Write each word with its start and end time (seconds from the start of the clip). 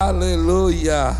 Aleluia. 0.00 1.10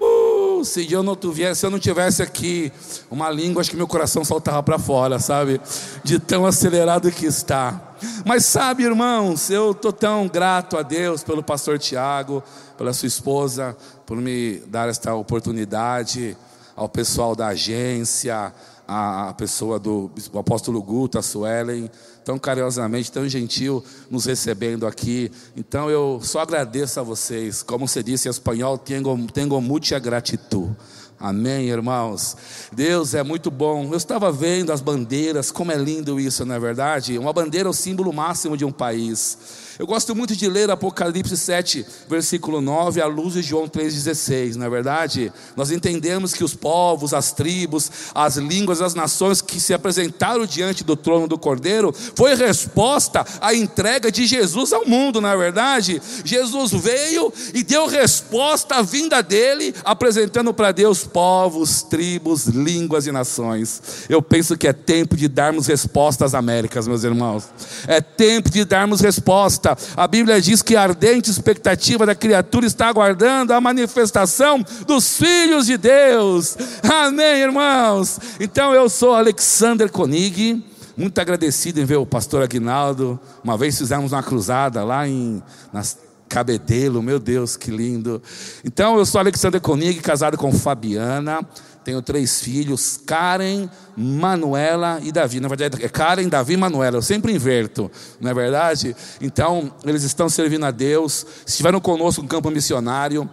Uh, 0.00 0.64
se 0.64 0.92
eu 0.92 1.04
não 1.04 1.14
tivesse, 1.14 1.60
se 1.60 1.66
eu 1.66 1.70
não 1.70 1.78
tivesse 1.78 2.20
aqui 2.20 2.72
uma 3.08 3.30
língua, 3.30 3.60
acho 3.60 3.70
que 3.70 3.76
meu 3.76 3.86
coração 3.86 4.24
saltava 4.24 4.60
para 4.60 4.76
fora, 4.76 5.20
sabe? 5.20 5.60
De 6.02 6.18
tão 6.18 6.44
acelerado 6.44 7.12
que 7.12 7.26
está. 7.26 7.94
Mas 8.24 8.44
sabe, 8.44 8.82
irmãos, 8.82 9.50
eu 9.50 9.70
estou 9.70 9.92
tão 9.92 10.26
grato 10.26 10.76
a 10.76 10.82
Deus 10.82 11.22
pelo 11.22 11.44
pastor 11.44 11.78
Tiago, 11.78 12.42
pela 12.76 12.92
sua 12.92 13.06
esposa, 13.06 13.76
por 14.04 14.16
me 14.16 14.56
dar 14.66 14.88
esta 14.88 15.14
oportunidade, 15.14 16.36
ao 16.74 16.88
pessoal 16.88 17.36
da 17.36 17.46
agência, 17.46 18.52
a 18.86 19.34
pessoa 19.36 19.78
do 19.78 20.10
apóstolo 20.34 20.80
Guto, 20.80 21.18
a 21.18 21.22
Suelen, 21.22 21.90
tão 22.24 22.38
carinhosamente, 22.38 23.10
tão 23.10 23.28
gentil 23.28 23.82
nos 24.10 24.26
recebendo 24.26 24.86
aqui. 24.86 25.30
Então 25.56 25.90
eu 25.90 26.20
só 26.22 26.40
agradeço 26.40 27.00
a 27.00 27.02
vocês. 27.02 27.62
Como 27.62 27.88
se 27.88 28.02
disse 28.02 28.28
em 28.28 28.30
espanhol, 28.30 28.78
tengo 28.78 29.60
mucha 29.60 29.98
gratitud. 29.98 30.70
Amém, 31.18 31.70
irmãos. 31.70 32.36
Deus 32.72 33.14
é 33.14 33.22
muito 33.22 33.50
bom. 33.50 33.88
Eu 33.90 33.96
estava 33.96 34.30
vendo 34.30 34.70
as 34.70 34.82
bandeiras, 34.82 35.50
como 35.50 35.72
é 35.72 35.76
lindo 35.76 36.20
isso, 36.20 36.44
não 36.44 36.54
é 36.54 36.60
verdade? 36.60 37.18
Uma 37.18 37.32
bandeira 37.32 37.68
é 37.68 37.70
o 37.70 37.72
símbolo 37.72 38.12
máximo 38.12 38.56
de 38.56 38.64
um 38.64 38.72
país. 38.72 39.65
Eu 39.78 39.86
gosto 39.86 40.14
muito 40.14 40.34
de 40.34 40.48
ler 40.48 40.70
Apocalipse 40.70 41.36
7, 41.36 41.84
versículo 42.08 42.62
9, 42.62 42.98
à 43.00 43.06
luz 43.06 43.34
de 43.34 43.42
João 43.42 43.68
3,16, 43.68 44.54
não 44.54 44.64
é 44.64 44.70
verdade? 44.70 45.30
Nós 45.54 45.70
entendemos 45.70 46.32
que 46.32 46.42
os 46.42 46.54
povos, 46.54 47.12
as 47.12 47.32
tribos, 47.32 47.90
as 48.14 48.36
línguas, 48.36 48.80
as 48.80 48.94
nações 48.94 49.42
que 49.42 49.60
se 49.60 49.74
apresentaram 49.74 50.46
diante 50.46 50.82
do 50.82 50.96
trono 50.96 51.28
do 51.28 51.36
Cordeiro, 51.36 51.94
foi 52.14 52.34
resposta 52.34 53.26
à 53.38 53.54
entrega 53.54 54.10
de 54.10 54.26
Jesus 54.26 54.72
ao 54.72 54.86
mundo, 54.86 55.20
não 55.20 55.28
é 55.28 55.36
verdade? 55.36 56.00
Jesus 56.24 56.72
veio 56.72 57.30
e 57.52 57.62
deu 57.62 57.86
resposta 57.86 58.76
à 58.76 58.82
vinda 58.82 59.22
dele, 59.22 59.74
apresentando 59.84 60.54
para 60.54 60.72
Deus 60.72 61.04
povos, 61.04 61.82
tribos, 61.82 62.46
línguas 62.46 63.06
e 63.06 63.12
nações. 63.12 63.82
Eu 64.08 64.22
penso 64.22 64.56
que 64.56 64.66
é 64.66 64.72
tempo 64.72 65.16
de 65.16 65.28
darmos 65.28 65.66
resposta 65.66 66.24
às 66.24 66.34
Américas, 66.34 66.88
meus 66.88 67.04
irmãos. 67.04 67.44
É 67.86 68.00
tempo 68.00 68.50
de 68.50 68.64
darmos 68.64 69.02
resposta 69.02 69.65
a 69.96 70.06
Bíblia 70.06 70.40
diz 70.40 70.60
que 70.60 70.76
a 70.76 70.82
ardente 70.82 71.30
expectativa 71.30 72.04
da 72.04 72.14
criatura 72.14 72.66
está 72.66 72.88
aguardando 72.88 73.52
a 73.52 73.60
manifestação 73.60 74.62
dos 74.86 75.16
filhos 75.16 75.66
de 75.66 75.76
Deus. 75.76 76.56
Amém, 76.82 77.40
irmãos? 77.40 78.20
Então 78.38 78.74
eu 78.74 78.88
sou 78.88 79.14
Alexander 79.14 79.90
Konig, 79.90 80.62
muito 80.96 81.18
agradecido 81.18 81.80
em 81.80 81.84
ver 81.84 81.96
o 81.96 82.06
pastor 82.06 82.42
Aguinaldo. 82.42 83.18
Uma 83.42 83.56
vez 83.56 83.78
fizemos 83.78 84.12
uma 84.12 84.22
cruzada 84.22 84.84
lá 84.84 85.08
em 85.08 85.42
nas 85.72 86.06
Cabedelo, 86.28 87.02
meu 87.02 87.18
Deus, 87.18 87.56
que 87.56 87.70
lindo. 87.70 88.20
Então, 88.64 88.98
eu 88.98 89.06
sou 89.06 89.20
Alexander 89.20 89.60
Konig, 89.60 90.00
casado 90.00 90.36
com 90.36 90.52
Fabiana. 90.52 91.46
Tenho 91.86 92.02
três 92.02 92.40
filhos, 92.40 93.00
Karen, 93.06 93.68
Manuela 93.96 94.98
e 95.04 95.12
Davi. 95.12 95.38
Na 95.38 95.46
verdade, 95.46 95.84
é 95.84 95.88
Karen, 95.88 96.26
Davi 96.28 96.54
e 96.54 96.56
Manuela. 96.56 96.96
Eu 96.96 97.02
sempre 97.02 97.32
inverto, 97.32 97.88
não 98.20 98.28
é 98.28 98.34
verdade? 98.34 98.96
Então, 99.20 99.72
eles 99.84 100.02
estão 100.02 100.28
servindo 100.28 100.66
a 100.66 100.72
Deus. 100.72 101.24
Estiveram 101.46 101.80
conosco 101.80 102.22
no 102.22 102.28
campo 102.28 102.50
missionário. 102.50 103.30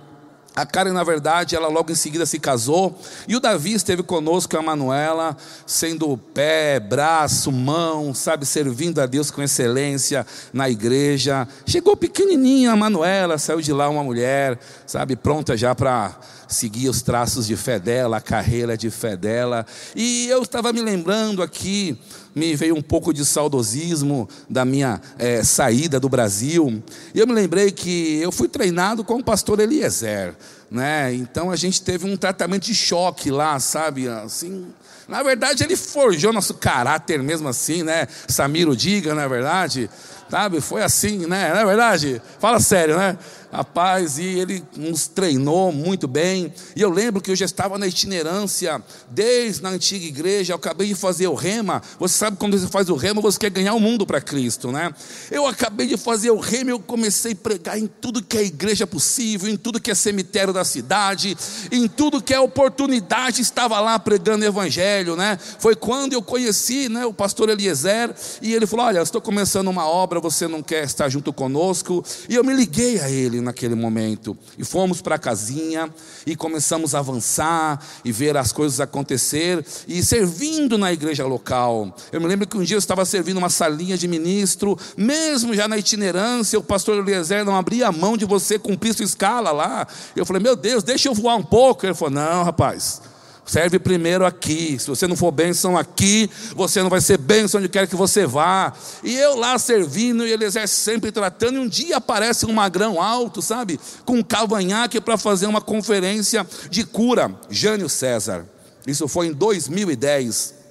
A 0.56 0.66
Karen, 0.66 0.94
na 0.94 1.04
verdade, 1.04 1.56
ela 1.56 1.68
logo 1.68 1.92
em 1.92 1.96
seguida 1.96 2.26
se 2.26 2.40
casou. 2.40 2.96
E 3.28 3.36
o 3.36 3.40
Davi 3.40 3.74
esteve 3.74 4.04
conosco, 4.04 4.56
a 4.56 4.62
Manuela, 4.62 5.36
sendo 5.66 6.16
pé, 6.16 6.80
braço, 6.80 7.52
mão, 7.52 8.14
sabe, 8.14 8.46
servindo 8.46 9.02
a 9.02 9.08
Deus 9.08 9.32
com 9.32 9.42
excelência 9.42 10.26
na 10.54 10.70
igreja. 10.70 11.48
Chegou 11.66 11.98
pequenininha 11.98 12.72
a 12.72 12.76
Manuela, 12.76 13.40
saiu 13.40 13.62
de 13.62 13.74
lá 13.74 13.90
uma 13.90 14.04
mulher, 14.04 14.60
sabe, 14.86 15.16
pronta 15.16 15.58
já 15.58 15.74
para 15.74 16.16
seguir 16.48 16.88
os 16.88 17.02
traços 17.02 17.48
de 17.48 17.56
fé 17.56 17.80
dela, 17.80 18.18
a 18.18 18.22
carreira 18.22 18.78
de 18.78 18.92
fé 18.92 19.18
dela. 19.18 19.66
E 19.96 20.28
eu 20.28 20.44
estava 20.44 20.72
me 20.72 20.82
lembrando 20.82 21.42
aqui, 21.42 21.98
me 22.36 22.56
veio 22.56 22.76
um 22.76 22.82
pouco 22.82 23.14
de 23.14 23.26
saudosismo 23.26 24.28
da 24.50 24.66
minha 24.66 25.00
é, 25.18 25.44
saída 25.44 26.00
do 26.00 26.10
Brasil. 26.10 26.84
E 27.14 27.20
eu 27.20 27.28
me 27.28 27.34
lembrei 27.34 27.72
que 27.72 28.20
eu 28.22 28.32
fui 28.32 28.48
treinado 28.48 29.04
com 29.04 29.16
o 29.16 29.24
pastor 29.24 29.60
Eliezer. 29.60 30.36
Né? 30.70 31.14
Então 31.14 31.52
a 31.52 31.56
gente 31.56 31.82
teve 31.82 32.10
um 32.10 32.18
tratamento 32.18 32.64
de 32.64 32.74
choque 32.74 33.30
lá, 33.30 33.60
sabe? 33.60 34.08
Assim, 34.08 34.66
na 35.08 35.22
verdade, 35.22 35.64
ele 35.64 35.76
forjou 35.76 36.34
nosso 36.34 36.56
caráter 36.56 37.22
mesmo 37.22 37.48
assim, 37.48 37.84
né? 37.84 38.08
Samiro 38.28 38.76
diga, 38.76 39.14
na 39.14 39.24
é 39.24 39.30
verdade, 39.30 39.90
sabe? 40.30 40.62
Foi 40.62 40.82
assim, 40.82 41.28
né? 41.28 41.54
Não 41.54 41.62
é 41.62 41.66
verdade? 41.66 42.22
Fala 42.40 42.60
sério, 42.60 42.98
né? 42.98 43.18
Rapaz, 43.54 44.18
e 44.18 44.26
ele 44.26 44.64
nos 44.76 45.08
treinou 45.08 45.72
muito 45.72 46.08
bem. 46.08 46.52
E 46.76 46.82
eu 46.82 46.90
lembro 46.90 47.22
que 47.22 47.30
eu 47.30 47.36
já 47.36 47.46
estava 47.46 47.78
na 47.78 47.86
itinerância, 47.86 48.84
desde 49.12 49.64
a 49.66 49.70
antiga 49.70 50.06
igreja, 50.06 50.54
eu 50.54 50.58
acabei 50.58 50.88
de 50.88 50.96
fazer 50.96 51.28
o 51.28 51.36
rema. 51.36 51.82
Você 52.00 52.18
sabe 52.18 52.38
quando 52.38 52.58
você 52.58 52.68
faz 52.68 52.90
o 52.90 52.96
rema, 52.96 53.22
você 53.22 53.38
quer 53.38 53.52
ganhar 53.52 53.76
o 53.76 53.80
mundo 53.80 54.08
para 54.08 54.20
Cristo, 54.20 54.72
né? 54.72 54.92
Eu 55.30 55.46
acabei 55.46 55.86
de 55.86 55.98
fazer 55.98 56.32
o 56.32 56.40
rema, 56.40 56.72
eu 56.72 56.80
comecei 56.80 57.34
a 57.34 57.36
pregar 57.36 57.78
em 57.78 57.86
tudo 57.86 58.24
que 58.24 58.38
é 58.38 58.44
igreja 58.44 58.88
possível, 58.88 59.48
em 59.48 59.56
tudo 59.56 59.80
que 59.80 59.92
é 59.92 59.96
cemitério 59.96 60.52
da 60.52 60.66
cidade, 60.66 61.38
em 61.72 61.88
tudo 61.88 62.22
que 62.22 62.34
é 62.34 62.40
oportunidade, 62.40 63.42
estava 63.42 63.80
lá 63.80 64.00
pregando 64.00 64.44
evangelho, 64.44 65.16
né? 65.16 65.38
Foi 65.60 65.76
quando 65.76 66.14
eu 66.14 66.24
conheci, 66.24 66.90
né, 66.90 67.06
o 67.06 67.14
pastor 67.14 67.50
Eliezer, 67.50 68.16
e 68.42 68.52
ele 68.52 68.66
falou: 68.66 68.88
"Olha, 68.88 69.00
estou 69.00 69.22
começando 69.22 69.68
uma 69.68 69.88
obra, 69.88 70.20
você 70.20 70.48
não 70.48 70.64
quer 70.64 70.84
estar 70.86 71.08
junto 71.08 71.32
conosco?" 71.32 72.04
E 72.28 72.34
eu 72.34 72.44
me 72.44 72.54
liguei 72.54 73.00
a 73.00 73.10
ele 73.10 73.43
naquele 73.44 73.76
momento. 73.76 74.38
E 74.58 74.64
fomos 74.64 75.02
para 75.02 75.16
a 75.16 75.20
casinha 75.20 75.94
e 76.26 76.36
começamos 76.36 76.96
a 76.96 77.00
avançar 77.00 77.80
e 78.04 78.12
ver 78.12 78.36
as 78.38 78.52
coisas 78.52 78.80
acontecer 78.80 79.64
e 79.88 80.02
servindo 80.04 80.78
na 80.78 80.92
igreja 80.92 81.26
local. 81.26 81.96
Eu 82.12 82.22
me 82.22 82.28
lembro 82.28 82.48
que 82.48 82.58
um 82.58 82.64
dia 82.64 82.76
eu 82.76 82.80
estava 82.80 83.06
servindo 83.06 83.38
uma 83.38 83.50
salinha 83.50 83.98
de 83.98 84.08
ministro, 84.08 84.78
mesmo 84.98 85.54
já 85.54 85.68
na 85.68 85.78
itinerância, 85.78 86.58
o 86.58 86.64
pastor 86.64 86.98
Eliezer 86.98 87.46
não 87.46 87.56
abria 87.56 87.88
a 87.88 87.92
mão 87.92 88.18
de 88.18 88.26
você 88.26 88.58
cumprir 88.58 88.94
sua 88.94 89.06
escala 89.06 89.52
lá. 89.52 89.88
Eu 90.16 90.26
falei, 90.26 90.42
meu 90.42 90.56
Deus, 90.56 90.84
deixa 90.84 91.10
eu 91.10 91.14
voar 91.14 91.36
um 91.36 91.44
pouco. 91.44 91.86
Ele 91.86 91.94
falou, 91.94 92.14
não, 92.14 92.44
rapaz. 92.44 93.13
Serve 93.46 93.78
primeiro 93.78 94.26
aqui. 94.26 94.78
Se 94.80 94.88
você 94.88 95.06
não 95.08 95.16
for 95.16 95.32
bênção 95.32 95.78
aqui, 95.78 96.30
você 96.56 96.82
não 96.82 96.90
vai 96.90 97.02
ser 97.02 97.18
bênção 97.18 97.60
onde 97.60 97.68
quer 97.68 97.88
que 97.88 97.96
você 97.96 98.26
vá. 98.26 98.74
E 99.04 99.16
eu 99.16 99.36
lá 99.36 99.60
servindo, 99.60 100.26
e 100.26 100.32
Eliezer 100.32 100.68
sempre 100.68 101.12
tratando. 101.12 101.56
E 101.56 101.60
um 101.60 101.68
dia 101.68 101.98
aparece 101.98 102.46
um 102.46 102.54
magrão 102.54 103.02
alto, 103.02 103.42
sabe? 103.42 103.80
Com 104.06 104.18
um 104.18 104.24
cavanhaque 104.24 105.02
para 105.02 105.18
fazer 105.18 105.46
uma 105.48 105.62
conferência 105.62 106.48
de 106.70 106.86
cura. 106.86 107.34
Jânio 107.50 107.90
César. 107.90 108.48
Isso 108.88 109.08
foi 109.08 109.28
em 109.28 109.34
2010. 109.34 110.64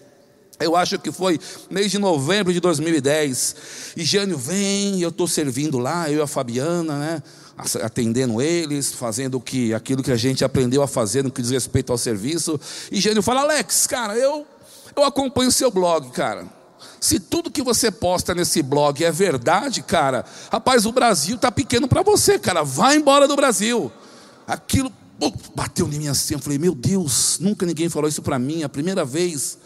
Eu 0.59 0.77
acho 0.77 0.99
que 0.99 1.11
foi 1.11 1.41
mês 1.71 1.91
de 1.91 1.99
novembro 1.99 2.53
de 2.53 2.61
2010. 2.61 3.56
E 3.97 4.05
Jânio 4.05 4.38
vem, 4.38 5.00
eu 5.00 5.09
estou 5.09 5.27
servindo 5.27 5.78
lá, 5.78 6.11
eu 6.11 6.19
e 6.19 6.22
a 6.22 6.27
Fabiana, 6.27 6.99
né? 6.99 7.22
Atendendo 7.56 8.40
eles, 8.40 8.92
fazendo 8.92 9.40
que, 9.40 9.72
aquilo 9.74 10.02
que 10.02 10.10
a 10.10 10.16
gente 10.16 10.44
aprendeu 10.44 10.82
a 10.82 10.88
fazer 10.88 11.22
no 11.22 11.30
que 11.30 11.42
diz 11.42 11.50
respeito 11.50 11.92
ao 11.92 11.98
serviço. 11.98 12.58
E 12.90 13.00
Gênio 13.00 13.22
fala: 13.22 13.42
Alex, 13.42 13.86
cara, 13.86 14.16
eu, 14.16 14.46
eu 14.96 15.04
acompanho 15.04 15.48
o 15.48 15.52
seu 15.52 15.70
blog, 15.70 16.10
cara. 16.10 16.46
Se 17.00 17.18
tudo 17.18 17.50
que 17.50 17.62
você 17.62 17.90
posta 17.90 18.34
nesse 18.34 18.62
blog 18.62 19.04
é 19.04 19.10
verdade, 19.10 19.82
cara, 19.82 20.24
rapaz, 20.50 20.86
o 20.86 20.92
Brasil 20.92 21.36
tá 21.36 21.50
pequeno 21.50 21.88
para 21.88 22.02
você, 22.02 22.38
cara. 22.38 22.62
Vai 22.62 22.96
embora 22.96 23.26
do 23.26 23.36
Brasil. 23.36 23.90
Aquilo 24.46 24.92
bateu 25.54 25.86
em 25.88 25.98
mim 25.98 26.08
assim. 26.08 26.34
Eu 26.34 26.40
falei: 26.40 26.58
Meu 26.58 26.74
Deus, 26.74 27.38
nunca 27.40 27.66
ninguém 27.66 27.88
falou 27.88 28.08
isso 28.08 28.22
para 28.22 28.38
mim, 28.38 28.62
a 28.62 28.69
primeira 28.69 29.04
vez. 29.04 29.58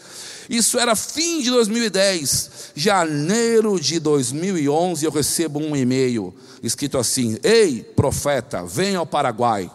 Isso 0.49 0.79
era 0.79 0.95
fim 0.95 1.41
de 1.41 1.49
2010. 1.49 2.71
Janeiro 2.75 3.79
de 3.79 3.99
2011 3.99 5.05
eu 5.05 5.11
recebo 5.11 5.59
um 5.59 5.75
e-mail 5.75 6.33
escrito 6.63 6.97
assim: 6.97 7.37
Ei, 7.43 7.83
profeta, 7.95 8.65
venha 8.65 8.99
ao 8.99 9.05
Paraguai. 9.05 9.69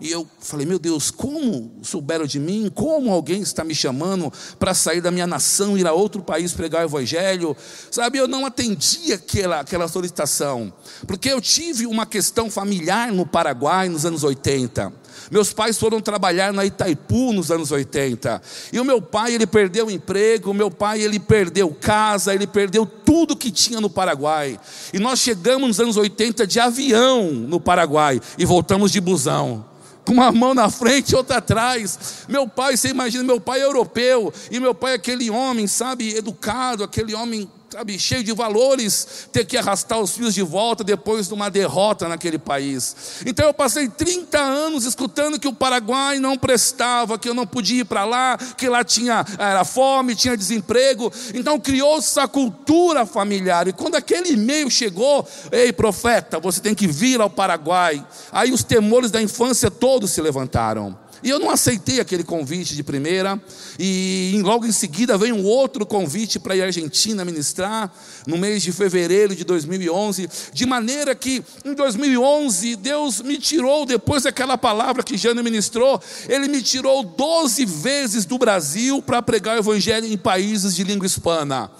E 0.00 0.12
eu 0.12 0.28
falei, 0.38 0.64
meu 0.64 0.78
Deus, 0.78 1.10
como 1.10 1.72
souberam 1.82 2.24
de 2.24 2.38
mim? 2.38 2.70
Como 2.72 3.12
alguém 3.12 3.42
está 3.42 3.64
me 3.64 3.74
chamando 3.74 4.32
para 4.56 4.72
sair 4.72 5.00
da 5.00 5.10
minha 5.10 5.26
nação, 5.26 5.76
ir 5.76 5.88
a 5.88 5.92
outro 5.92 6.22
país 6.22 6.52
pregar 6.52 6.82
o 6.82 6.88
Evangelho? 6.88 7.56
Sabe, 7.90 8.18
eu 8.18 8.28
não 8.28 8.46
atendi 8.46 9.12
aquela, 9.12 9.58
aquela 9.58 9.88
solicitação, 9.88 10.72
porque 11.04 11.28
eu 11.28 11.40
tive 11.40 11.84
uma 11.84 12.06
questão 12.06 12.48
familiar 12.48 13.10
no 13.10 13.26
Paraguai 13.26 13.88
nos 13.88 14.06
anos 14.06 14.22
80. 14.22 14.92
Meus 15.30 15.52
pais 15.52 15.78
foram 15.78 16.00
trabalhar 16.00 16.52
na 16.52 16.64
Itaipu 16.64 17.32
nos 17.32 17.50
anos 17.50 17.70
80. 17.70 18.40
E 18.72 18.80
o 18.80 18.84
meu 18.84 19.00
pai, 19.00 19.34
ele 19.34 19.46
perdeu 19.46 19.86
o 19.86 19.90
emprego, 19.90 20.50
o 20.50 20.54
meu 20.54 20.70
pai, 20.70 21.00
ele 21.00 21.18
perdeu 21.18 21.70
casa, 21.70 22.34
ele 22.34 22.46
perdeu 22.46 22.86
tudo 22.86 23.36
que 23.36 23.50
tinha 23.50 23.80
no 23.80 23.90
Paraguai. 23.90 24.58
E 24.92 24.98
nós 24.98 25.20
chegamos 25.20 25.68
nos 25.68 25.80
anos 25.80 25.96
80 25.96 26.46
de 26.46 26.60
avião 26.60 27.30
no 27.32 27.60
Paraguai 27.60 28.20
e 28.36 28.44
voltamos 28.44 28.92
de 28.92 29.00
busão 29.00 29.64
com 30.08 30.14
uma 30.14 30.32
mão 30.32 30.54
na 30.54 30.70
frente 30.70 31.10
e 31.10 31.14
outra 31.14 31.36
atrás. 31.36 32.24
Meu 32.26 32.48
pai, 32.48 32.78
você 32.78 32.88
imagina, 32.88 33.22
meu 33.22 33.38
pai 33.38 33.60
é 33.60 33.64
europeu, 33.64 34.32
e 34.50 34.58
meu 34.58 34.74
pai 34.74 34.92
é 34.92 34.94
aquele 34.94 35.28
homem, 35.28 35.66
sabe, 35.66 36.16
educado, 36.16 36.82
aquele 36.82 37.14
homem 37.14 37.46
sabe, 37.70 37.98
cheio 37.98 38.24
de 38.24 38.32
valores, 38.32 39.28
ter 39.30 39.44
que 39.44 39.56
arrastar 39.56 39.98
os 40.00 40.12
filhos 40.12 40.34
de 40.34 40.42
volta 40.42 40.82
depois 40.82 41.28
de 41.28 41.34
uma 41.34 41.50
derrota 41.50 42.08
naquele 42.08 42.38
país. 42.38 43.22
Então 43.26 43.46
eu 43.46 43.52
passei 43.52 43.88
30 43.88 44.38
anos 44.38 44.84
escutando 44.84 45.38
que 45.38 45.46
o 45.46 45.52
Paraguai 45.52 46.18
não 46.18 46.38
prestava, 46.38 47.18
que 47.18 47.28
eu 47.28 47.34
não 47.34 47.46
podia 47.46 47.82
ir 47.82 47.84
para 47.84 48.04
lá, 48.06 48.38
que 48.56 48.68
lá 48.68 48.82
tinha 48.82 49.24
era 49.38 49.64
fome, 49.64 50.16
tinha 50.16 50.36
desemprego. 50.36 51.12
Então 51.34 51.60
criou-se 51.60 52.08
essa 52.08 52.26
cultura 52.26 53.04
familiar. 53.04 53.68
E 53.68 53.72
quando 53.72 53.96
aquele 53.96 54.32
e-mail 54.32 54.70
chegou, 54.70 55.28
ei 55.52 55.70
profeta, 55.70 56.40
você 56.40 56.60
tem 56.60 56.74
que 56.74 56.86
vir 56.86 57.20
ao 57.20 57.28
Paraguai. 57.28 58.04
Aí 58.32 58.50
os 58.50 58.64
temores 58.64 59.10
da 59.10 59.20
infância 59.20 59.70
todos 59.70 60.10
se 60.10 60.22
levantaram. 60.22 60.96
E 61.22 61.30
eu 61.30 61.38
não 61.38 61.50
aceitei 61.50 62.00
aquele 62.00 62.22
convite 62.22 62.76
de 62.76 62.82
primeira, 62.82 63.40
e 63.78 64.40
logo 64.42 64.66
em 64.66 64.72
seguida 64.72 65.18
veio 65.18 65.34
um 65.34 65.44
outro 65.44 65.84
convite 65.84 66.38
para 66.38 66.54
ir 66.54 66.62
à 66.62 66.66
Argentina 66.66 67.24
ministrar, 67.24 67.92
no 68.26 68.38
mês 68.38 68.62
de 68.62 68.72
fevereiro 68.72 69.34
de 69.34 69.44
2011, 69.44 70.28
de 70.52 70.66
maneira 70.66 71.14
que 71.14 71.42
em 71.64 71.74
2011 71.74 72.76
Deus 72.76 73.20
me 73.20 73.38
tirou, 73.38 73.84
depois 73.84 74.22
daquela 74.22 74.56
palavra 74.56 75.02
que 75.02 75.16
Jana 75.16 75.42
ministrou, 75.42 76.00
Ele 76.28 76.48
me 76.48 76.62
tirou 76.62 77.02
12 77.02 77.64
vezes 77.64 78.24
do 78.24 78.38
Brasil 78.38 79.02
para 79.02 79.22
pregar 79.22 79.56
o 79.56 79.60
Evangelho 79.60 80.06
em 80.06 80.16
países 80.16 80.74
de 80.76 80.84
língua 80.84 81.06
hispana. 81.06 81.70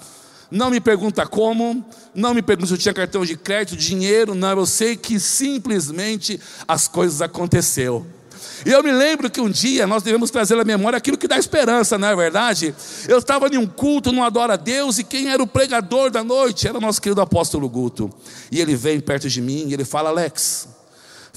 Não 0.51 0.71
me 0.71 0.81
pergunta 0.81 1.27
como, 1.27 1.85
não 2.13 2.33
me 2.33 2.41
pergunta 2.41 2.67
se 2.67 2.73
eu 2.73 2.77
tinha 2.77 2.93
cartão 2.93 3.23
de 3.23 3.37
crédito, 3.37 3.77
dinheiro, 3.77 4.33
não, 4.33 4.57
eu 4.57 4.65
sei 4.65 4.95
que 4.95 5.19
simplesmente 5.19 6.39
as 6.67 6.87
coisas 6.87 7.21
aconteceram. 7.21 8.18
E 8.65 8.69
eu 8.69 8.83
me 8.83 8.91
lembro 8.91 9.29
que 9.29 9.39
um 9.39 9.49
dia 9.49 9.87
nós 9.87 10.03
devemos 10.03 10.29
trazer 10.29 10.59
à 10.59 10.63
memória 10.63 10.97
aquilo 10.97 11.17
que 11.17 11.27
dá 11.27 11.37
esperança, 11.37 11.97
não 11.97 12.07
é 12.07 12.15
verdade? 12.15 12.73
Eu 13.07 13.17
estava 13.17 13.47
em 13.47 13.57
um 13.57 13.67
culto, 13.67 14.11
não 14.11 14.23
adora 14.23 14.53
a 14.53 14.57
Deus, 14.57 14.99
e 14.99 15.03
quem 15.03 15.29
era 15.29 15.41
o 15.41 15.47
pregador 15.47 16.09
da 16.09 16.23
noite 16.23 16.67
era 16.67 16.77
o 16.77 16.81
nosso 16.81 17.01
querido 17.01 17.21
apóstolo 17.21 17.67
Guto. 17.69 18.09
E 18.51 18.59
ele 18.59 18.75
vem 18.75 18.99
perto 18.99 19.29
de 19.29 19.41
mim 19.41 19.67
e 19.67 19.73
ele 19.73 19.85
fala: 19.85 20.09
Alex, 20.09 20.67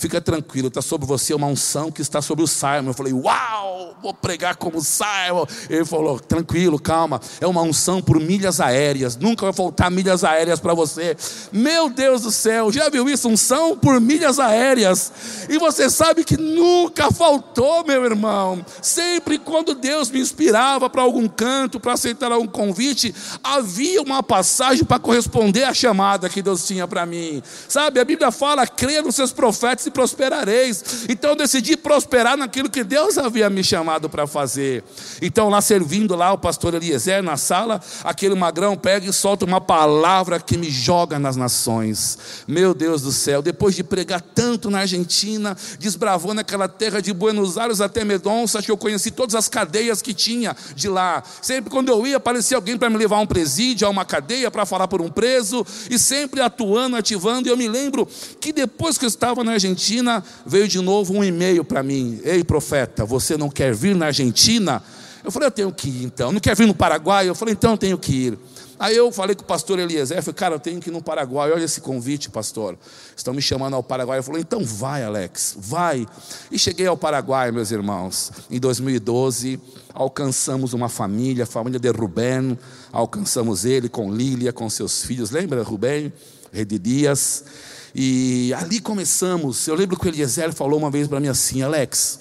Fica 0.03 0.21
tranquilo, 0.21 0.67
está 0.67 0.83
sobre 0.83 1.07
você 1.07 1.33
uma 1.33 1.47
unção 1.47 1.89
que 1.89 2.03
está 2.03 2.21
sobre 2.21 2.43
o 2.43 2.47
Simon. 2.49 2.89
Eu 2.89 2.93
falei, 2.93 3.13
uau, 3.13 3.97
vou 4.03 4.13
pregar 4.13 4.57
como 4.57 4.81
Simon. 4.81 5.47
Ele 5.71 5.85
falou, 5.85 6.19
tranquilo, 6.19 6.77
calma, 6.77 7.21
é 7.41 7.47
uma 7.47 7.63
unção 7.63 8.03
por 8.03 8.19
milhas 8.19 8.61
aéreas, 8.61 9.17
nunca 9.17 9.45
vai 9.45 9.53
faltar 9.53 9.93
milhas 9.93 10.25
aéreas 10.25 10.59
para 10.59 10.75
você. 10.75 11.17
Meu 11.53 11.89
Deus 11.89 12.23
do 12.23 12.33
céu, 12.33 12.73
já 12.73 12.89
viu 12.89 13.09
isso? 13.09 13.29
Unção 13.29 13.79
por 13.79 14.01
milhas 14.01 14.41
aéreas. 14.41 15.13
E 15.49 15.57
você 15.57 15.89
sabe 15.89 16.25
que 16.25 16.37
nunca 16.37 17.13
faltou, 17.13 17.85
meu 17.85 18.05
irmão. 18.05 18.67
Sempre 18.83 19.39
quando 19.39 19.73
Deus 19.73 20.11
me 20.11 20.19
inspirava 20.19 20.91
para 20.91 21.03
algum 21.03 21.29
canto, 21.29 21.79
para 21.79 21.93
aceitar 21.93 22.33
algum 22.33 22.49
convite, 22.49 23.15
havia 23.41 24.03
uma 24.03 24.21
passagem 24.21 24.85
para 24.85 24.99
corresponder 24.99 25.63
à 25.63 25.73
chamada 25.73 26.29
que 26.29 26.43
Deus 26.43 26.67
tinha 26.67 26.89
para 26.89 27.07
mim. 27.07 27.41
Sabe, 27.69 28.01
a 28.01 28.05
Bíblia 28.05 28.33
fala, 28.33 28.67
creia 28.67 29.01
nos 29.01 29.15
seus 29.15 29.33
profetas 29.33 29.92
prosperareis. 29.93 31.05
Então 31.09 31.31
eu 31.31 31.37
decidi 31.37 31.77
prosperar 31.77 32.37
naquilo 32.37 32.71
que 32.71 32.83
Deus 32.83 33.19
havia 33.19 33.49
me 33.49 33.63
chamado 33.63 34.09
para 34.09 34.27
fazer. 34.27 34.83
Então 35.21 35.49
lá 35.49 35.61
servindo 35.61 36.17
lá 36.17 36.33
o 36.33 36.39
pastor 36.39 36.75
Eliezer 36.75 37.23
na 37.23 37.37
sala, 37.37 37.81
aquele 38.03 38.35
magrão 38.35 38.77
pega 38.77 39.09
e 39.09 39.13
solta 39.13 39.45
uma 39.45 39.61
palavra 39.61 40.41
que 40.41 40.57
me 40.57 40.71
joga 40.71 41.19
nas 41.19 41.37
nações. 41.37 42.19
Meu 42.49 42.75
Deus 42.75 43.03
do 43.03 43.13
céu, 43.13 43.43
depois 43.43 43.75
de 43.75 43.85
pregar 43.85 44.21
tanto 44.21 44.71
na 44.71 44.81
Argentina, 44.81 45.57
desbravou 45.79 46.35
naquela 46.35 46.69
terra 46.69 47.01
de 47.01 47.13
Buenos 47.13 47.59
Aires 47.59 47.81
até 47.81 48.05
Medonça, 48.05 48.63
que 48.63 48.71
eu 48.71 48.77
conheci 48.77 49.11
todas 49.11 49.35
as 49.35 49.49
cadeias 49.49 50.01
que 50.01 50.15
tinha 50.15 50.57
de 50.75 50.89
lá. 50.89 51.23
Sempre 51.41 51.71
quando 51.71 51.89
eu 51.91 52.07
ia, 52.07 52.17
aparecia 52.17 52.57
alguém 52.57 52.77
para 52.77 52.89
me 52.89 52.97
levar 52.97 53.17
a 53.17 53.21
um 53.21 53.27
presídio, 53.27 53.87
a 53.87 53.91
uma 53.91 54.05
cadeia, 54.05 54.51
para 54.51 54.65
falar 54.65 54.89
por 54.89 55.01
um 55.01 55.11
preso, 55.11 55.65
e 55.91 55.99
sempre 55.99 56.41
atuando, 56.41 56.97
ativando. 56.97 57.49
E 57.49 57.51
eu 57.51 57.57
me 57.57 57.69
lembro 57.69 58.09
que 58.41 58.53
depois 58.53 58.97
que 58.97 59.05
eu 59.05 59.09
estava 59.09 59.43
na 59.45 59.53
Argentina, 59.53 59.72
Argentina, 59.73 60.23
veio 60.45 60.69
de 60.69 60.81
novo 60.81 61.15
um 61.15 61.25
e-mail 61.25 61.65
para 61.65 61.83
mim: 61.83 62.21
Ei, 62.25 62.45
profeta, 62.45 63.05
você 63.05 63.37
não 63.37 63.49
quer 63.49 63.75
vir 63.75 63.97
na 63.97 64.07
Argentina? 64.07 64.83
Eu 65.25 65.33
falei: 65.33 65.47
Eu 65.49 65.53
tenho 65.53 65.73
que 65.73 65.89
ir 65.89 66.05
então. 66.05 66.31
Não 66.31 66.41
quer 66.41 66.55
vir 66.55 66.67
no 66.67 66.75
Paraguai? 66.75 67.29
Eu 67.29 67.35
falei: 67.35 67.53
Então 67.53 67.73
eu 67.73 67.79
tenho 67.79 67.99
que 67.99 68.13
ir. 68.13 68.39
Aí 68.79 68.97
eu 68.97 69.13
falei 69.13 69.37
com 69.37 69.43
o 69.43 69.47
pastor 69.47 69.79
Eliezer, 69.79 70.19
eu 70.19 70.23
falei, 70.25 70.35
cara, 70.35 70.55
eu 70.57 70.59
tenho 70.59 70.81
que 70.81 70.91
ir 70.91 70.93
no 70.93 71.01
Paraguai, 71.01 71.53
olha 71.53 71.63
esse 71.63 71.81
convite, 71.81 72.29
pastor. 72.29 72.77
Estão 73.17 73.33
me 73.33 73.41
chamando 73.41 73.75
ao 73.75 73.83
Paraguai. 73.83 74.19
Eu 74.19 74.25
falei, 74.25 74.43
então 74.43 74.65
vai, 74.65 75.05
Alex, 75.05 75.55
vai. 75.57 76.05
E 76.51 76.59
cheguei 76.59 76.89
ao 76.89 76.97
Paraguai, 76.97 77.53
meus 77.53 77.71
irmãos. 77.71 78.33
Em 78.51 78.59
2012, 78.59 79.61
alcançamos 79.95 80.73
uma 80.73 80.89
família, 80.89 81.45
a 81.45 81.47
família 81.47 81.79
de 81.79 81.89
Rubén, 81.91 82.59
alcançamos 82.91 83.65
ele 83.65 83.89
com 83.89 84.13
Lília, 84.13 84.53
com 84.53 84.69
seus 84.69 85.05
filhos. 85.05 85.31
Lembra, 85.31 85.63
Rubén? 85.63 86.13
Rede 86.53 86.77
Dias. 86.77 87.45
E 87.95 88.53
ali 88.55 88.81
começamos. 88.81 89.67
Eu 89.67 89.75
lembro 89.75 89.99
que 89.99 90.07
o 90.07 90.09
Eliezer 90.09 90.53
falou 90.53 90.79
uma 90.79 90.91
vez 90.91 91.07
para 91.07 91.21
mim 91.21 91.29
assim: 91.29 91.63
Alex, 91.63 92.21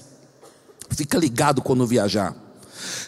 fica 0.89 1.17
ligado 1.17 1.61
quando 1.61 1.85
viajar. 1.85 2.35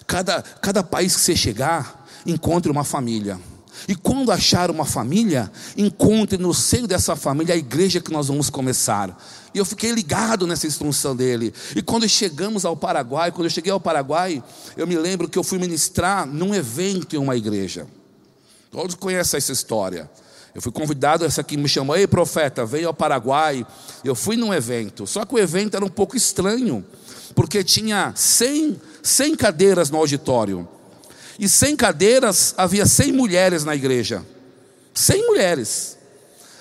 Cada, 0.07 0.41
cada 0.41 0.83
país 0.83 1.15
que 1.15 1.21
você 1.21 1.35
chegar, 1.35 2.05
encontre 2.25 2.71
uma 2.71 2.83
família. 2.83 3.39
E 3.87 3.95
quando 3.95 4.31
achar 4.31 4.71
uma 4.71 4.85
família, 4.85 5.51
encontre 5.75 6.37
no 6.37 6.53
seio 6.53 6.87
dessa 6.87 7.15
família 7.15 7.53
a 7.53 7.57
igreja 7.57 7.99
que 7.99 8.11
nós 8.11 8.27
vamos 8.27 8.49
começar. 8.49 9.17
E 9.53 9.57
eu 9.57 9.65
fiquei 9.65 9.91
ligado 9.91 10.47
nessa 10.47 10.67
instrução 10.67 11.15
dele. 11.15 11.53
E 11.75 11.81
quando 11.81 12.07
chegamos 12.07 12.65
ao 12.65 12.77
Paraguai, 12.77 13.31
quando 13.31 13.45
eu 13.45 13.49
cheguei 13.49 13.71
ao 13.71 13.79
Paraguai, 13.79 14.41
eu 14.77 14.87
me 14.87 14.95
lembro 14.97 15.27
que 15.27 15.37
eu 15.37 15.43
fui 15.43 15.57
ministrar 15.57 16.25
num 16.25 16.55
evento 16.55 17.15
em 17.15 17.19
uma 17.19 17.35
igreja. 17.35 17.87
Todos 18.71 18.95
conhecem 18.95 19.37
essa 19.37 19.51
história. 19.51 20.09
Eu 20.55 20.61
fui 20.61 20.71
convidado, 20.71 21.25
essa 21.25 21.41
aqui 21.41 21.57
me 21.57 21.67
chamou, 21.67 21.95
ei 21.95 22.05
profeta, 22.05 22.65
veio 22.65 22.87
ao 22.87 22.93
Paraguai. 22.93 23.65
Eu 24.03 24.13
fui 24.13 24.37
num 24.37 24.53
evento, 24.53 25.07
só 25.07 25.25
que 25.25 25.33
o 25.33 25.39
evento 25.39 25.75
era 25.75 25.83
um 25.83 25.89
pouco 25.89 26.15
estranho, 26.15 26.85
porque 27.33 27.63
tinha 27.63 28.13
100, 28.15 28.79
100 29.01 29.35
cadeiras 29.35 29.89
no 29.89 29.97
auditório. 29.97 30.67
E 31.39 31.49
100 31.49 31.75
cadeiras, 31.75 32.53
havia 32.55 32.85
100 32.85 33.11
mulheres 33.11 33.65
na 33.65 33.75
igreja. 33.75 34.23
100 34.93 35.27
mulheres. 35.27 35.97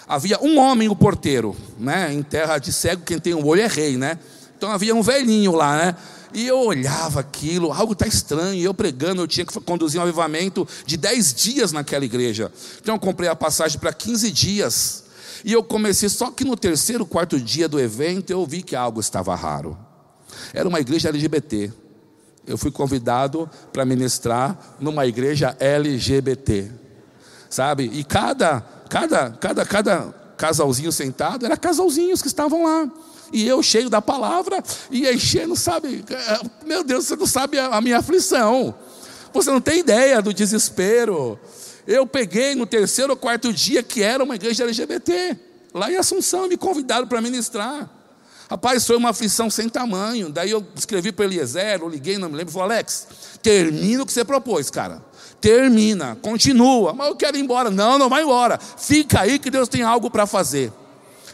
Havia 0.08 0.38
um 0.40 0.58
homem, 0.58 0.88
o 0.88 0.96
porteiro, 0.96 1.54
né? 1.78 2.12
Em 2.12 2.22
terra 2.22 2.58
de 2.58 2.72
cego, 2.72 3.02
quem 3.04 3.18
tem 3.18 3.34
um 3.34 3.46
olho 3.46 3.60
é 3.60 3.66
rei, 3.66 3.96
né? 3.96 4.18
Então 4.56 4.70
havia 4.70 4.94
um 4.94 5.02
velhinho 5.02 5.52
lá, 5.52 5.76
né? 5.76 5.96
E 6.34 6.46
eu 6.46 6.58
olhava 6.58 7.20
aquilo, 7.20 7.72
algo 7.72 7.92
está 7.92 8.06
estranho. 8.06 8.54
E 8.54 8.64
eu 8.64 8.72
pregando, 8.72 9.22
eu 9.22 9.28
tinha 9.28 9.44
que 9.44 9.60
conduzir 9.60 10.00
um 10.00 10.02
avivamento 10.02 10.66
de 10.86 10.96
10 10.96 11.34
dias 11.34 11.72
naquela 11.72 12.04
igreja. 12.04 12.50
Então 12.80 12.94
eu 12.94 12.98
comprei 12.98 13.28
a 13.28 13.36
passagem 13.36 13.78
para 13.78 13.92
15 13.92 14.30
dias. 14.30 15.04
E 15.44 15.52
eu 15.52 15.62
comecei, 15.62 16.08
só 16.08 16.30
que 16.30 16.44
no 16.44 16.56
terceiro, 16.56 17.04
quarto 17.04 17.38
dia 17.38 17.68
do 17.68 17.78
evento, 17.78 18.30
eu 18.30 18.46
vi 18.46 18.62
que 18.62 18.76
algo 18.76 19.00
estava 19.00 19.34
raro. 19.34 19.76
Era 20.54 20.68
uma 20.68 20.80
igreja 20.80 21.08
LGBT. 21.08 21.72
Eu 22.46 22.56
fui 22.56 22.70
convidado 22.70 23.48
para 23.72 23.84
ministrar 23.84 24.76
numa 24.80 25.06
igreja 25.06 25.56
LGBT. 25.60 26.70
Sabe? 27.50 27.84
E 27.92 28.02
cada, 28.02 28.60
cada, 28.88 29.30
cada, 29.30 29.66
cada 29.66 30.14
casalzinho 30.36 30.90
sentado 30.90 31.44
era 31.44 31.56
casalzinhos 31.56 32.22
que 32.22 32.28
estavam 32.28 32.64
lá 32.64 32.90
e 33.32 33.48
eu 33.48 33.62
cheio 33.62 33.88
da 33.88 34.02
palavra, 34.02 34.62
e 34.90 35.08
enchendo, 35.08 35.56
sabe, 35.56 36.04
meu 36.66 36.84
Deus, 36.84 37.06
você 37.06 37.16
não 37.16 37.26
sabe 37.26 37.58
a 37.58 37.80
minha 37.80 37.98
aflição, 37.98 38.74
você 39.32 39.50
não 39.50 39.60
tem 39.60 39.78
ideia 39.78 40.20
do 40.20 40.34
desespero. 40.34 41.38
Eu 41.86 42.06
peguei 42.06 42.54
no 42.54 42.66
terceiro 42.66 43.12
ou 43.12 43.16
quarto 43.16 43.52
dia 43.52 43.82
que 43.82 44.02
era 44.02 44.22
uma 44.22 44.36
igreja 44.36 44.64
LGBT, 44.64 45.36
lá 45.72 45.90
em 45.90 45.96
Assunção, 45.96 46.46
me 46.46 46.56
convidaram 46.56 47.06
para 47.06 47.20
ministrar. 47.20 47.90
Rapaz, 48.48 48.86
foi 48.86 48.96
uma 48.96 49.08
aflição 49.08 49.48
sem 49.48 49.66
tamanho. 49.66 50.28
Daí 50.28 50.50
eu 50.50 50.62
escrevi 50.76 51.10
para 51.10 51.24
Eliezer, 51.24 51.80
eu 51.80 51.88
liguei, 51.88 52.18
não 52.18 52.28
me 52.28 52.36
lembro, 52.36 52.52
falei, 52.52 52.76
Alex, 52.76 53.08
termina 53.42 54.02
o 54.02 54.06
que 54.06 54.12
você 54.12 54.24
propôs, 54.26 54.68
cara. 54.68 55.02
Termina, 55.40 56.18
continua. 56.20 56.92
Mas 56.92 57.08
eu 57.08 57.16
quero 57.16 57.36
ir 57.36 57.40
embora. 57.40 57.70
Não, 57.70 57.98
não 57.98 58.10
vai 58.10 58.22
embora. 58.22 58.58
Fica 58.58 59.22
aí 59.22 59.38
que 59.38 59.50
Deus 59.50 59.68
tem 59.68 59.82
algo 59.82 60.10
para 60.10 60.26
fazer. 60.26 60.70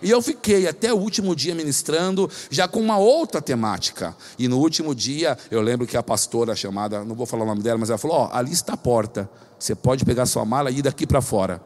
E 0.02 0.10
eu 0.10 0.22
fiquei 0.22 0.68
até 0.68 0.92
o 0.92 0.96
último 0.96 1.34
dia 1.34 1.54
ministrando, 1.54 2.30
já 2.50 2.68
com 2.68 2.80
uma 2.80 2.98
outra 2.98 3.42
temática. 3.42 4.16
E 4.38 4.46
no 4.46 4.58
último 4.58 4.94
dia, 4.94 5.36
eu 5.50 5.60
lembro 5.60 5.86
que 5.86 5.96
a 5.96 6.02
pastora 6.02 6.54
chamada, 6.54 7.04
não 7.04 7.14
vou 7.14 7.26
falar 7.26 7.44
o 7.44 7.46
nome 7.46 7.62
dela, 7.62 7.78
mas 7.78 7.90
ela 7.90 7.98
falou: 7.98 8.16
Ó, 8.18 8.26
oh, 8.26 8.36
ali 8.36 8.52
está 8.52 8.74
a 8.74 8.76
porta. 8.76 9.28
Você 9.58 9.74
pode 9.74 10.04
pegar 10.04 10.26
sua 10.26 10.44
mala 10.44 10.70
e 10.70 10.78
ir 10.78 10.82
daqui 10.82 11.06
para 11.06 11.20
fora. 11.20 11.60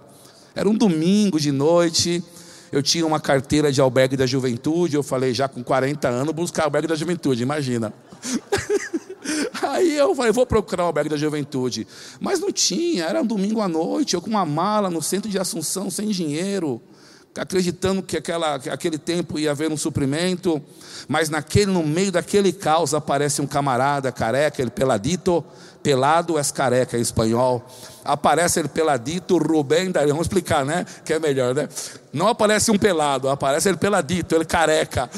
Era 0.55 0.69
um 0.69 0.75
domingo 0.75 1.39
de 1.39 1.53
noite. 1.53 2.23
Eu 2.71 2.83
tinha 2.83 3.07
uma 3.07 3.21
carteira 3.21 3.71
de 3.71 3.83
albergue 3.83 4.17
da 4.17 4.25
juventude. 4.25 4.97
Eu 4.97 5.03
falei, 5.03 5.35
já 5.35 5.47
com 5.47 5.62
40 5.62 6.09
anos, 6.09 6.35
buscar 6.35 6.65
albergue 6.65 6.89
da 6.89 6.95
juventude, 6.95 7.43
imagina. 7.43 7.93
Aí 9.62 9.97
eu 9.97 10.15
falei, 10.15 10.33
vou 10.33 10.47
procurar 10.47 10.85
o 10.85 10.87
albergue 10.87 11.11
da 11.11 11.17
juventude. 11.17 11.87
Mas 12.19 12.41
não 12.41 12.51
tinha, 12.51 13.05
era 13.05 13.21
um 13.21 13.27
domingo 13.27 13.61
à 13.61 13.69
noite, 13.69 14.15
eu 14.15 14.23
com 14.23 14.31
uma 14.31 14.45
mala 14.45 14.89
no 14.89 15.03
centro 15.03 15.31
de 15.31 15.39
Assunção, 15.39 15.91
sem 15.91 16.09
dinheiro 16.09 16.81
acreditando 17.37 18.03
que, 18.03 18.17
aquela, 18.17 18.59
que 18.59 18.69
aquele 18.69 18.99
tempo 18.99 19.39
ia 19.39 19.51
haver 19.51 19.71
um 19.71 19.77
suprimento, 19.77 20.62
mas 21.09 21.29
naquele, 21.29 21.73
no 21.73 21.83
meio 21.83 22.12
daquele 22.12 22.53
caos 22.53 22.95
aparece 22.95 23.41
um 23.41 23.47
camarada 23.47 24.12
careca, 24.12 24.61
ele 24.61 24.71
peladito, 24.71 25.45
pelado 25.83 26.39
é 26.39 26.45
careca 26.45 26.97
em 26.97 27.01
espanhol. 27.01 27.67
Aparece 28.05 28.61
ele 28.61 28.69
peladito, 28.69 29.37
Rubem. 29.37 29.93
Vamos 29.93 30.23
explicar, 30.23 30.65
né? 30.65 30.87
Que 31.05 31.15
é 31.15 31.19
melhor, 31.19 31.55
né? 31.55 31.69
Não 32.12 32.29
aparece 32.29 32.71
um 32.71 32.79
pelado, 32.79 33.29
aparece 33.29 33.69
ele 33.69 33.77
peladito, 33.77 34.35
ele 34.35 34.45
careca. 34.45 35.11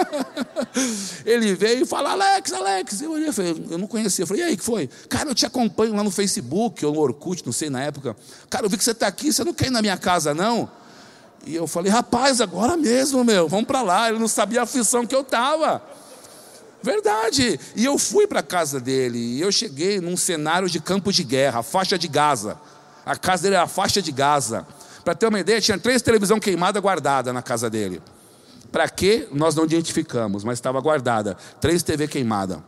ele 1.24 1.54
veio 1.54 1.82
e 1.82 1.86
fala: 1.86 2.12
Alex, 2.12 2.52
Alex. 2.52 3.00
Eu 3.00 3.12
olhei, 3.12 3.32
falei, 3.32 3.66
eu 3.70 3.78
não 3.78 3.86
conhecia. 3.86 4.22
Eu 4.22 4.26
falei: 4.26 4.42
e 4.42 4.46
aí, 4.46 4.56
que 4.56 4.64
foi? 4.64 4.88
Cara, 5.08 5.30
eu 5.30 5.34
te 5.34 5.46
acompanho 5.46 5.94
lá 5.94 6.02
no 6.02 6.10
Facebook, 6.10 6.84
ou 6.84 6.92
no 6.92 7.00
Orkut, 7.00 7.44
não 7.44 7.52
sei 7.52 7.70
na 7.70 7.82
época. 7.82 8.16
Cara, 8.48 8.66
eu 8.66 8.70
vi 8.70 8.76
que 8.76 8.84
você 8.84 8.92
está 8.92 9.06
aqui, 9.06 9.32
você 9.32 9.44
não 9.44 9.54
quer 9.54 9.66
ir 9.66 9.70
na 9.70 9.80
minha 9.80 9.96
casa, 9.96 10.34
não? 10.34 10.68
E 11.46 11.54
eu 11.54 11.66
falei: 11.66 11.90
rapaz, 11.90 12.40
agora 12.40 12.76
mesmo, 12.76 13.24
meu, 13.24 13.48
vamos 13.48 13.66
para 13.66 13.82
lá. 13.82 14.08
Ele 14.08 14.18
não 14.18 14.28
sabia 14.28 14.60
a 14.60 14.62
aflição 14.64 15.06
que 15.06 15.14
eu 15.14 15.22
estava. 15.22 15.82
Verdade. 16.82 17.58
E 17.76 17.84
eu 17.84 17.98
fui 17.98 18.26
para 18.26 18.40
a 18.40 18.42
casa 18.42 18.80
dele. 18.80 19.18
E 19.18 19.40
eu 19.40 19.52
cheguei 19.52 20.00
num 20.00 20.16
cenário 20.16 20.68
de 20.68 20.80
campo 20.80 21.12
de 21.12 21.22
guerra, 21.24 21.62
faixa 21.62 21.98
de 21.98 22.08
Gaza. 22.08 22.58
A 23.04 23.16
casa 23.16 23.44
dele 23.44 23.54
era 23.54 23.64
a 23.64 23.68
faixa 23.68 24.00
de 24.00 24.12
Gaza. 24.12 24.66
Para 25.04 25.14
ter 25.14 25.26
uma 25.26 25.40
ideia, 25.40 25.60
tinha 25.60 25.78
três 25.78 26.02
televisão 26.02 26.38
queimada 26.38 26.78
guardada 26.80 27.32
na 27.32 27.42
casa 27.42 27.70
dele. 27.70 28.02
Para 28.70 28.88
quê? 28.88 29.26
Nós 29.32 29.54
não 29.54 29.64
identificamos, 29.64 30.44
mas 30.44 30.58
estava 30.58 30.80
guardada. 30.80 31.36
Três 31.60 31.82
TV 31.82 32.06
queimada. 32.06 32.62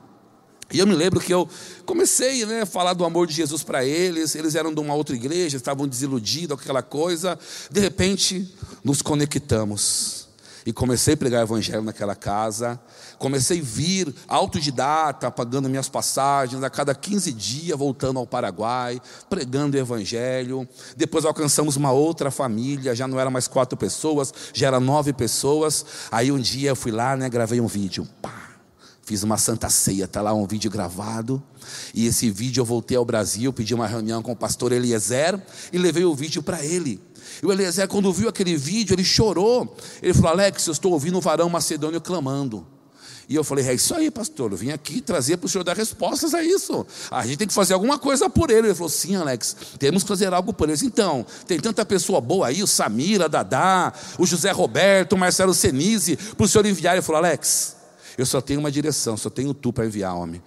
E 0.73 0.79
eu 0.79 0.87
me 0.87 0.95
lembro 0.95 1.21
que 1.21 1.33
eu 1.33 1.49
comecei 1.85 2.47
né, 2.47 2.63
a 2.63 2.67
falar 2.67 2.95
do 2.95 3.05
amor 3.05 3.27
de 3.27 3.35
Jesus 3.35 3.63
para 3.63 3.85
eles. 3.85 4.35
Eles 4.35 4.55
eram 4.55 4.73
de 4.73 4.81
uma 4.81 4.95
outra 4.95 5.15
igreja, 5.15 5.57
estavam 5.57 5.87
desiludidos 5.87 6.59
aquela 6.59 6.83
coisa. 6.83 7.39
De 7.71 7.79
repente, 7.79 8.51
nos 8.83 9.03
conectamos. 9.03 10.23
E 10.65 10.73
comecei 10.73 11.15
a 11.15 11.17
pregar 11.17 11.41
o 11.41 11.45
evangelho 11.45 11.83
naquela 11.83 12.15
casa. 12.15 12.81
Comecei 13.19 13.61
a 13.61 13.63
vir 13.63 14.15
autodidata, 14.27 15.31
pagando 15.31 15.69
minhas 15.69 15.89
passagens, 15.89 16.63
a 16.63 16.71
cada 16.71 16.95
15 16.95 17.33
dias 17.33 17.79
voltando 17.79 18.19
ao 18.19 18.27
Paraguai, 18.27 19.01
pregando 19.29 19.77
o 19.77 19.81
Evangelho. 19.81 20.69
Depois 20.97 21.25
alcançamos 21.25 21.77
uma 21.77 21.93
outra 21.93 22.31
família, 22.31 22.95
já 22.95 23.07
não 23.07 23.19
era 23.21 23.31
mais 23.31 23.47
quatro 23.47 23.77
pessoas, 23.77 24.33
já 24.53 24.69
era 24.69 24.81
nove 24.81 25.13
pessoas. 25.13 25.85
Aí 26.11 26.33
um 26.33 26.39
dia 26.39 26.71
eu 26.71 26.77
fui 26.77 26.93
lá, 26.93 27.17
né, 27.17 27.29
gravei 27.29 27.61
um 27.61 27.67
vídeo. 27.67 28.09
Pá, 28.21 28.52
fiz 29.05 29.23
uma 29.23 29.37
santa 29.37 29.69
ceia, 29.69 30.05
está 30.05 30.23
lá 30.23 30.33
um 30.33 30.47
vídeo 30.47 30.71
gravado. 30.71 31.43
E 31.95 32.07
esse 32.07 32.31
vídeo 32.31 32.61
eu 32.61 32.65
voltei 32.65 32.97
ao 32.97 33.05
Brasil, 33.05 33.53
pedi 33.53 33.75
uma 33.75 33.87
reunião 33.87 34.23
com 34.23 34.33
o 34.33 34.37
pastor 34.37 34.73
Eliezer 34.73 35.41
e 35.73 35.79
levei 35.79 36.05
o 36.05 36.15
vídeo 36.15 36.43
para 36.43 36.65
ele. 36.65 37.01
E 37.43 37.47
o 37.47 37.53
Eliezer, 37.53 37.89
quando 37.89 38.13
viu 38.13 38.29
aquele 38.29 38.57
vídeo, 38.57 38.95
ele 38.95 39.05
chorou. 39.05 39.77
Ele 40.03 40.13
falou: 40.15 40.31
Alex, 40.31 40.67
eu 40.67 40.73
estou 40.73 40.93
ouvindo 40.93 41.19
um 41.19 41.21
varão 41.21 41.49
macedônio 41.49 42.01
clamando. 42.01 42.67
E 43.29 43.35
eu 43.35 43.45
falei, 43.45 43.67
é 43.67 43.73
isso 43.73 43.95
aí, 43.95 44.11
pastor, 44.11 44.51
eu 44.51 44.57
vim 44.59 44.73
aqui 44.73 45.01
trazer 45.01 45.37
para 45.37 45.47
o 45.47 45.49
senhor 45.49 45.65
dar 45.65 45.77
respostas 45.77 46.35
a 46.35 46.43
isso. 46.43 46.85
A 47.11 47.25
gente 47.25 47.39
tem 47.39 47.47
que 47.47 47.55
fazer 47.55 47.73
alguma 47.73 47.99
coisa 47.99 48.29
por 48.29 48.51
ele. 48.51 48.67
Ele 48.67 48.75
falou, 48.75 48.89
sim, 48.89 49.17
Alex, 49.17 49.57
temos 49.79 50.03
que 50.03 50.09
fazer 50.09 50.33
algo 50.35 50.53
por 50.53 50.69
eles. 50.69 50.83
Então, 50.83 51.25
tem 51.47 51.59
tanta 51.59 51.85
pessoa 51.87 52.21
boa 52.21 52.49
aí, 52.49 52.63
o 52.63 52.67
Samira, 52.67 53.29
Dadá, 53.29 53.93
o 54.19 54.27
José 54.27 54.51
Roberto, 54.51 55.15
o 55.15 55.19
Marcelo 55.19 55.55
Senise, 55.55 56.17
para 56.17 56.45
o 56.45 56.49
senhor 56.49 56.67
enviar. 56.67 56.95
Ele 56.95 57.03
falou, 57.03 57.25
Alex, 57.25 57.77
eu 58.17 58.27
só 58.27 58.41
tenho 58.41 58.61
uma 58.61 58.71
direção, 58.71 59.17
só 59.17 59.31
tenho 59.31 59.55
tu 59.55 59.73
para 59.73 59.87
enviar, 59.87 60.15
homem. 60.15 60.43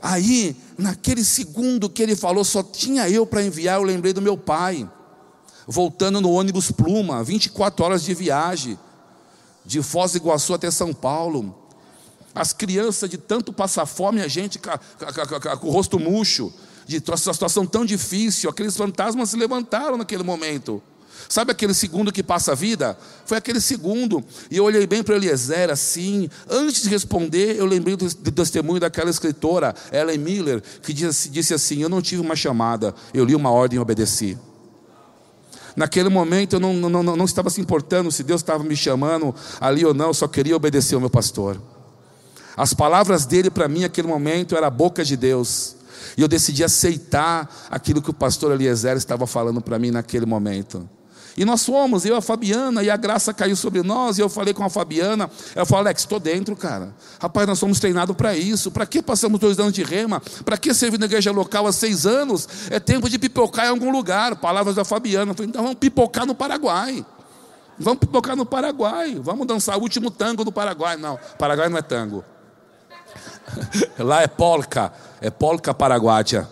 Aí, 0.00 0.56
naquele 0.76 1.24
segundo 1.24 1.90
que 1.90 2.02
ele 2.02 2.14
falou, 2.14 2.44
só 2.44 2.62
tinha 2.62 3.08
eu 3.08 3.26
para 3.26 3.42
enviar, 3.42 3.78
eu 3.78 3.82
lembrei 3.82 4.12
do 4.12 4.22
meu 4.22 4.36
pai, 4.36 4.88
voltando 5.66 6.20
no 6.20 6.30
ônibus 6.30 6.70
Pluma, 6.70 7.22
24 7.24 7.84
horas 7.84 8.02
de 8.02 8.14
viagem 8.14 8.78
de 9.64 9.82
Foz 9.82 10.12
do 10.12 10.18
Iguaçu 10.18 10.54
até 10.54 10.70
São 10.70 10.94
Paulo. 10.94 11.54
As 12.34 12.52
crianças 12.52 13.10
de 13.10 13.18
tanto 13.18 13.52
passar 13.52 13.84
fome, 13.84 14.22
a 14.22 14.28
gente 14.28 14.58
com, 14.58 14.70
com, 15.58 15.66
o 15.66 15.70
rosto 15.70 15.98
murcho, 15.98 16.52
de 16.86 17.02
essa 17.12 17.32
situação 17.34 17.66
tão 17.66 17.84
difícil, 17.84 18.48
aqueles 18.48 18.76
fantasmas 18.76 19.30
se 19.30 19.36
levantaram 19.36 19.98
naquele 19.98 20.22
momento. 20.22 20.82
Sabe 21.26 21.52
aquele 21.52 21.72
segundo 21.72 22.12
que 22.12 22.22
passa 22.22 22.52
a 22.52 22.54
vida? 22.54 22.98
Foi 23.24 23.38
aquele 23.38 23.60
segundo. 23.60 24.22
E 24.50 24.56
eu 24.56 24.64
olhei 24.64 24.86
bem 24.86 25.02
para 25.02 25.16
Eliezer 25.16 25.70
assim. 25.70 26.28
Antes 26.48 26.82
de 26.82 26.88
responder, 26.88 27.56
eu 27.56 27.66
lembrei 27.66 27.96
do, 27.96 28.06
do 28.06 28.32
testemunho 28.32 28.80
daquela 28.80 29.10
escritora, 29.10 29.74
Ellen 29.90 30.18
Miller, 30.18 30.62
que 30.82 30.92
disse, 30.92 31.28
disse 31.30 31.54
assim: 31.54 31.82
Eu 31.82 31.88
não 31.88 32.02
tive 32.02 32.20
uma 32.20 32.36
chamada, 32.36 32.94
eu 33.14 33.24
li 33.24 33.34
uma 33.34 33.50
ordem 33.50 33.78
e 33.78 33.80
obedeci. 33.80 34.36
Naquele 35.74 36.08
momento 36.08 36.54
eu 36.54 36.60
não, 36.60 36.72
não, 36.74 37.02
não, 37.02 37.16
não 37.16 37.24
estava 37.24 37.50
se 37.50 37.60
importando 37.60 38.10
se 38.10 38.24
Deus 38.24 38.40
estava 38.40 38.64
me 38.64 38.76
chamando 38.76 39.34
ali 39.60 39.84
ou 39.84 39.94
não, 39.94 40.08
eu 40.08 40.14
só 40.14 40.26
queria 40.26 40.56
obedecer 40.56 40.96
ao 40.96 41.00
meu 41.00 41.08
pastor. 41.08 41.60
As 42.56 42.74
palavras 42.74 43.24
dele 43.24 43.48
para 43.48 43.68
mim 43.68 43.82
naquele 43.82 44.08
momento 44.08 44.56
era 44.56 44.66
a 44.66 44.70
boca 44.70 45.04
de 45.04 45.16
Deus. 45.16 45.76
E 46.16 46.22
eu 46.22 46.26
decidi 46.26 46.64
aceitar 46.64 47.68
aquilo 47.70 48.02
que 48.02 48.10
o 48.10 48.14
pastor 48.14 48.50
Eliezer 48.50 48.96
estava 48.96 49.24
falando 49.24 49.60
para 49.60 49.78
mim 49.78 49.92
naquele 49.92 50.26
momento. 50.26 50.88
E 51.36 51.44
nós 51.44 51.64
fomos, 51.64 52.04
eu 52.04 52.14
e 52.14 52.18
a 52.18 52.20
Fabiana, 52.20 52.82
e 52.82 52.90
a 52.90 52.96
graça 52.96 53.32
caiu 53.32 53.54
sobre 53.56 53.82
nós, 53.82 54.18
e 54.18 54.20
eu 54.20 54.28
falei 54.28 54.52
com 54.52 54.64
a 54.64 54.70
Fabiana, 54.70 55.30
ela 55.54 55.64
falou, 55.64 55.80
Alex, 55.84 56.02
estou 56.02 56.18
dentro, 56.18 56.56
cara. 56.56 56.94
Rapaz, 57.20 57.46
nós 57.46 57.58
somos 57.58 57.78
treinados 57.78 58.16
para 58.16 58.36
isso. 58.36 58.70
Para 58.70 58.86
que 58.86 59.02
passamos 59.02 59.38
dois 59.38 59.58
anos 59.58 59.72
de 59.72 59.82
rema? 59.82 60.20
Para 60.44 60.56
que 60.56 60.72
servir 60.74 60.98
na 60.98 61.06
igreja 61.06 61.30
local 61.30 61.66
há 61.66 61.72
seis 61.72 62.06
anos? 62.06 62.48
É 62.70 62.80
tempo 62.80 63.08
de 63.08 63.18
pipocar 63.18 63.66
em 63.66 63.70
algum 63.70 63.90
lugar. 63.90 64.36
Palavras 64.36 64.74
da 64.74 64.84
Fabiana. 64.84 65.32
Eu 65.32 65.34
falei, 65.34 65.48
então 65.48 65.62
vamos 65.62 65.78
pipocar 65.78 66.26
no 66.26 66.34
Paraguai. 66.34 67.04
Vamos 67.78 68.00
pipocar 68.00 68.34
no 68.34 68.44
Paraguai. 68.44 69.18
Vamos 69.22 69.46
dançar 69.46 69.78
o 69.78 69.80
último 69.80 70.10
tango 70.10 70.44
do 70.44 70.50
Paraguai. 70.50 70.96
Não, 70.96 71.18
Paraguai 71.38 71.68
não 71.68 71.78
é 71.78 71.82
tango. 71.82 72.24
Lá 73.98 74.22
é 74.22 74.26
polca. 74.26 74.92
É 75.20 75.30
polca 75.30 75.74
paraguaia. 75.74 76.48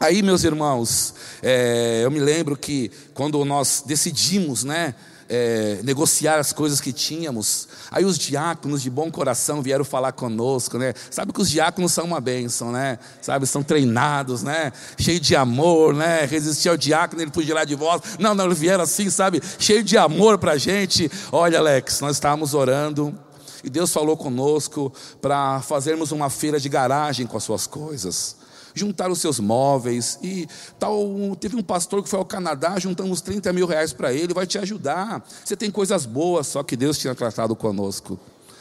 Aí, 0.00 0.22
meus 0.22 0.42
irmãos, 0.42 1.14
é, 1.42 2.02
eu 2.04 2.10
me 2.10 2.20
lembro 2.20 2.56
que 2.56 2.90
quando 3.14 3.44
nós 3.44 3.82
decidimos, 3.84 4.62
né, 4.62 4.94
é, 5.28 5.80
negociar 5.82 6.38
as 6.38 6.52
coisas 6.52 6.80
que 6.80 6.92
tínhamos, 6.92 7.66
aí 7.90 8.04
os 8.04 8.18
diáconos 8.18 8.82
de 8.82 8.90
bom 8.90 9.10
coração 9.10 9.62
vieram 9.62 9.84
falar 9.84 10.12
conosco, 10.12 10.78
né? 10.78 10.92
Sabe 11.10 11.32
que 11.32 11.40
os 11.40 11.50
diáconos 11.50 11.92
são 11.92 12.04
uma 12.04 12.20
bênção, 12.20 12.70
né? 12.70 12.98
Sabe, 13.20 13.46
são 13.46 13.62
treinados, 13.62 14.42
né? 14.42 14.72
Cheio 14.98 15.18
de 15.18 15.34
amor, 15.34 15.94
né? 15.94 16.26
Resistir 16.26 16.68
ao 16.68 16.76
diácono, 16.76 17.22
ele 17.22 17.30
podia 17.30 17.54
lá 17.54 17.64
de 17.64 17.74
voz. 17.74 18.02
Não, 18.18 18.34
não, 18.34 18.44
eles 18.44 18.58
vieram 18.58 18.84
assim, 18.84 19.08
sabe? 19.08 19.42
Cheio 19.58 19.82
de 19.82 19.96
amor 19.96 20.36
para 20.36 20.52
a 20.52 20.58
gente. 20.58 21.10
Olha, 21.32 21.58
Alex, 21.58 22.00
nós 22.00 22.16
estávamos 22.16 22.52
orando. 22.52 23.18
E 23.64 23.70
Deus 23.70 23.92
falou 23.92 24.16
conosco 24.16 24.92
para 25.20 25.62
fazermos 25.62 26.12
uma 26.12 26.28
feira 26.28 26.60
de 26.60 26.68
garagem 26.68 27.26
com 27.26 27.36
as 27.36 27.44
suas 27.44 27.66
coisas 27.66 28.41
juntar 28.74 29.10
os 29.10 29.20
seus 29.20 29.38
móveis. 29.40 30.18
E 30.22 30.48
tal, 30.78 31.36
teve 31.38 31.56
um 31.56 31.62
pastor 31.62 32.02
que 32.02 32.08
foi 32.08 32.18
ao 32.18 32.24
Canadá, 32.24 32.78
juntamos 32.78 33.20
30 33.20 33.52
mil 33.52 33.66
reais 33.66 33.92
para 33.92 34.12
ele, 34.12 34.34
vai 34.34 34.46
te 34.46 34.58
ajudar. 34.58 35.26
Você 35.44 35.56
tem 35.56 35.70
coisas 35.70 36.06
boas, 36.06 36.46
só 36.46 36.62
que 36.62 36.76
Deus 36.76 36.98
tinha 36.98 37.14
tratado 37.14 37.54
conosco. 37.54 38.18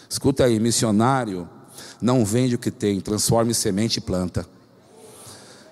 Escuta 0.09 0.45
aí, 0.45 0.59
missionário, 0.59 1.47
não 2.01 2.25
vende 2.25 2.55
o 2.55 2.59
que 2.59 2.71
tem, 2.71 2.99
transforme 2.99 3.53
semente 3.53 3.97
e 3.97 4.01
planta. 4.01 4.45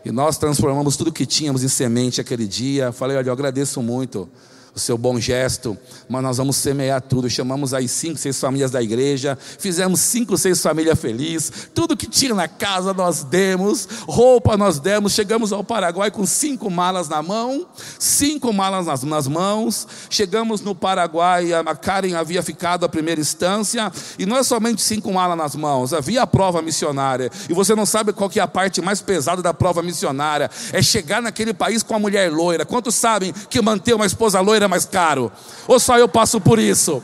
E 0.03 0.11
nós 0.11 0.37
transformamos 0.37 0.95
tudo 0.95 1.11
que 1.11 1.25
tínhamos 1.25 1.63
em 1.63 1.67
semente 1.67 2.21
aquele 2.21 2.47
dia. 2.47 2.91
Falei, 2.91 3.17
olha, 3.17 3.27
eu 3.27 3.33
agradeço 3.33 3.81
muito 3.81 4.29
o 4.75 4.79
seu 4.79 4.97
bom 4.97 5.19
gesto, 5.19 5.77
mas 6.07 6.23
nós 6.23 6.37
vamos 6.37 6.55
semear 6.55 7.01
tudo. 7.01 7.29
Chamamos 7.29 7.73
aí 7.73 7.87
cinco, 7.87 8.17
seis 8.17 8.39
famílias 8.39 8.71
da 8.71 8.81
igreja, 8.81 9.37
fizemos 9.57 9.99
cinco, 9.99 10.37
seis 10.37 10.61
famílias 10.61 10.99
felizes, 10.99 11.69
tudo 11.73 11.97
que 11.97 12.07
tinha 12.07 12.33
na 12.33 12.47
casa 12.47 12.93
nós 12.93 13.23
demos, 13.23 13.87
roupa 14.07 14.57
nós 14.57 14.79
demos. 14.79 15.13
Chegamos 15.13 15.51
ao 15.51 15.63
Paraguai 15.63 16.11
com 16.11 16.25
cinco 16.25 16.69
malas 16.69 17.09
na 17.09 17.21
mão, 17.21 17.67
cinco 17.97 18.53
malas 18.53 18.85
nas, 18.85 19.03
nas 19.03 19.27
mãos. 19.27 19.87
Chegamos 20.09 20.61
no 20.61 20.75
Paraguai, 20.75 21.53
a 21.53 21.75
Karen 21.75 22.15
havia 22.15 22.41
ficado 22.41 22.85
a 22.85 22.89
primeira 22.89 23.21
instância, 23.21 23.91
e 24.17 24.25
não 24.25 24.37
é 24.37 24.43
somente 24.43 24.81
cinco 24.81 25.11
malas 25.13 25.37
nas 25.37 25.55
mãos, 25.55 25.93
havia 25.93 26.23
a 26.23 26.27
prova 26.27 26.61
missionária. 26.61 27.31
E 27.49 27.53
você 27.53 27.75
não 27.75 27.85
sabe 27.85 28.13
qual 28.13 28.29
que 28.29 28.39
é 28.39 28.43
a 28.43 28.47
parte 28.47 28.81
mais 28.81 29.01
pesada 29.01 29.41
da 29.41 29.53
prova 29.53 29.81
missionária: 29.81 30.49
é 30.71 30.81
chegar 30.81 31.21
naquele 31.21 31.53
país 31.53 31.83
com 31.83 31.95
a 31.95 31.99
mulher 31.99 32.31
loira. 32.31 32.65
Quantos 32.65 32.95
sabem 32.95 33.33
que 33.49 33.61
manter 33.61 33.93
uma 33.93 34.05
esposa 34.05 34.39
loira 34.39 34.58
é 34.65 34.67
mais 34.67 34.85
caro? 34.85 35.31
Ou 35.67 35.79
só 35.79 35.97
eu 35.97 36.07
passo 36.07 36.39
por 36.39 36.59
isso? 36.59 37.01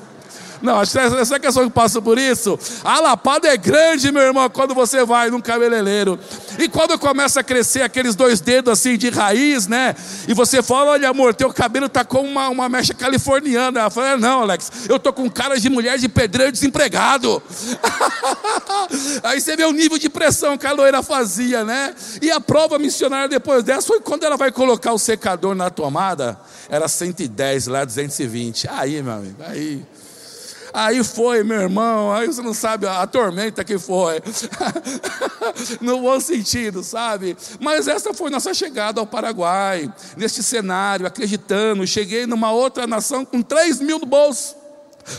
Não, 0.62 0.80
acho 0.80 0.92
que 0.92 1.00
essa 1.00 1.40
questão 1.40 1.66
que 1.66 1.74
passa 1.74 2.02
por 2.02 2.18
isso. 2.18 2.58
A 2.84 3.00
lapada 3.00 3.48
é 3.48 3.58
grande, 3.58 4.12
meu 4.12 4.22
irmão, 4.22 4.50
quando 4.50 4.74
você 4.74 5.04
vai 5.06 5.30
num 5.30 5.42
cabeleireiro. 5.42 6.20
E 6.58 6.68
quando 6.68 6.98
começa 6.98 7.40
a 7.40 7.44
crescer 7.44 7.82
aqueles 7.82 8.16
dois 8.16 8.40
dedos 8.40 8.72
assim 8.72 8.98
de 8.98 9.10
raiz, 9.10 9.68
né? 9.68 9.96
E 10.28 10.34
você 10.34 10.64
fala: 10.64 10.92
olha, 10.92 11.10
amor, 11.10 11.34
teu 11.34 11.52
cabelo 11.54 11.90
tá 11.90 12.04
com 12.04 12.22
uma, 12.22 12.50
uma 12.50 12.70
mecha 12.70 12.94
californiana. 12.94 13.82
Ela 13.82 13.90
fala: 13.90 14.18
não, 14.18 14.42
Alex, 14.42 14.72
eu 14.88 15.00
tô 15.00 15.12
com 15.12 15.30
cara 15.30 15.60
de 15.60 15.70
mulher 15.70 15.98
de 15.98 16.08
pedreiro 16.08 16.52
desempregado. 16.52 17.42
Aí 19.24 19.42
você 19.42 19.56
vê 19.56 19.66
o 19.66 19.72
nível 19.72 19.98
de 19.98 20.10
pressão 20.10 20.58
que 20.58 20.68
a 20.68 20.72
loira 20.72 21.04
fazia, 21.04 21.64
né? 21.64 21.94
E 22.22 22.32
a 22.32 22.40
prova 22.40 22.80
missionária 22.80 23.28
depois 23.28 23.64
dessa 23.64 23.88
foi 23.88 24.00
quando 24.00 24.24
ela 24.24 24.38
vai 24.38 24.52
colocar 24.52 24.94
o 24.94 25.00
secador 25.00 25.56
na 25.56 25.70
tomada, 25.70 26.40
era 26.70 26.88
110, 26.88 27.68
lá 27.68 27.86
220. 27.86 28.68
Aí, 28.70 29.02
meu 29.02 29.14
amigo, 29.14 29.36
aí. 29.46 29.84
Aí 30.78 31.02
foi, 31.06 31.42
meu 31.42 31.62
irmão, 31.62 32.12
aí 32.12 32.28
você 32.28 32.42
não 32.42 32.54
sabe 32.54 32.86
a 32.86 33.08
tormenta 33.08 33.64
que 33.64 33.80
foi. 33.80 34.22
no 35.80 36.02
bom 36.02 36.20
sentido, 36.20 36.84
sabe? 36.84 37.38
Mas 37.62 37.88
essa 37.88 38.14
foi 38.14 38.30
nossa 38.30 38.54
chegada 38.54 39.00
ao 39.00 39.08
Paraguai, 39.08 39.90
neste 40.18 40.44
cenário, 40.44 41.08
acreditando. 41.08 41.88
Cheguei 41.88 42.26
numa 42.26 42.52
outra 42.52 42.86
nação 42.86 43.24
com 43.24 43.42
3 43.42 43.80
mil 43.80 44.00
no 44.00 44.06
bolso. 44.06 44.54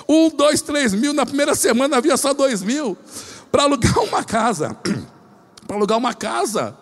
Um, 0.06 0.28
dois, 0.28 0.60
três 0.60 0.92
mil. 0.92 1.14
Na 1.14 1.24
primeira 1.24 1.54
semana 1.54 1.96
havia 1.96 2.18
só 2.18 2.34
dois 2.34 2.62
mil. 2.62 2.94
Para 3.50 3.62
alugar 3.62 3.98
uma 4.00 4.22
casa. 4.22 4.76
para 5.66 5.76
alugar 5.76 5.96
uma 5.96 6.12
casa. 6.12 6.76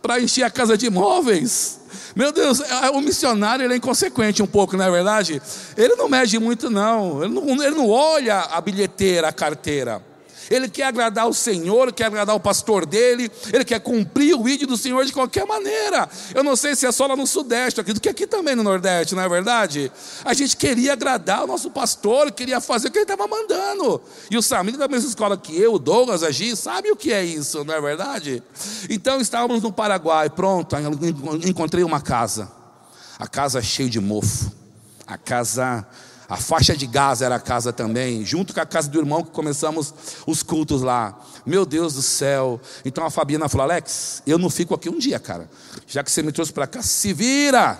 Para 0.00 0.22
encher 0.22 0.44
a 0.44 0.50
casa 0.50 0.74
de 0.74 0.86
imóveis. 0.86 1.80
Meu 2.14 2.32
Deus, 2.32 2.60
o 2.92 3.00
missionário 3.00 3.64
ele 3.64 3.74
é 3.74 3.76
inconsequente 3.76 4.42
um 4.42 4.46
pouco, 4.46 4.76
não 4.76 4.84
é 4.84 4.90
verdade? 4.90 5.40
Ele 5.76 5.96
não 5.96 6.08
mede 6.08 6.38
muito, 6.38 6.70
não. 6.70 7.22
Ele 7.22 7.34
não, 7.34 7.62
ele 7.62 7.74
não 7.74 7.88
olha 7.88 8.40
a 8.40 8.60
bilheteira, 8.60 9.28
a 9.28 9.32
carteira. 9.32 10.02
Ele 10.50 10.68
quer 10.68 10.84
agradar 10.84 11.28
o 11.28 11.34
Senhor, 11.34 11.92
quer 11.92 12.06
agradar 12.06 12.34
o 12.34 12.40
pastor 12.40 12.86
dele, 12.86 13.30
ele 13.52 13.64
quer 13.64 13.80
cumprir 13.80 14.34
o 14.34 14.42
vídeo 14.42 14.66
do 14.66 14.76
Senhor 14.76 15.04
de 15.04 15.12
qualquer 15.12 15.46
maneira. 15.46 16.08
Eu 16.34 16.42
não 16.42 16.56
sei 16.56 16.74
se 16.74 16.86
é 16.86 16.92
só 16.92 17.06
lá 17.06 17.16
no 17.16 17.26
Sudeste, 17.26 17.80
acredito 17.80 18.02
que 18.02 18.08
aqui 18.08 18.26
também 18.26 18.54
no 18.54 18.62
Nordeste, 18.62 19.14
não 19.14 19.22
é 19.22 19.28
verdade? 19.28 19.90
A 20.24 20.34
gente 20.34 20.56
queria 20.56 20.92
agradar 20.92 21.44
o 21.44 21.46
nosso 21.46 21.70
pastor, 21.70 22.30
queria 22.32 22.60
fazer 22.60 22.88
o 22.88 22.90
que 22.90 22.98
ele 22.98 23.04
estava 23.04 23.26
mandando. 23.26 24.00
E 24.30 24.36
o 24.36 24.42
Samir 24.42 24.76
da 24.76 24.88
mesma 24.88 25.08
escola 25.08 25.36
que 25.36 25.56
eu, 25.56 25.74
o 25.74 25.78
Douglas, 25.78 26.22
Agi, 26.22 26.56
sabe 26.56 26.90
o 26.90 26.96
que 26.96 27.12
é 27.12 27.24
isso, 27.24 27.64
não 27.64 27.74
é 27.74 27.80
verdade? 27.80 28.42
Então 28.88 29.20
estávamos 29.20 29.62
no 29.62 29.72
Paraguai, 29.72 30.30
pronto, 30.30 30.76
encontrei 31.44 31.84
uma 31.84 32.00
casa. 32.00 32.50
A 33.18 33.26
casa 33.26 33.62
cheia 33.62 33.88
de 33.88 33.98
mofo. 33.98 34.52
A 35.06 35.16
casa 35.16 35.86
a 36.28 36.36
faixa 36.36 36.76
de 36.76 36.86
Gaza 36.86 37.24
era 37.24 37.36
a 37.36 37.40
casa 37.40 37.72
também, 37.72 38.24
junto 38.24 38.52
com 38.52 38.60
a 38.60 38.66
casa 38.66 38.88
do 38.88 38.98
irmão 38.98 39.22
que 39.22 39.30
começamos 39.30 39.94
os 40.26 40.42
cultos 40.42 40.82
lá. 40.82 41.18
Meu 41.44 41.64
Deus 41.64 41.94
do 41.94 42.02
céu. 42.02 42.60
Então 42.84 43.04
a 43.04 43.10
Fabiana 43.10 43.48
falou: 43.48 43.64
Alex, 43.64 44.22
eu 44.26 44.38
não 44.38 44.50
fico 44.50 44.74
aqui 44.74 44.88
um 44.88 44.98
dia, 44.98 45.20
cara. 45.20 45.48
Já 45.86 46.02
que 46.02 46.10
você 46.10 46.22
me 46.22 46.32
trouxe 46.32 46.52
para 46.52 46.66
cá, 46.66 46.82
se 46.82 47.12
vira. 47.12 47.78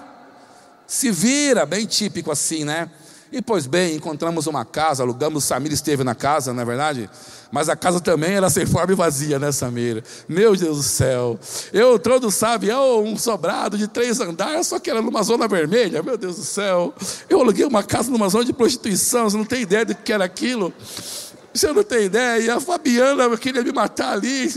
Se 0.86 1.10
vira, 1.10 1.66
bem 1.66 1.84
típico 1.84 2.30
assim, 2.30 2.64
né? 2.64 2.88
E 3.32 3.42
pois 3.42 3.66
bem, 3.66 3.96
encontramos 3.96 4.46
uma 4.46 4.64
casa, 4.64 5.02
alugamos, 5.02 5.44
Samir 5.44 5.72
esteve 5.72 6.04
na 6.04 6.14
casa, 6.14 6.52
não 6.52 6.62
é 6.62 6.64
verdade? 6.64 7.10
Mas 7.50 7.68
a 7.68 7.76
casa 7.76 8.00
também 8.00 8.34
era 8.34 8.48
sem 8.48 8.66
forma 8.66 8.92
e 8.92 8.96
vazia, 8.96 9.38
né, 9.38 9.50
Samir? 9.50 10.02
Meu 10.28 10.54
Deus 10.54 10.76
do 10.78 10.82
céu. 10.82 11.38
Eu, 11.72 11.98
todo 11.98 12.30
sabe, 12.30 12.70
é 12.70 12.78
um 12.78 13.16
sobrado 13.16 13.76
de 13.76 13.88
três 13.88 14.20
andares, 14.20 14.66
só 14.68 14.78
que 14.78 14.90
era 14.90 15.02
numa 15.02 15.22
zona 15.22 15.48
vermelha, 15.48 16.02
meu 16.02 16.16
Deus 16.16 16.36
do 16.36 16.44
céu. 16.44 16.94
Eu 17.28 17.40
aluguei 17.40 17.64
uma 17.64 17.82
casa 17.82 18.10
numa 18.10 18.28
zona 18.28 18.44
de 18.44 18.52
prostituição, 18.52 19.28
você 19.28 19.36
não 19.36 19.44
tem 19.44 19.62
ideia 19.62 19.84
do 19.84 19.94
que 19.94 20.12
era 20.12 20.24
aquilo. 20.24 20.72
Você 21.56 21.72
não 21.72 21.82
tem 21.82 22.04
ideia. 22.04 22.56
A 22.56 22.60
Fabiana 22.60 23.36
queria 23.36 23.62
me 23.62 23.72
matar 23.72 24.12
ali. 24.12 24.52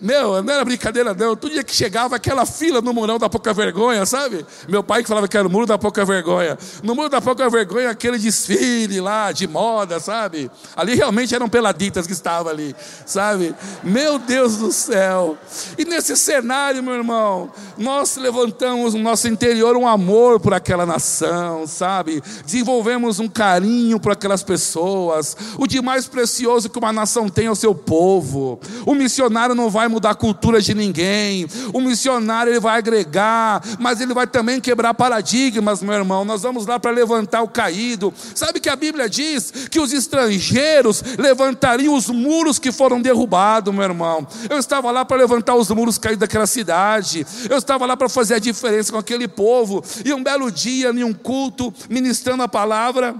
Meu, 0.00 0.42
não 0.42 0.52
era 0.52 0.64
brincadeira, 0.64 1.14
não. 1.14 1.36
Todo 1.36 1.52
dia 1.52 1.62
que 1.62 1.74
chegava 1.74 2.16
aquela 2.16 2.44
fila 2.44 2.80
no 2.80 2.92
murão 2.92 3.18
da 3.18 3.28
pouca 3.28 3.52
vergonha, 3.52 4.04
sabe? 4.04 4.44
Meu 4.68 4.82
pai 4.82 5.02
que 5.02 5.08
falava 5.08 5.28
que 5.28 5.36
era 5.36 5.46
o 5.46 5.50
muro 5.50 5.66
da 5.66 5.78
pouca 5.78 6.04
vergonha. 6.04 6.58
No 6.82 6.94
muro 6.94 7.08
da 7.08 7.20
pouca 7.20 7.48
vergonha, 7.48 7.90
aquele 7.90 8.18
desfile 8.18 9.00
lá 9.00 9.30
de 9.30 9.46
moda, 9.46 10.00
sabe? 10.00 10.50
Ali 10.74 10.94
realmente 10.94 11.34
eram 11.34 11.48
peladitas 11.48 12.06
que 12.06 12.12
estavam 12.12 12.50
ali, 12.50 12.74
sabe? 13.06 13.54
Meu 13.84 14.18
Deus 14.18 14.56
do 14.56 14.72
céu. 14.72 15.38
E 15.78 15.84
nesse 15.84 16.16
cenário, 16.16 16.82
meu 16.82 16.94
irmão, 16.94 17.52
nós 17.78 18.16
levantamos 18.16 18.94
no 18.94 19.00
nosso 19.00 19.28
interior 19.28 19.76
um 19.76 19.86
amor 19.86 20.40
por 20.40 20.54
aquela 20.54 20.84
nação, 20.84 21.66
sabe? 21.66 22.22
Desenvolvemos 22.44 23.20
um 23.20 23.28
carinho 23.28 24.00
por 24.00 24.12
aquelas 24.12 24.42
pessoas. 24.42 25.36
O 25.58 25.66
de 25.66 25.80
mais 25.80 26.06
precioso 26.32 26.70
que 26.70 26.78
uma 26.78 26.92
nação 26.92 27.28
tem 27.28 27.46
ao 27.46 27.54
seu 27.54 27.74
povo. 27.74 28.58
O 28.86 28.94
missionário 28.94 29.54
não 29.54 29.68
vai 29.68 29.86
mudar 29.86 30.10
a 30.10 30.14
cultura 30.14 30.62
de 30.62 30.74
ninguém. 30.74 31.46
O 31.74 31.80
missionário 31.80 32.50
ele 32.50 32.60
vai 32.60 32.78
agregar, 32.78 33.62
mas 33.78 34.00
ele 34.00 34.14
vai 34.14 34.26
também 34.26 34.58
quebrar 34.58 34.94
paradigmas, 34.94 35.82
meu 35.82 35.92
irmão. 35.92 36.24
Nós 36.24 36.42
vamos 36.42 36.66
lá 36.66 36.80
para 36.80 36.90
levantar 36.90 37.42
o 37.42 37.48
caído. 37.48 38.14
Sabe 38.34 38.60
que 38.60 38.70
a 38.70 38.76
Bíblia 38.76 39.10
diz 39.10 39.50
que 39.70 39.78
os 39.78 39.92
estrangeiros 39.92 41.04
levantariam 41.18 41.94
os 41.94 42.08
muros 42.08 42.58
que 42.58 42.72
foram 42.72 43.02
derrubados, 43.02 43.74
meu 43.74 43.82
irmão. 43.82 44.26
Eu 44.48 44.58
estava 44.58 44.90
lá 44.90 45.04
para 45.04 45.18
levantar 45.18 45.54
os 45.54 45.70
muros 45.70 45.98
caídos 45.98 46.20
daquela 46.20 46.46
cidade. 46.46 47.26
Eu 47.50 47.58
estava 47.58 47.84
lá 47.84 47.94
para 47.94 48.08
fazer 48.08 48.34
a 48.34 48.38
diferença 48.38 48.90
com 48.90 48.98
aquele 48.98 49.28
povo. 49.28 49.84
E 50.02 50.14
um 50.14 50.22
belo 50.22 50.50
dia, 50.50 50.90
em 50.90 51.04
um 51.04 51.12
culto, 51.12 51.72
ministrando 51.90 52.42
a 52.42 52.48
palavra, 52.48 53.14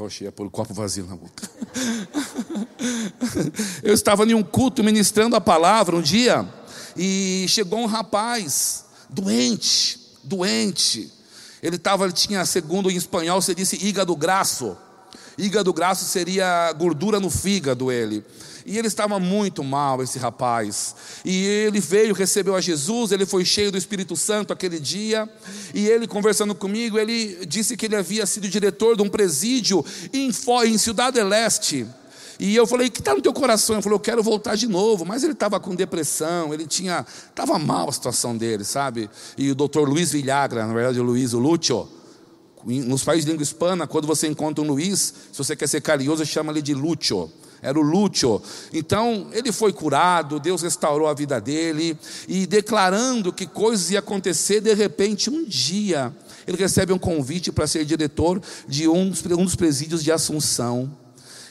Poxa, 0.00 0.32
pôr 0.32 0.46
o 0.46 0.50
copo 0.50 0.72
vazio 0.72 1.04
na 1.04 1.14
boca. 1.14 1.46
Eu 3.84 3.92
estava 3.92 4.24
em 4.24 4.32
um 4.32 4.42
culto 4.42 4.82
ministrando 4.82 5.36
a 5.36 5.42
palavra 5.42 5.94
um 5.94 6.00
dia 6.00 6.48
e 6.96 7.44
chegou 7.46 7.80
um 7.80 7.84
rapaz 7.84 8.86
doente, 9.10 10.00
doente. 10.24 11.12
Ele 11.62 11.76
estava, 11.76 12.04
ele 12.04 12.14
tinha, 12.14 12.46
segundo 12.46 12.90
em 12.90 12.96
espanhol, 12.96 13.42
você 13.42 13.54
disse 13.54 13.76
hígado 13.76 14.16
grasso. 14.16 14.74
Hígado 15.36 15.70
grasso 15.70 16.06
seria 16.06 16.72
gordura 16.72 17.20
no 17.20 17.28
fígado 17.28 17.92
ele. 17.92 18.24
E 18.70 18.78
ele 18.78 18.86
estava 18.86 19.18
muito 19.18 19.64
mal, 19.64 20.00
esse 20.00 20.16
rapaz. 20.16 20.94
E 21.24 21.44
ele 21.44 21.80
veio, 21.80 22.14
recebeu 22.14 22.54
a 22.54 22.60
Jesus, 22.60 23.10
ele 23.10 23.26
foi 23.26 23.44
cheio 23.44 23.72
do 23.72 23.76
Espírito 23.76 24.14
Santo 24.14 24.52
aquele 24.52 24.78
dia. 24.78 25.28
E 25.74 25.88
ele, 25.88 26.06
conversando 26.06 26.54
comigo, 26.54 26.96
ele 26.96 27.44
disse 27.46 27.76
que 27.76 27.86
ele 27.86 27.96
havia 27.96 28.24
sido 28.26 28.48
diretor 28.48 28.94
de 28.96 29.02
um 29.02 29.08
presídio 29.08 29.84
em, 30.12 30.30
em 30.66 30.78
Cidade 30.78 31.20
Leste. 31.20 31.84
E 32.38 32.54
eu 32.54 32.64
falei, 32.64 32.86
o 32.86 32.90
que 32.92 33.00
está 33.00 33.12
no 33.12 33.20
teu 33.20 33.32
coração? 33.32 33.74
Ele 33.74 33.82
falou, 33.82 33.96
eu 33.96 34.00
quero 34.00 34.22
voltar 34.22 34.54
de 34.54 34.68
novo. 34.68 35.04
Mas 35.04 35.24
ele 35.24 35.32
estava 35.32 35.58
com 35.58 35.74
depressão, 35.74 36.54
ele 36.54 36.64
tinha. 36.64 37.04
Estava 37.28 37.58
mal 37.58 37.88
a 37.88 37.92
situação 37.92 38.36
dele, 38.36 38.62
sabe? 38.62 39.10
E 39.36 39.50
o 39.50 39.54
doutor 39.56 39.88
Luiz 39.88 40.12
Villagra, 40.12 40.64
na 40.64 40.72
verdade, 40.72 41.00
o 41.00 41.02
Luiz, 41.02 41.32
o 41.32 41.40
Lúcio, 41.40 41.88
nos 42.64 43.02
países 43.02 43.24
de 43.24 43.32
língua 43.32 43.42
hispana, 43.42 43.88
quando 43.88 44.06
você 44.06 44.28
encontra 44.28 44.62
um 44.62 44.68
Luiz, 44.68 45.12
se 45.32 45.38
você 45.38 45.56
quer 45.56 45.68
ser 45.68 45.80
carinhoso, 45.80 46.24
chama 46.24 46.52
ele 46.52 46.62
de 46.62 46.72
Lúcio 46.72 47.28
era 47.62 47.78
o 47.78 47.82
Lúcio. 47.82 48.40
Então, 48.72 49.28
ele 49.32 49.52
foi 49.52 49.72
curado, 49.72 50.40
Deus 50.40 50.62
restaurou 50.62 51.08
a 51.08 51.14
vida 51.14 51.40
dele, 51.40 51.98
e 52.28 52.46
declarando 52.46 53.32
que 53.32 53.46
coisas 53.46 53.90
iam 53.90 54.00
acontecer, 54.00 54.60
de 54.60 54.74
repente, 54.74 55.30
um 55.30 55.44
dia, 55.44 56.12
ele 56.46 56.56
recebe 56.56 56.92
um 56.92 56.98
convite 56.98 57.52
para 57.52 57.66
ser 57.66 57.84
diretor 57.84 58.40
de 58.66 58.88
um, 58.88 59.12
um 59.12 59.44
dos 59.44 59.56
presídios 59.56 60.02
de 60.02 60.10
Assunção. 60.10 60.90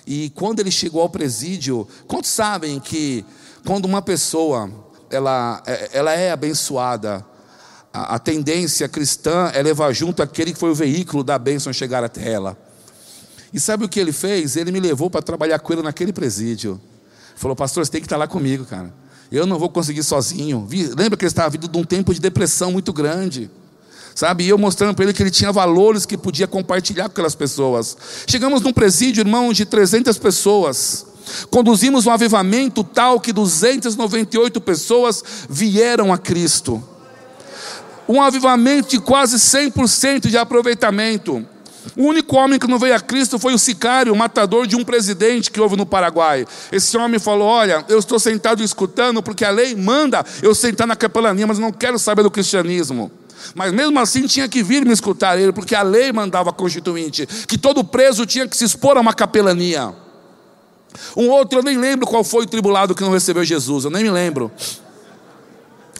E 0.05 0.29
quando 0.31 0.59
ele 0.59 0.71
chegou 0.71 1.01
ao 1.01 1.09
presídio, 1.09 1.87
quantos 2.07 2.31
sabem 2.31 2.79
que 2.79 3.23
quando 3.65 3.85
uma 3.85 4.01
pessoa 4.01 4.71
ela, 5.09 5.61
é, 5.65 5.89
ela 5.93 6.13
é 6.13 6.31
abençoada, 6.31 7.25
a, 7.93 8.15
a 8.15 8.19
tendência 8.19 8.87
cristã 8.87 9.51
é 9.53 9.61
levar 9.61 9.91
junto 9.93 10.21
aquele 10.21 10.53
que 10.53 10.59
foi 10.59 10.71
o 10.71 10.75
veículo 10.75 11.23
da 11.23 11.37
bênção 11.37 11.73
chegar 11.73 12.03
até 12.03 12.31
ela. 12.31 12.57
E 13.53 13.59
sabe 13.59 13.85
o 13.85 13.89
que 13.89 13.99
ele 13.99 14.11
fez? 14.11 14.55
Ele 14.55 14.71
me 14.71 14.79
levou 14.79 15.09
para 15.09 15.21
trabalhar 15.21 15.59
com 15.59 15.73
ele 15.73 15.81
naquele 15.81 16.13
presídio. 16.13 16.79
Falou, 17.35 17.55
pastor, 17.55 17.85
você 17.85 17.91
tem 17.91 18.01
que 18.01 18.05
estar 18.05 18.17
lá 18.17 18.27
comigo, 18.27 18.65
cara. 18.65 18.93
Eu 19.31 19.45
não 19.45 19.57
vou 19.57 19.69
conseguir 19.69 20.03
sozinho. 20.03 20.67
Lembra 20.97 21.17
que 21.17 21.23
ele 21.23 21.29
estava 21.29 21.49
vindo 21.49 21.67
de 21.67 21.77
um 21.77 21.83
tempo 21.83 22.13
de 22.13 22.19
depressão 22.19 22.71
muito 22.71 22.91
grande. 22.91 23.49
Sabe? 24.15 24.43
E 24.43 24.49
eu 24.49 24.57
mostrando 24.57 24.93
para 24.95 25.05
ele 25.05 25.13
que 25.13 25.23
ele 25.23 25.31
tinha 25.31 25.51
valores 25.51 26.05
que 26.05 26.17
podia 26.17 26.47
compartilhar 26.47 27.05
com 27.05 27.11
aquelas 27.11 27.35
pessoas. 27.35 27.97
Chegamos 28.27 28.61
num 28.61 28.73
presídio, 28.73 29.21
irmão, 29.21 29.53
de 29.53 29.65
300 29.65 30.17
pessoas. 30.17 31.05
Conduzimos 31.49 32.05
um 32.05 32.11
avivamento 32.11 32.83
tal 32.83 33.19
que 33.19 33.31
298 33.31 34.59
pessoas 34.59 35.23
vieram 35.49 36.11
a 36.11 36.17
Cristo. 36.17 36.83
Um 38.07 38.21
avivamento 38.21 38.89
de 38.89 38.99
quase 38.99 39.37
100% 39.37 40.27
de 40.27 40.37
aproveitamento. 40.37 41.45
O 41.95 42.03
único 42.03 42.35
homem 42.35 42.59
que 42.59 42.67
não 42.67 42.79
veio 42.79 42.95
a 42.95 42.99
Cristo 42.99 43.39
foi 43.39 43.53
o 43.53 43.59
sicário, 43.59 44.13
o 44.13 44.15
matador 44.15 44.67
de 44.67 44.75
um 44.75 44.83
presidente 44.83 45.51
que 45.51 45.59
houve 45.59 45.75
no 45.75 45.85
Paraguai. 45.85 46.45
Esse 46.71 46.97
homem 46.97 47.19
falou: 47.19 47.47
Olha, 47.47 47.85
eu 47.87 47.99
estou 47.99 48.19
sentado 48.19 48.63
escutando 48.63 49.21
porque 49.21 49.45
a 49.45 49.49
lei 49.49 49.75
manda 49.75 50.25
eu 50.41 50.53
sentar 50.53 50.87
na 50.87 50.95
capelania, 50.95 51.47
mas 51.47 51.59
não 51.59 51.71
quero 51.71 51.97
saber 51.97 52.23
do 52.23 52.31
cristianismo. 52.31 53.11
Mas 53.55 53.71
mesmo 53.71 53.97
assim 53.99 54.27
tinha 54.27 54.47
que 54.47 54.61
vir 54.61 54.85
me 54.85 54.91
escutar 54.91 55.39
ele, 55.39 55.51
porque 55.51 55.73
a 55.73 55.81
lei 55.81 56.11
mandava 56.11 56.51
constituinte 56.51 57.25
que 57.47 57.57
todo 57.57 57.83
preso 57.83 58.25
tinha 58.25 58.47
que 58.47 58.55
se 58.55 58.65
expor 58.65 58.97
a 58.97 59.01
uma 59.01 59.13
capelania. 59.13 59.93
Um 61.15 61.29
outro, 61.29 61.59
eu 61.59 61.63
nem 61.63 61.77
lembro 61.77 62.07
qual 62.07 62.23
foi 62.23 62.43
o 62.43 62.47
tribulado 62.47 62.95
que 62.95 63.01
não 63.01 63.11
recebeu 63.11 63.43
Jesus, 63.45 63.85
eu 63.85 63.91
nem 63.91 64.03
me 64.03 64.11
lembro. 64.11 64.51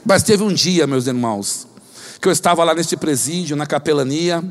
Mas 0.06 0.24
teve 0.24 0.44
um 0.44 0.54
dia, 0.54 0.88
meus 0.88 1.08
irmãos, 1.08 1.68
que 2.22 2.28
eu 2.28 2.32
estava 2.32 2.64
lá 2.64 2.74
neste 2.74 2.98
presídio, 2.98 3.56
na 3.56 3.66
capelania, 3.66 4.44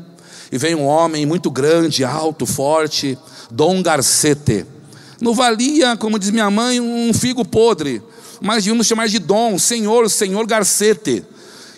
e 0.51 0.57
veio 0.57 0.79
um 0.79 0.85
homem 0.85 1.25
muito 1.25 1.51
grande, 1.51 2.03
alto, 2.03 2.45
forte, 2.45 3.17
Dom 3.51 3.81
Garcete. 3.81 4.65
Não 5.21 5.33
valia, 5.33 5.97
como 5.97 6.17
diz 6.17 6.31
minha 6.31 6.49
mãe, 6.49 6.79
um 6.79 7.13
figo 7.13 7.45
podre, 7.45 8.01
mas 8.41 8.63
devíamos 8.63 8.87
chamar 8.87 9.07
de 9.07 9.19
Dom, 9.19 9.59
Senhor, 9.59 10.09
Senhor 10.09 10.45
Garcete. 10.47 11.23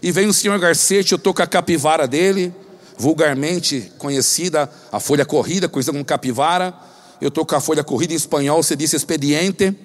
E 0.01 0.11
vem 0.11 0.27
o 0.27 0.33
Senhor 0.33 0.57
Garcete, 0.59 1.11
eu 1.11 1.17
estou 1.17 1.33
com 1.33 1.41
a 1.41 1.47
capivara 1.47 2.07
dele, 2.07 2.53
vulgarmente 2.97 3.91
conhecida, 3.97 4.69
a 4.91 4.99
folha 4.99 5.25
corrida, 5.25 5.67
conhecida 5.67 5.93
como 5.93 6.05
capivara. 6.05 6.73
Eu 7.19 7.27
estou 7.27 7.45
com 7.45 7.55
a 7.55 7.61
folha 7.61 7.83
corrida 7.83 8.13
em 8.13 8.15
espanhol, 8.15 8.61
você 8.61 8.75
disse 8.75 8.95
expediente. 8.95 9.75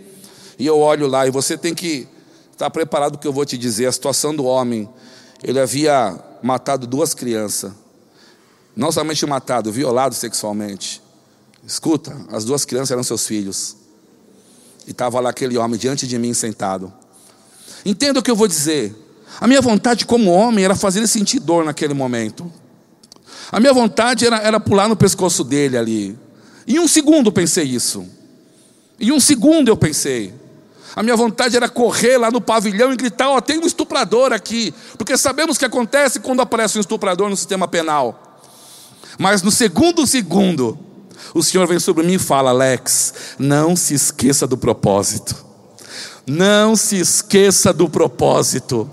E 0.58 0.66
eu 0.66 0.78
olho 0.78 1.06
lá, 1.06 1.26
e 1.26 1.30
você 1.30 1.56
tem 1.56 1.74
que 1.74 2.06
estar 2.52 2.70
preparado 2.70 3.12
para 3.12 3.18
o 3.18 3.20
que 3.20 3.28
eu 3.28 3.32
vou 3.32 3.44
te 3.44 3.58
dizer. 3.58 3.86
A 3.86 3.92
situação 3.92 4.34
do 4.34 4.44
homem, 4.44 4.88
ele 5.42 5.60
havia 5.60 6.18
matado 6.42 6.86
duas 6.86 7.12
crianças. 7.12 7.72
Não 8.76 8.92
somente 8.92 9.24
matado, 9.24 9.72
violado 9.72 10.14
sexualmente. 10.14 11.02
Escuta, 11.66 12.14
as 12.30 12.44
duas 12.44 12.66
crianças 12.66 12.90
eram 12.90 13.02
seus 13.02 13.26
filhos. 13.26 13.74
E 14.86 14.90
estava 14.90 15.18
lá 15.18 15.30
aquele 15.30 15.56
homem 15.56 15.78
diante 15.78 16.06
de 16.06 16.18
mim 16.18 16.34
sentado. 16.34 16.92
Entenda 17.84 18.20
o 18.20 18.22
que 18.22 18.30
eu 18.30 18.36
vou 18.36 18.46
dizer. 18.46 18.94
A 19.40 19.46
minha 19.46 19.62
vontade 19.62 20.04
como 20.04 20.30
homem 20.30 20.64
era 20.64 20.76
fazer 20.76 20.98
ele 20.98 21.08
sentir 21.08 21.40
dor 21.40 21.64
naquele 21.64 21.94
momento. 21.94 22.52
A 23.50 23.58
minha 23.58 23.72
vontade 23.72 24.26
era, 24.26 24.38
era 24.38 24.60
pular 24.60 24.88
no 24.88 24.96
pescoço 24.96 25.42
dele 25.42 25.78
ali. 25.78 26.18
Em 26.66 26.78
um 26.78 26.86
segundo 26.86 27.32
pensei 27.32 27.64
isso. 27.64 28.06
Em 29.00 29.10
um 29.10 29.20
segundo 29.20 29.68
eu 29.68 29.76
pensei. 29.76 30.34
A 30.94 31.02
minha 31.02 31.16
vontade 31.16 31.56
era 31.56 31.68
correr 31.68 32.18
lá 32.18 32.30
no 32.30 32.40
pavilhão 32.40 32.92
e 32.92 32.96
gritar: 32.96 33.28
Ó, 33.30 33.36
oh, 33.36 33.42
tem 33.42 33.58
um 33.58 33.66
estuprador 33.66 34.32
aqui. 34.32 34.74
Porque 34.96 35.16
sabemos 35.16 35.56
o 35.56 35.58
que 35.58 35.64
acontece 35.64 36.20
quando 36.20 36.40
aparece 36.40 36.78
um 36.78 36.80
estuprador 36.80 37.28
no 37.28 37.36
sistema 37.36 37.68
penal. 37.68 38.25
Mas 39.18 39.42
no 39.42 39.50
segundo 39.50 40.06
segundo, 40.06 40.78
o 41.34 41.42
Senhor 41.42 41.66
vem 41.66 41.78
sobre 41.78 42.06
mim 42.06 42.14
e 42.14 42.18
fala: 42.18 42.50
Alex, 42.50 43.14
não 43.38 43.76
se 43.76 43.94
esqueça 43.94 44.46
do 44.46 44.56
propósito. 44.56 45.44
Não 46.26 46.74
se 46.74 46.96
esqueça 46.98 47.72
do 47.72 47.88
propósito. 47.88 48.90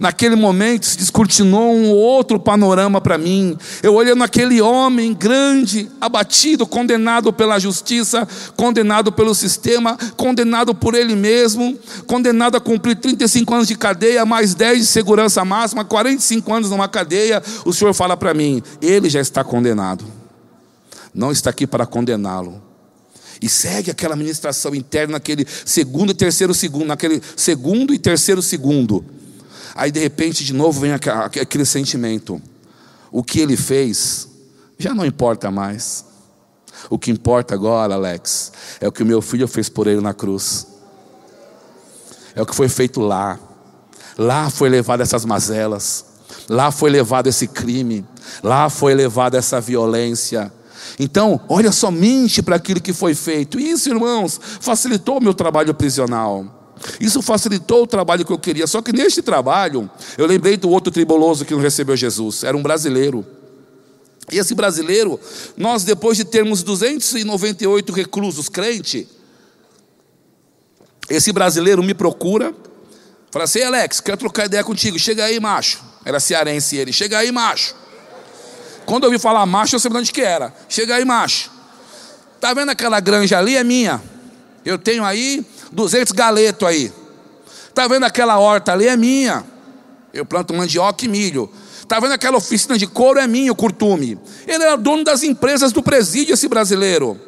Naquele 0.00 0.36
momento 0.36 0.86
se 0.86 0.96
descortinou 0.96 1.74
um 1.74 1.90
outro 1.90 2.38
panorama 2.38 3.00
para 3.00 3.18
mim. 3.18 3.56
Eu 3.82 3.94
olhando 3.94 4.22
aquele 4.22 4.60
homem 4.60 5.12
grande, 5.12 5.90
abatido, 6.00 6.66
condenado 6.66 7.32
pela 7.32 7.58
justiça, 7.58 8.26
condenado 8.56 9.10
pelo 9.10 9.34
sistema, 9.34 9.98
condenado 10.16 10.74
por 10.74 10.94
ele 10.94 11.16
mesmo, 11.16 11.76
condenado 12.06 12.56
a 12.56 12.60
cumprir 12.60 12.96
35 12.96 13.54
anos 13.54 13.68
de 13.68 13.76
cadeia, 13.76 14.24
mais 14.24 14.54
10 14.54 14.78
de 14.78 14.86
segurança 14.86 15.44
máxima, 15.44 15.84
45 15.84 16.54
anos 16.54 16.70
numa 16.70 16.88
cadeia. 16.88 17.42
O 17.64 17.72
Senhor 17.72 17.92
fala 17.92 18.16
para 18.16 18.32
mim: 18.32 18.62
ele 18.80 19.10
já 19.10 19.20
está 19.20 19.42
condenado. 19.42 20.04
Não 21.12 21.32
está 21.32 21.50
aqui 21.50 21.66
para 21.66 21.86
condená-lo. 21.86 22.62
E 23.40 23.48
segue 23.48 23.90
aquela 23.90 24.16
ministração 24.16 24.74
interna, 24.74 25.14
naquele 25.14 25.46
segundo 25.64 26.10
e 26.10 26.14
terceiro 26.14 26.52
segundo, 26.52 26.86
naquele 26.86 27.22
segundo 27.36 27.94
e 27.94 27.98
terceiro 27.98 28.42
segundo. 28.42 29.04
Aí 29.78 29.92
de 29.92 30.00
repente 30.00 30.44
de 30.44 30.52
novo 30.52 30.80
vem 30.80 30.92
aquele 30.92 31.64
sentimento. 31.64 32.42
O 33.12 33.22
que 33.22 33.38
ele 33.38 33.56
fez 33.56 34.26
já 34.76 34.92
não 34.92 35.06
importa 35.06 35.52
mais. 35.52 36.04
O 36.90 36.98
que 36.98 37.12
importa 37.12 37.54
agora, 37.54 37.94
Alex, 37.94 38.52
é 38.80 38.88
o 38.88 38.92
que 38.92 39.04
o 39.04 39.06
meu 39.06 39.22
filho 39.22 39.46
fez 39.46 39.68
por 39.68 39.86
ele 39.86 40.00
na 40.00 40.12
cruz. 40.12 40.66
É 42.34 42.42
o 42.42 42.46
que 42.46 42.56
foi 42.56 42.68
feito 42.68 43.00
lá. 43.00 43.38
Lá 44.18 44.50
foi 44.50 44.68
levado 44.68 45.00
essas 45.00 45.24
mazelas. 45.24 46.04
Lá 46.48 46.72
foi 46.72 46.90
levado 46.90 47.28
esse 47.28 47.46
crime. 47.46 48.04
Lá 48.42 48.68
foi 48.68 48.94
levada 48.94 49.38
essa 49.38 49.60
violência. 49.60 50.52
Então, 50.98 51.40
olha 51.48 51.70
somente 51.70 52.42
para 52.42 52.56
aquilo 52.56 52.80
que 52.80 52.92
foi 52.92 53.14
feito. 53.14 53.60
Isso, 53.60 53.88
irmãos, 53.88 54.40
facilitou 54.60 55.18
o 55.18 55.22
meu 55.22 55.34
trabalho 55.34 55.72
prisional. 55.72 56.57
Isso 57.00 57.22
facilitou 57.22 57.82
o 57.82 57.86
trabalho 57.86 58.24
que 58.24 58.32
eu 58.32 58.38
queria. 58.38 58.66
Só 58.66 58.82
que 58.82 58.92
neste 58.92 59.22
trabalho, 59.22 59.90
eu 60.16 60.26
lembrei 60.26 60.56
do 60.56 60.70
outro 60.70 60.92
tribuloso 60.92 61.44
que 61.44 61.54
não 61.54 61.60
recebeu 61.60 61.96
Jesus. 61.96 62.44
Era 62.44 62.56
um 62.56 62.62
brasileiro. 62.62 63.24
E 64.30 64.38
esse 64.38 64.54
brasileiro, 64.54 65.18
nós 65.56 65.84
depois 65.84 66.16
de 66.16 66.24
termos 66.24 66.62
298 66.62 67.92
reclusos 67.92 68.48
crente, 68.48 69.08
esse 71.08 71.32
brasileiro 71.32 71.82
me 71.82 71.94
procura, 71.94 72.54
fala 73.30 73.44
assim: 73.44 73.62
Alex, 73.62 74.00
quero 74.00 74.18
trocar 74.18 74.46
ideia 74.46 74.62
contigo. 74.62 74.98
Chega 74.98 75.24
aí, 75.24 75.40
macho. 75.40 75.82
Era 76.04 76.20
cearense 76.20 76.76
ele. 76.76 76.92
Chega 76.92 77.18
aí, 77.18 77.32
macho. 77.32 77.74
Quando 78.84 79.04
eu 79.04 79.10
ouvi 79.10 79.18
falar 79.18 79.44
macho, 79.46 79.76
eu 79.76 79.80
sabia 79.80 79.98
onde 79.98 80.12
que 80.12 80.20
era. 80.20 80.54
Chega 80.68 80.94
aí, 80.96 81.04
macho. 81.04 81.50
Tá 82.40 82.54
vendo 82.54 82.70
aquela 82.70 83.00
granja 83.00 83.38
ali? 83.38 83.56
É 83.56 83.64
minha. 83.64 84.02
Eu 84.64 84.78
tenho 84.78 85.04
aí 85.04 85.44
200 85.72 86.12
galetos 86.12 86.66
aí. 86.66 86.92
Está 87.68 87.86
vendo 87.86 88.04
aquela 88.04 88.38
horta 88.38 88.72
ali? 88.72 88.86
É 88.86 88.96
minha. 88.96 89.44
Eu 90.12 90.24
planto 90.24 90.52
mandioca 90.54 91.04
e 91.04 91.08
milho. 91.08 91.50
Está 91.80 92.00
vendo 92.00 92.12
aquela 92.12 92.36
oficina 92.36 92.76
de 92.76 92.86
couro? 92.86 93.18
É 93.18 93.26
minha, 93.26 93.52
o 93.52 93.54
curtume. 93.54 94.18
Ele 94.46 94.62
era 94.62 94.76
dono 94.76 95.04
das 95.04 95.22
empresas 95.22 95.72
do 95.72 95.82
presídio, 95.82 96.34
esse 96.34 96.48
brasileiro. 96.48 97.18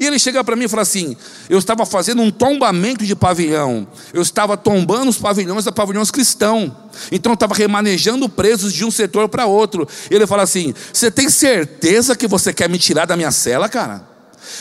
E 0.00 0.06
ele 0.06 0.18
chega 0.18 0.42
para 0.42 0.56
mim 0.56 0.64
e 0.64 0.68
fala 0.68 0.82
assim: 0.82 1.16
Eu 1.48 1.58
estava 1.58 1.84
fazendo 1.84 2.22
um 2.22 2.30
tombamento 2.30 3.04
de 3.04 3.14
pavilhão. 3.14 3.86
Eu 4.12 4.22
estava 4.22 4.56
tombando 4.56 5.10
os 5.10 5.18
pavilhões 5.18 5.64
da 5.64 5.72
pavilhões 5.72 6.10
cristão. 6.10 6.76
Então 7.10 7.32
eu 7.32 7.34
estava 7.34 7.54
remanejando 7.54 8.28
presos 8.28 8.72
de 8.72 8.84
um 8.84 8.90
setor 8.90 9.28
para 9.28 9.46
outro. 9.46 9.86
Ele 10.10 10.26
fala 10.26 10.42
assim: 10.42 10.74
Você 10.92 11.10
tem 11.10 11.28
certeza 11.28 12.16
que 12.16 12.26
você 12.26 12.52
quer 12.52 12.68
me 12.68 12.78
tirar 12.78 13.06
da 13.06 13.16
minha 13.16 13.30
cela, 13.30 13.68
cara? 13.68 14.11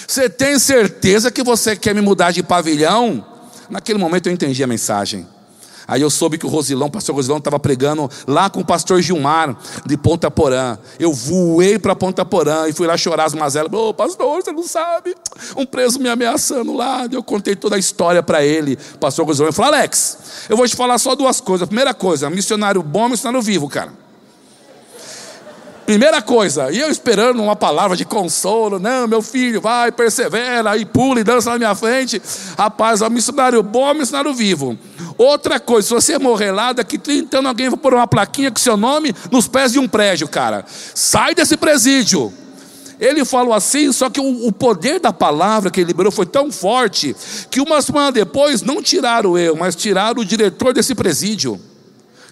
Você 0.08 0.30
tem 0.30 0.58
certeza 0.60 1.32
que 1.32 1.44
você 1.44 1.76
quer 1.76 1.96
me 1.96 2.02
mudar 2.02 2.32
de 2.32 2.44
pavilhão? 2.44 3.26
Naquele 3.70 3.98
momento 4.00 4.28
eu 4.28 4.34
entendi 4.34 4.64
a 4.64 4.68
mensagem. 4.68 5.26
Aí 5.88 6.02
eu 6.02 6.10
soube 6.10 6.38
que 6.38 6.46
o 6.46 6.50
Rosilão, 6.50 6.88
o 6.88 6.92
pastor 6.92 7.16
Rosilão, 7.16 7.38
estava 7.38 7.60
pregando 7.60 8.10
lá 8.26 8.50
com 8.50 8.62
o 8.62 8.66
pastor 8.66 9.02
Gilmar, 9.02 9.58
de 9.86 9.98
Ponta 9.98 10.32
Porã. 10.32 10.78
Eu 10.98 11.12
voei 11.12 11.78
para 11.78 11.96
Ponta 11.96 12.24
Porã 12.24 12.68
e 12.68 12.74
fui 12.74 12.88
lá 12.88 12.96
chorar 12.96 13.26
as 13.26 13.34
mazelas. 13.34 13.72
Ô, 13.74 13.90
oh, 13.90 13.94
pastor, 13.94 14.42
você 14.42 14.52
não 14.54 14.64
sabe? 14.64 15.16
Um 15.56 15.66
preso 15.66 16.00
me 16.00 16.08
ameaçando 16.08 16.74
lá. 16.74 17.08
Eu 17.12 17.22
contei 17.22 17.58
toda 17.58 17.76
a 17.76 17.80
história 17.80 18.24
para 18.24 18.42
ele. 18.42 18.78
O 18.96 19.00
pastor 19.00 19.26
Rosilão 19.26 19.52
falou: 19.52 19.74
Alex, 19.74 20.18
eu 20.48 20.56
vou 20.56 20.68
te 20.68 20.76
falar 20.76 20.98
só 20.98 21.14
duas 21.14 21.42
coisas. 21.42 21.68
Primeira 21.68 21.94
coisa, 21.94 22.30
missionário 22.30 22.82
bom, 22.82 23.10
missionário 23.10 23.42
vivo, 23.42 23.68
cara. 23.68 24.01
Primeira 25.92 26.22
coisa, 26.22 26.72
e 26.72 26.80
eu 26.80 26.90
esperando 26.90 27.44
uma 27.44 27.54
palavra 27.54 27.98
de 27.98 28.06
consolo, 28.06 28.80
não, 28.80 29.10
meu 29.10 29.22
filho, 29.22 29.60
vai, 29.60 29.92
persevera, 29.92 30.78
e 30.78 30.86
pula 30.86 31.20
e 31.20 31.24
dança 31.24 31.50
na 31.50 31.58
minha 31.58 31.76
frente. 31.76 32.22
Rapaz, 32.58 33.02
é 33.02 33.08
um 33.08 33.10
missionário 33.10 33.62
bom, 33.62 33.90
é 33.90 33.92
um 33.92 33.96
missionário 33.96 34.34
vivo. 34.34 34.80
Outra 35.18 35.60
coisa, 35.60 35.86
se 35.86 35.94
você 35.94 36.18
morrer 36.18 36.54
lá, 36.54 36.72
daqui 36.72 36.98
30 36.98 37.40
anos 37.40 37.50
alguém 37.50 37.70
vai 37.70 37.78
pôr 37.78 37.94
uma 37.94 38.08
plaquinha 38.08 38.50
com 38.50 38.58
seu 38.58 38.78
nome 38.78 39.14
nos 39.30 39.50
pés 39.50 39.74
de 39.74 39.80
um 39.80 39.88
prédio, 39.88 40.30
cara. 40.30 40.64
Sai 40.96 41.36
desse 41.36 41.58
presídio. 41.58 42.32
Ele 42.98 43.26
falou 43.26 43.54
assim, 43.54 43.92
só 43.92 44.10
que 44.10 44.22
o, 44.22 44.48
o, 44.48 44.52
poder 44.54 44.98
da 44.98 45.12
palavra 45.12 45.70
que 45.70 45.82
ele 45.82 45.88
liberou 45.88 46.10
foi 46.10 46.26
tão 46.26 46.54
forte 46.54 47.14
que 47.50 47.60
uma 47.60 47.82
semana 47.82 48.14
depois 48.14 48.62
não 48.62 48.82
tiraram 48.82 49.38
eu, 49.38 49.58
mas 49.58 49.76
tiraram 49.76 50.22
o 50.22 50.26
diretor 50.26 50.74
desse 50.74 50.96
presídio 50.96 51.60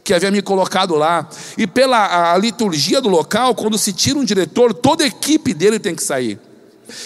que 0.10 0.14
havia 0.16 0.32
me 0.32 0.42
colocado 0.42 0.96
lá. 0.96 1.30
E 1.56 1.68
pela 1.68 2.36
liturgia 2.40 3.00
do 3.00 3.08
local, 3.08 3.54
quando 3.54 3.78
se 3.78 3.94
tira 3.94 4.18
um 4.18 4.24
diretor, 4.24 4.74
toda 4.74 5.04
a 5.04 5.08
equipe 5.08 5.54
dele 5.54 5.78
tem 5.78 5.94
que 5.94 6.02
sair. 6.02 6.40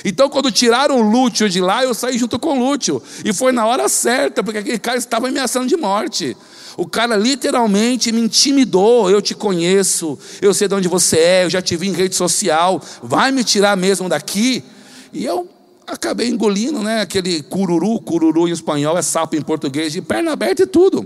Então, 0.05 0.29
quando 0.29 0.49
tiraram 0.49 1.01
o 1.01 1.01
Lúcio 1.01 1.49
de 1.49 1.59
lá, 1.59 1.83
eu 1.83 1.93
saí 1.93 2.17
junto 2.17 2.39
com 2.39 2.57
o 2.57 2.71
Lúcio. 2.71 3.03
E 3.25 3.33
foi 3.33 3.51
na 3.51 3.65
hora 3.65 3.89
certa, 3.89 4.41
porque 4.41 4.59
aquele 4.59 4.79
cara 4.79 4.97
estava 4.97 5.27
ameaçando 5.27 5.67
de 5.67 5.75
morte. 5.75 6.37
O 6.77 6.87
cara 6.87 7.17
literalmente 7.17 8.09
me 8.09 8.21
intimidou. 8.21 9.09
Eu 9.09 9.21
te 9.21 9.35
conheço, 9.35 10.17
eu 10.41 10.53
sei 10.53 10.69
de 10.69 10.75
onde 10.75 10.87
você 10.87 11.17
é, 11.17 11.43
eu 11.43 11.49
já 11.49 11.61
te 11.61 11.75
vi 11.75 11.89
em 11.89 11.93
rede 11.93 12.15
social. 12.15 12.81
Vai 13.01 13.33
me 13.33 13.43
tirar 13.43 13.75
mesmo 13.75 14.07
daqui? 14.07 14.63
E 15.11 15.25
eu 15.25 15.45
acabei 15.85 16.29
engolindo, 16.29 16.79
né? 16.79 17.01
Aquele 17.01 17.43
cururu, 17.43 17.99
cururu 17.99 18.47
em 18.47 18.51
espanhol 18.51 18.97
é 18.97 19.01
sapo 19.01 19.35
em 19.35 19.41
português, 19.41 19.91
de 19.91 20.01
perna 20.01 20.31
aberta 20.31 20.63
e 20.63 20.65
tudo. 20.65 21.05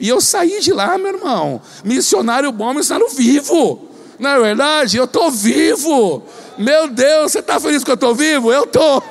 E 0.00 0.08
eu 0.08 0.20
saí 0.20 0.60
de 0.60 0.72
lá, 0.72 0.98
meu 0.98 1.14
irmão, 1.14 1.60
missionário 1.84 2.50
bom, 2.52 2.74
missionário 2.74 3.08
vivo. 3.14 3.88
Não 4.18 4.30
é 4.30 4.40
verdade? 4.40 4.96
Eu 4.96 5.04
estou 5.04 5.30
vivo. 5.30 6.22
Meu 6.56 6.88
Deus, 6.88 7.32
você 7.32 7.40
está 7.40 7.58
feliz 7.60 7.78
porque 7.78 7.90
eu 7.90 7.94
estou 7.94 8.14
vivo? 8.14 8.52
Eu 8.52 8.64
estou. 8.64 9.02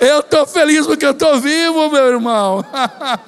eu 0.00 0.20
estou 0.20 0.46
feliz 0.46 0.86
porque 0.86 1.04
eu 1.04 1.10
estou 1.10 1.38
vivo, 1.38 1.90
meu 1.90 2.06
irmão. 2.08 2.64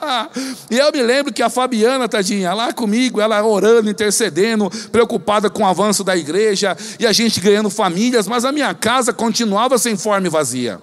e 0.71 0.79
eu 0.79 0.91
me 0.93 1.03
lembro 1.03 1.33
que 1.33 1.43
a 1.43 1.51
Fabiana, 1.51 2.09
tadinha, 2.09 2.55
lá 2.55 2.73
comigo, 2.73 3.21
ela 3.21 3.45
orando, 3.45 3.91
intercedendo, 3.91 4.71
preocupada 4.91 5.51
com 5.51 5.63
o 5.63 5.67
avanço 5.67 6.03
da 6.03 6.17
igreja 6.17 6.77
e 6.99 7.07
a 7.07 7.13
gente 7.13 7.41
ganhando 7.41 7.69
famílias, 7.69 8.27
mas 8.27 8.45
a 8.45 8.53
minha 8.53 8.75
casa 8.75 9.13
continuava 9.13 9.77
sem 9.77 9.97
forma 9.97 10.27
e 10.27 10.31
vazia. 10.31 10.81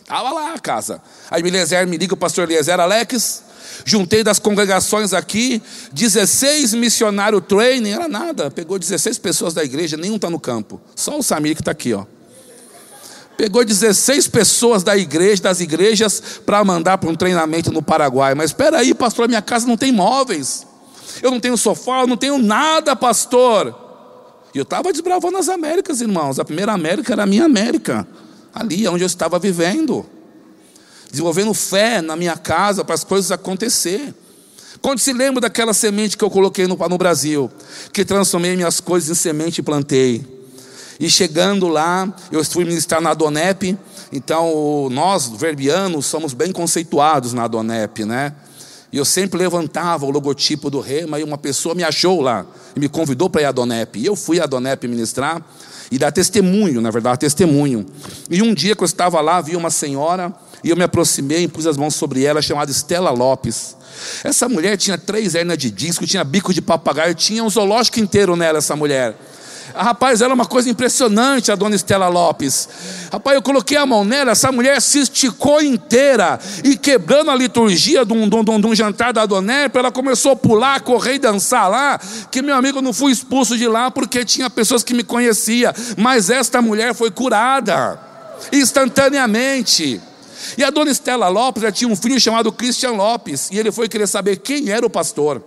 Estava 0.00 0.32
lá 0.32 0.54
a 0.54 0.58
casa. 0.58 1.00
Aí 1.30 1.42
Eliezer 1.42 1.86
me 1.86 1.96
liga, 1.96 2.14
o 2.14 2.16
pastor 2.16 2.44
Eliezer 2.44 2.78
Alex, 2.78 3.42
Juntei 3.84 4.22
das 4.22 4.38
congregações 4.38 5.12
aqui, 5.12 5.62
16 5.92 6.74
missionário 6.74 7.40
training, 7.40 7.90
era 7.90 8.08
nada. 8.08 8.50
Pegou 8.50 8.78
16 8.78 9.18
pessoas 9.18 9.54
da 9.54 9.64
igreja, 9.64 9.96
nenhum 9.96 10.16
está 10.16 10.30
no 10.30 10.38
campo. 10.38 10.80
Só 10.94 11.18
o 11.18 11.22
Samir 11.22 11.54
que 11.54 11.62
está 11.62 11.70
aqui, 11.70 11.92
ó. 11.92 12.04
Pegou 13.36 13.64
16 13.64 14.28
pessoas 14.28 14.82
da 14.82 14.96
igreja, 14.96 15.42
das 15.42 15.60
igrejas, 15.60 16.22
para 16.46 16.64
mandar 16.64 16.98
para 16.98 17.10
um 17.10 17.16
treinamento 17.16 17.72
no 17.72 17.82
Paraguai. 17.82 18.34
Mas 18.34 18.50
espera 18.50 18.78
aí, 18.78 18.94
pastor, 18.94 19.28
minha 19.28 19.42
casa 19.42 19.66
não 19.66 19.76
tem 19.76 19.90
móveis. 19.90 20.66
Eu 21.20 21.30
não 21.30 21.40
tenho 21.40 21.56
sofá, 21.56 22.02
eu 22.02 22.06
não 22.06 22.16
tenho 22.16 22.38
nada, 22.38 22.94
pastor. 22.94 23.74
E 24.54 24.58
eu 24.58 24.62
estava 24.62 24.92
desbravando 24.92 25.36
as 25.36 25.48
Américas, 25.48 26.00
irmãos. 26.00 26.38
A 26.38 26.44
primeira 26.44 26.72
América 26.72 27.12
era 27.12 27.24
a 27.24 27.26
minha 27.26 27.44
América. 27.44 28.06
Ali 28.54 28.86
onde 28.86 29.02
eu 29.02 29.06
estava 29.06 29.36
vivendo 29.38 30.06
desenvolvendo 31.14 31.54
fé 31.54 32.02
na 32.02 32.16
minha 32.16 32.36
casa 32.36 32.84
para 32.84 32.96
as 32.96 33.04
coisas 33.04 33.30
acontecer. 33.30 34.12
Quando 34.82 34.98
se 34.98 35.12
lembra 35.12 35.42
daquela 35.42 35.72
semente 35.72 36.16
que 36.16 36.24
eu 36.24 36.30
coloquei 36.30 36.66
no, 36.66 36.76
no 36.76 36.98
Brasil, 36.98 37.48
que 37.92 38.04
transformei 38.04 38.56
minhas 38.56 38.80
coisas 38.80 39.08
em 39.08 39.14
semente 39.14 39.60
e 39.60 39.62
plantei. 39.62 40.26
E 40.98 41.08
chegando 41.08 41.68
lá, 41.68 42.12
eu 42.32 42.44
fui 42.44 42.64
ministrar 42.64 43.00
na 43.00 43.10
Adonep, 43.10 43.78
então 44.12 44.88
nós, 44.90 45.28
verbianos, 45.28 46.04
somos 46.06 46.34
bem 46.34 46.50
conceituados 46.50 47.32
na 47.32 47.44
Adonep, 47.44 48.04
né? 48.04 48.34
E 48.92 48.96
eu 48.96 49.04
sempre 49.04 49.38
levantava 49.38 50.06
o 50.06 50.10
logotipo 50.10 50.68
do 50.68 50.80
Rema 50.80 51.20
e 51.20 51.22
uma 51.22 51.38
pessoa 51.38 51.76
me 51.76 51.84
achou 51.84 52.20
lá 52.20 52.44
e 52.74 52.80
me 52.80 52.88
convidou 52.88 53.30
para 53.30 53.42
ir 53.42 53.44
à 53.44 53.48
Adonep. 53.50 54.00
E 54.00 54.06
eu 54.06 54.16
fui 54.16 54.40
à 54.40 54.44
Adonep 54.44 54.86
ministrar 54.88 55.40
e 55.90 55.98
dar 55.98 56.10
testemunho, 56.10 56.80
na 56.80 56.90
verdade, 56.90 57.20
testemunho. 57.20 57.86
E 58.28 58.42
um 58.42 58.52
dia 58.52 58.74
que 58.74 58.82
eu 58.82 58.86
estava 58.86 59.20
lá, 59.20 59.40
vi 59.40 59.54
uma 59.54 59.70
senhora 59.70 60.34
e 60.64 60.70
eu 60.70 60.76
me 60.76 60.82
aproximei 60.82 61.44
e 61.44 61.48
pus 61.48 61.66
as 61.66 61.76
mãos 61.76 61.94
sobre 61.94 62.24
ela, 62.24 62.40
chamada 62.40 62.70
Estela 62.70 63.10
Lopes. 63.10 63.76
Essa 64.24 64.48
mulher 64.48 64.78
tinha 64.78 64.96
três 64.96 65.34
hernias 65.34 65.58
de 65.58 65.70
disco, 65.70 66.06
tinha 66.06 66.24
bico 66.24 66.54
de 66.54 66.62
papagaio, 66.62 67.14
tinha 67.14 67.44
um 67.44 67.50
zoológico 67.50 68.00
inteiro 68.00 68.34
nela, 68.34 68.58
essa 68.58 68.74
mulher. 68.74 69.14
Rapaz, 69.74 70.20
ela 70.22 70.32
é 70.32 70.34
uma 70.34 70.46
coisa 70.46 70.70
impressionante, 70.70 71.52
a 71.52 71.54
dona 71.54 71.74
Estela 71.74 72.08
Lopes. 72.08 72.68
Rapaz, 73.12 73.34
eu 73.34 73.42
coloquei 73.42 73.76
a 73.76 73.84
mão 73.84 74.04
nela, 74.04 74.30
essa 74.30 74.50
mulher 74.50 74.80
se 74.80 75.00
esticou 75.00 75.60
inteira 75.60 76.38
e 76.62 76.78
quebrando 76.78 77.30
a 77.30 77.34
liturgia 77.34 78.04
de 78.04 78.12
um, 78.14 78.26
de 78.26 78.36
um, 78.36 78.60
de 78.60 78.66
um 78.66 78.74
jantar 78.74 79.12
da 79.12 79.26
dona 79.26 79.70
ela 79.74 79.92
começou 79.92 80.32
a 80.32 80.36
pular, 80.36 80.80
correr 80.80 81.16
e 81.16 81.18
dançar 81.18 81.68
lá. 81.68 82.00
Que 82.30 82.40
meu 82.40 82.54
amigo 82.54 82.80
não 82.80 82.92
fui 82.92 83.12
expulso 83.12 83.58
de 83.58 83.68
lá 83.68 83.90
porque 83.90 84.24
tinha 84.24 84.48
pessoas 84.48 84.82
que 84.82 84.94
me 84.94 85.04
conheciam, 85.04 85.72
mas 85.96 86.30
esta 86.30 86.62
mulher 86.62 86.94
foi 86.94 87.10
curada 87.10 87.98
instantaneamente. 88.52 90.00
E 90.56 90.64
a 90.64 90.70
dona 90.70 90.90
Estela 90.90 91.28
Lopes 91.28 91.62
já 91.62 91.72
tinha 91.72 91.90
um 91.90 91.96
filho 91.96 92.20
chamado 92.20 92.52
Christian 92.52 92.92
Lopes, 92.92 93.48
e 93.50 93.58
ele 93.58 93.72
foi 93.72 93.88
querer 93.88 94.06
saber 94.06 94.36
quem 94.36 94.70
era 94.70 94.84
o 94.84 94.90
pastor 94.90 95.42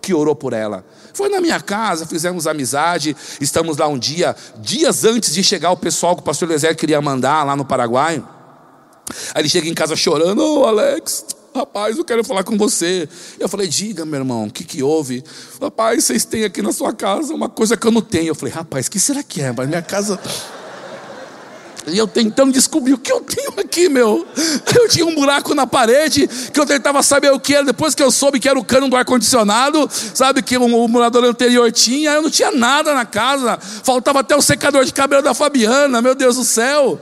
que 0.00 0.14
orou 0.14 0.34
por 0.34 0.52
ela. 0.52 0.84
Foi 1.12 1.28
na 1.28 1.40
minha 1.40 1.60
casa, 1.60 2.06
fizemos 2.06 2.46
amizade, 2.46 3.16
estamos 3.40 3.76
lá 3.76 3.88
um 3.88 3.98
dia, 3.98 4.36
dias 4.58 5.04
antes 5.04 5.34
de 5.34 5.42
chegar 5.42 5.70
o 5.70 5.76
pessoal 5.76 6.14
que 6.14 6.22
o 6.22 6.24
pastor 6.24 6.48
Lezer 6.48 6.76
queria 6.76 7.00
mandar 7.00 7.44
lá 7.44 7.56
no 7.56 7.64
Paraguai. 7.64 8.22
Aí 9.34 9.42
ele 9.42 9.48
chega 9.48 9.68
em 9.68 9.74
casa 9.74 9.96
chorando, 9.96 10.40
ô 10.40 10.60
oh, 10.60 10.64
Alex, 10.66 11.24
rapaz, 11.54 11.98
eu 11.98 12.04
quero 12.04 12.22
falar 12.22 12.44
com 12.44 12.56
você. 12.56 13.08
Eu 13.38 13.48
falei, 13.48 13.66
diga, 13.66 14.04
meu 14.04 14.20
irmão, 14.20 14.46
o 14.46 14.50
que, 14.50 14.64
que 14.64 14.82
houve? 14.82 15.24
Rapaz, 15.60 16.04
vocês 16.04 16.24
têm 16.24 16.44
aqui 16.44 16.62
na 16.62 16.72
sua 16.72 16.92
casa 16.92 17.34
uma 17.34 17.48
coisa 17.48 17.76
que 17.76 17.86
eu 17.86 17.90
não 17.90 18.02
tenho. 18.02 18.28
Eu 18.28 18.34
falei, 18.34 18.54
rapaz, 18.54 18.88
que 18.88 19.00
será 19.00 19.22
que 19.22 19.40
é? 19.40 19.52
Mas 19.52 19.68
minha 19.68 19.82
casa. 19.82 20.20
E 21.90 21.98
eu 21.98 22.06
tentando 22.06 22.52
descobrir 22.52 22.94
o 22.94 22.98
que 22.98 23.12
eu 23.12 23.20
tenho 23.20 23.52
aqui, 23.58 23.88
meu. 23.88 24.26
Eu 24.74 24.88
tinha 24.88 25.06
um 25.06 25.14
buraco 25.14 25.54
na 25.54 25.66
parede 25.66 26.28
que 26.52 26.58
eu 26.58 26.66
tentava 26.66 27.02
saber 27.02 27.32
o 27.32 27.40
que 27.40 27.54
era. 27.54 27.64
Depois 27.64 27.94
que 27.94 28.02
eu 28.02 28.10
soube 28.10 28.38
que 28.40 28.48
era 28.48 28.58
o 28.58 28.64
cano 28.64 28.88
do 28.88 28.96
ar-condicionado, 28.96 29.88
sabe, 29.90 30.42
que 30.42 30.56
o 30.56 30.88
morador 30.88 31.24
anterior 31.24 31.70
tinha, 31.72 32.12
eu 32.12 32.22
não 32.22 32.30
tinha 32.30 32.50
nada 32.50 32.94
na 32.94 33.04
casa. 33.04 33.58
Faltava 33.60 34.20
até 34.20 34.36
o 34.36 34.42
secador 34.42 34.84
de 34.84 34.92
cabelo 34.92 35.22
da 35.22 35.34
Fabiana, 35.34 36.00
meu 36.00 36.14
Deus 36.14 36.36
do 36.36 36.44
céu. 36.44 37.00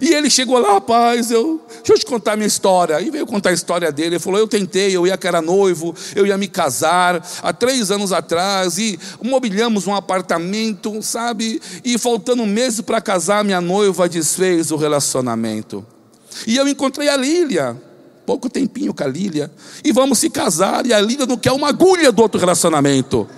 E 0.00 0.14
ele 0.14 0.30
chegou 0.30 0.58
lá, 0.58 0.74
rapaz, 0.74 1.30
eu, 1.30 1.60
deixa 1.82 1.92
eu 1.94 1.98
te 1.98 2.06
contar 2.06 2.36
minha 2.36 2.46
história. 2.46 3.00
E 3.00 3.10
veio 3.10 3.26
contar 3.26 3.50
a 3.50 3.52
história 3.52 3.90
dele. 3.90 4.14
Ele 4.14 4.18
falou: 4.18 4.38
Eu 4.38 4.48
tentei, 4.48 4.96
eu 4.96 5.06
ia 5.06 5.16
que 5.16 5.26
era 5.26 5.42
noivo, 5.42 5.94
eu 6.14 6.26
ia 6.26 6.38
me 6.38 6.48
casar 6.48 7.22
há 7.42 7.52
três 7.52 7.90
anos 7.90 8.12
atrás, 8.12 8.78
e 8.78 8.98
mobiliamos 9.22 9.86
um 9.86 9.94
apartamento, 9.94 11.02
sabe? 11.02 11.60
E 11.84 11.98
faltando 11.98 12.42
um 12.42 12.46
mês 12.46 12.80
para 12.80 13.00
casar, 13.00 13.44
minha 13.44 13.60
noiva 13.60 14.08
desfez 14.08 14.70
o 14.70 14.76
relacionamento. 14.76 15.84
E 16.46 16.56
eu 16.56 16.66
encontrei 16.66 17.08
a 17.08 17.16
Lília, 17.16 17.76
pouco 18.24 18.48
tempinho 18.48 18.94
com 18.94 19.04
a 19.04 19.06
Lília, 19.06 19.50
e 19.84 19.92
vamos 19.92 20.18
se 20.18 20.30
casar, 20.30 20.86
e 20.86 20.92
a 20.92 21.00
Lília 21.00 21.26
não 21.26 21.36
quer 21.36 21.52
uma 21.52 21.68
agulha 21.68 22.10
do 22.10 22.22
outro 22.22 22.40
relacionamento. 22.40 23.28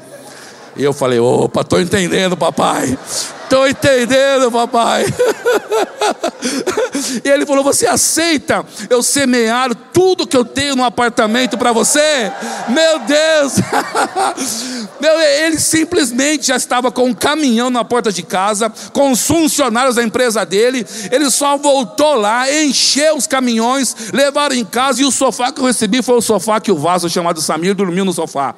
E 0.76 0.82
eu 0.82 0.92
falei: 0.92 1.18
opa, 1.18 1.60
estou 1.60 1.80
entendendo, 1.80 2.36
papai. 2.36 2.98
Estou 3.44 3.68
entendendo, 3.68 4.50
papai. 4.50 5.04
e 7.24 7.28
ele 7.28 7.46
falou: 7.46 7.64
Você 7.64 7.86
aceita 7.86 8.64
eu 8.88 9.02
semear 9.02 9.74
tudo 9.92 10.26
que 10.26 10.36
eu 10.36 10.44
tenho 10.44 10.76
no 10.76 10.84
apartamento 10.84 11.56
para 11.56 11.72
você? 11.72 12.32
Meu 12.68 12.98
Deus! 13.00 13.54
Meu, 15.00 15.20
ele 15.20 15.58
simplesmente 15.58 16.46
já 16.46 16.56
estava 16.56 16.90
com 16.90 17.04
um 17.04 17.14
caminhão 17.14 17.70
na 17.70 17.84
porta 17.84 18.10
de 18.10 18.22
casa, 18.22 18.72
com 18.92 19.10
os 19.10 19.26
funcionários 19.26 19.96
da 19.96 20.02
empresa 20.02 20.44
dele. 20.44 20.86
Ele 21.10 21.30
só 21.30 21.56
voltou 21.56 22.14
lá, 22.16 22.50
encheu 22.50 23.16
os 23.16 23.26
caminhões, 23.26 23.94
levaram 24.12 24.54
em 24.54 24.64
casa 24.64 25.02
e 25.02 25.04
o 25.04 25.10
sofá 25.10 25.52
que 25.52 25.60
eu 25.60 25.66
recebi 25.66 26.02
foi 26.02 26.16
o 26.16 26.22
sofá 26.22 26.60
que 26.60 26.72
o 26.72 26.78
vaso 26.78 27.08
chamado 27.08 27.40
Samir 27.40 27.74
dormiu 27.74 28.04
no 28.04 28.12
sofá 28.12 28.54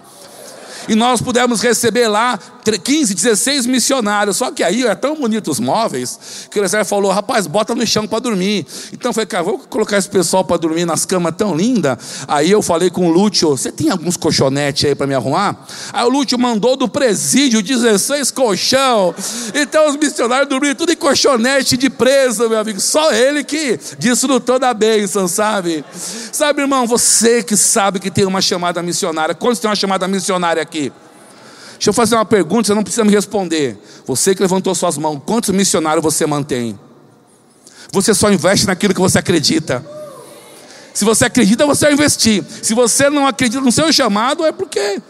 e 0.88 0.94
nós 0.94 1.20
pudemos 1.20 1.61
receber 1.61 2.09
lá 2.09 2.38
15, 2.72 3.14
16 3.14 3.66
missionários. 3.66 4.37
Só 4.37 4.50
que 4.50 4.62
aí 4.62 4.85
é 4.85 4.94
tão 4.94 5.14
bonito 5.16 5.50
os 5.50 5.61
móveis 5.61 6.48
que 6.50 6.59
o 6.59 6.61
Eliezer 6.61 6.85
falou: 6.85 7.12
rapaz, 7.12 7.46
bota 7.46 7.74
no 7.74 7.87
chão 7.87 8.07
para 8.07 8.18
dormir. 8.18 8.66
Então 8.92 9.11
eu 9.11 9.12
falei, 9.12 9.26
cara, 9.26 9.44
vou 9.44 9.59
colocar 9.59 9.96
esse 9.98 10.09
pessoal 10.09 10.44
para 10.44 10.57
dormir 10.57 10.85
nas 10.85 11.05
camas 11.05 11.35
tão 11.37 11.55
lindas. 11.55 11.98
Aí 12.26 12.50
eu 12.50 12.62
falei 12.62 12.90
com 12.90 13.07
o 13.07 13.11
Lúcio: 13.11 13.50
você 13.50 13.70
tem 13.70 13.90
alguns 13.90 14.16
colchonetes 14.16 14.85
aí 14.85 14.94
para 14.94 15.07
me 15.07 15.14
arrumar? 15.14 15.66
Aí 15.92 16.05
o 16.05 16.09
Lúcio 16.09 16.38
mandou 16.38 16.76
do 16.76 16.88
presídio 16.88 17.62
16 17.62 18.31
colchão. 18.31 19.14
Então 19.55 19.88
os 19.88 19.96
missionários 19.96 20.48
dormiram 20.48 20.74
tudo 20.74 20.92
em 20.92 20.96
colchonete 20.96 21.76
de 21.76 21.88
preso, 21.88 22.48
meu 22.48 22.59
amigo. 22.59 22.81
Só 22.81 23.12
ele 23.12 23.44
que 23.44 23.79
desfrutou 23.98 24.59
da 24.59 24.74
bênção, 24.74 25.29
sabe? 25.29 25.85
Sabe, 26.33 26.62
irmão, 26.62 26.87
você 26.87 27.42
que 27.42 27.57
sabe 27.57 28.00
que 28.00 28.11
tem 28.11 28.24
uma 28.24 28.40
chamada 28.40 28.83
missionária. 28.83 29.35
Quantos 29.35 29.61
tem 29.61 29.68
uma 29.68 29.76
chamada 29.76 30.07
missionária 30.09 30.62
aqui? 30.62 30.92
Deixa 31.76 31.90
eu 31.90 31.94
fazer 31.94 32.14
uma 32.14 32.24
pergunta, 32.24 32.66
você 32.66 32.74
não 32.74 32.82
precisa 32.82 33.04
me 33.04 33.12
responder. 33.12 33.78
Você 34.06 34.34
que 34.34 34.42
levantou 34.42 34.74
suas 34.74 34.98
mãos, 34.98 35.20
quantos 35.24 35.50
missionários 35.50 36.02
você 36.02 36.26
mantém? 36.26 36.78
Você 37.92 38.14
só 38.14 38.30
investe 38.30 38.66
naquilo 38.66 38.94
que 38.94 39.00
você 39.00 39.18
acredita. 39.18 39.84
Se 40.92 41.04
você 41.04 41.26
acredita, 41.26 41.66
você 41.66 41.84
vai 41.84 41.92
investir. 41.92 42.42
Se 42.62 42.74
você 42.74 43.10
não 43.10 43.26
acredita 43.26 43.62
no 43.62 43.70
seu 43.70 43.92
chamado, 43.92 44.44
é 44.44 44.52
porque. 44.52 45.00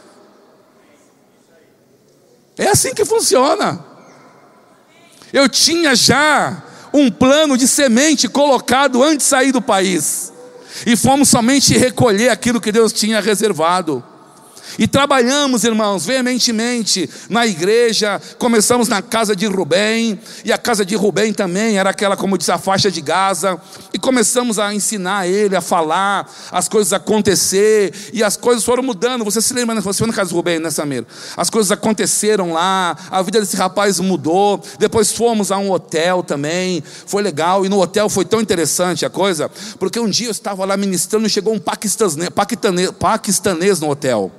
É 2.59 2.69
assim 2.69 2.93
que 2.93 3.05
funciona. 3.05 3.85
Eu 5.33 5.49
tinha 5.49 5.95
já 5.95 6.63
um 6.93 7.11
plano 7.11 7.57
de 7.57 7.69
semente 7.69 8.29
colocado 8.29 9.03
antes 9.03 9.19
de 9.19 9.31
sair 9.31 9.53
do 9.53 9.63
país. 9.63 10.33
E 10.85 10.97
fomos 10.97 11.29
somente 11.29 11.77
recolher 11.77 12.31
aquilo 12.31 12.61
que 12.61 12.73
Deus 12.73 12.93
tinha 12.93 13.21
reservado. 13.21 14.03
E 14.79 14.87
trabalhamos, 14.87 15.65
irmãos, 15.65 16.05
veementemente 16.05 17.09
na 17.31 17.47
igreja. 17.47 18.21
Começamos 18.39 18.89
na 18.89 19.01
casa 19.01 19.35
de 19.35 19.47
Rubem, 19.47 20.21
e 20.45 20.53
a 20.53 20.59
casa 20.59 20.85
de 20.85 20.95
Rubem 20.95 21.33
também 21.33 21.79
era 21.79 21.91
aquela, 21.91 22.17
como 22.17 22.37
diz, 22.37 22.51
a 22.51 22.59
faixa 22.59 22.91
de 22.91 23.01
Gaza. 23.01 23.59
E 23.93 23.99
começamos 23.99 24.59
a 24.59 24.75
ensinar 24.75 25.27
ele 25.27 25.57
a 25.57 25.61
falar, 25.61 26.31
as 26.53 26.69
coisas 26.69 26.93
acontecer, 26.93 27.93
e 28.13 28.23
as 28.23 28.37
coisas 28.37 28.65
foram 28.65 28.83
mudando. 28.83 29.25
Você 29.25 29.41
se 29.41 29.55
lembra, 29.55 29.75
né? 29.75 29.81
você 29.81 29.99
foi 29.99 30.09
na 30.09 30.13
casa 30.13 30.29
de 30.29 30.35
Rubem, 30.35 30.59
né, 30.59 30.71
Samir? 30.71 31.07
As 31.37 31.49
coisas 31.49 31.73
aconteceram 31.73 32.53
lá, 32.53 32.97
a 33.11 33.23
vida 33.23 33.41
desse 33.41 33.57
rapaz 33.57 33.99
mudou. 33.99 34.63
Depois 34.79 35.11
fomos 35.11 35.51
a 35.51 35.57
um 35.57 35.71
hotel 35.71 36.23
também, 36.23 36.83
foi 37.07 37.23
legal. 37.23 37.65
E 37.65 37.69
no 37.69 37.81
hotel 37.81 38.11
foi 38.11 38.27
tão 38.27 38.41
interessante 38.41 39.07
a 39.07 39.11
coisa, 39.11 39.51
porque 39.79 39.99
um 39.99 40.09
dia 40.09 40.27
eu 40.27 40.33
estava 40.33 40.65
lá 40.67 40.77
ministrando 40.77 41.27
e 41.27 41.31
chegou 41.31 41.55
um 41.55 41.59
paquistanês, 41.59 42.29
paquistanês, 42.29 42.91
paquistanês 42.91 43.81
no 43.81 43.89
hotel. 43.89 44.31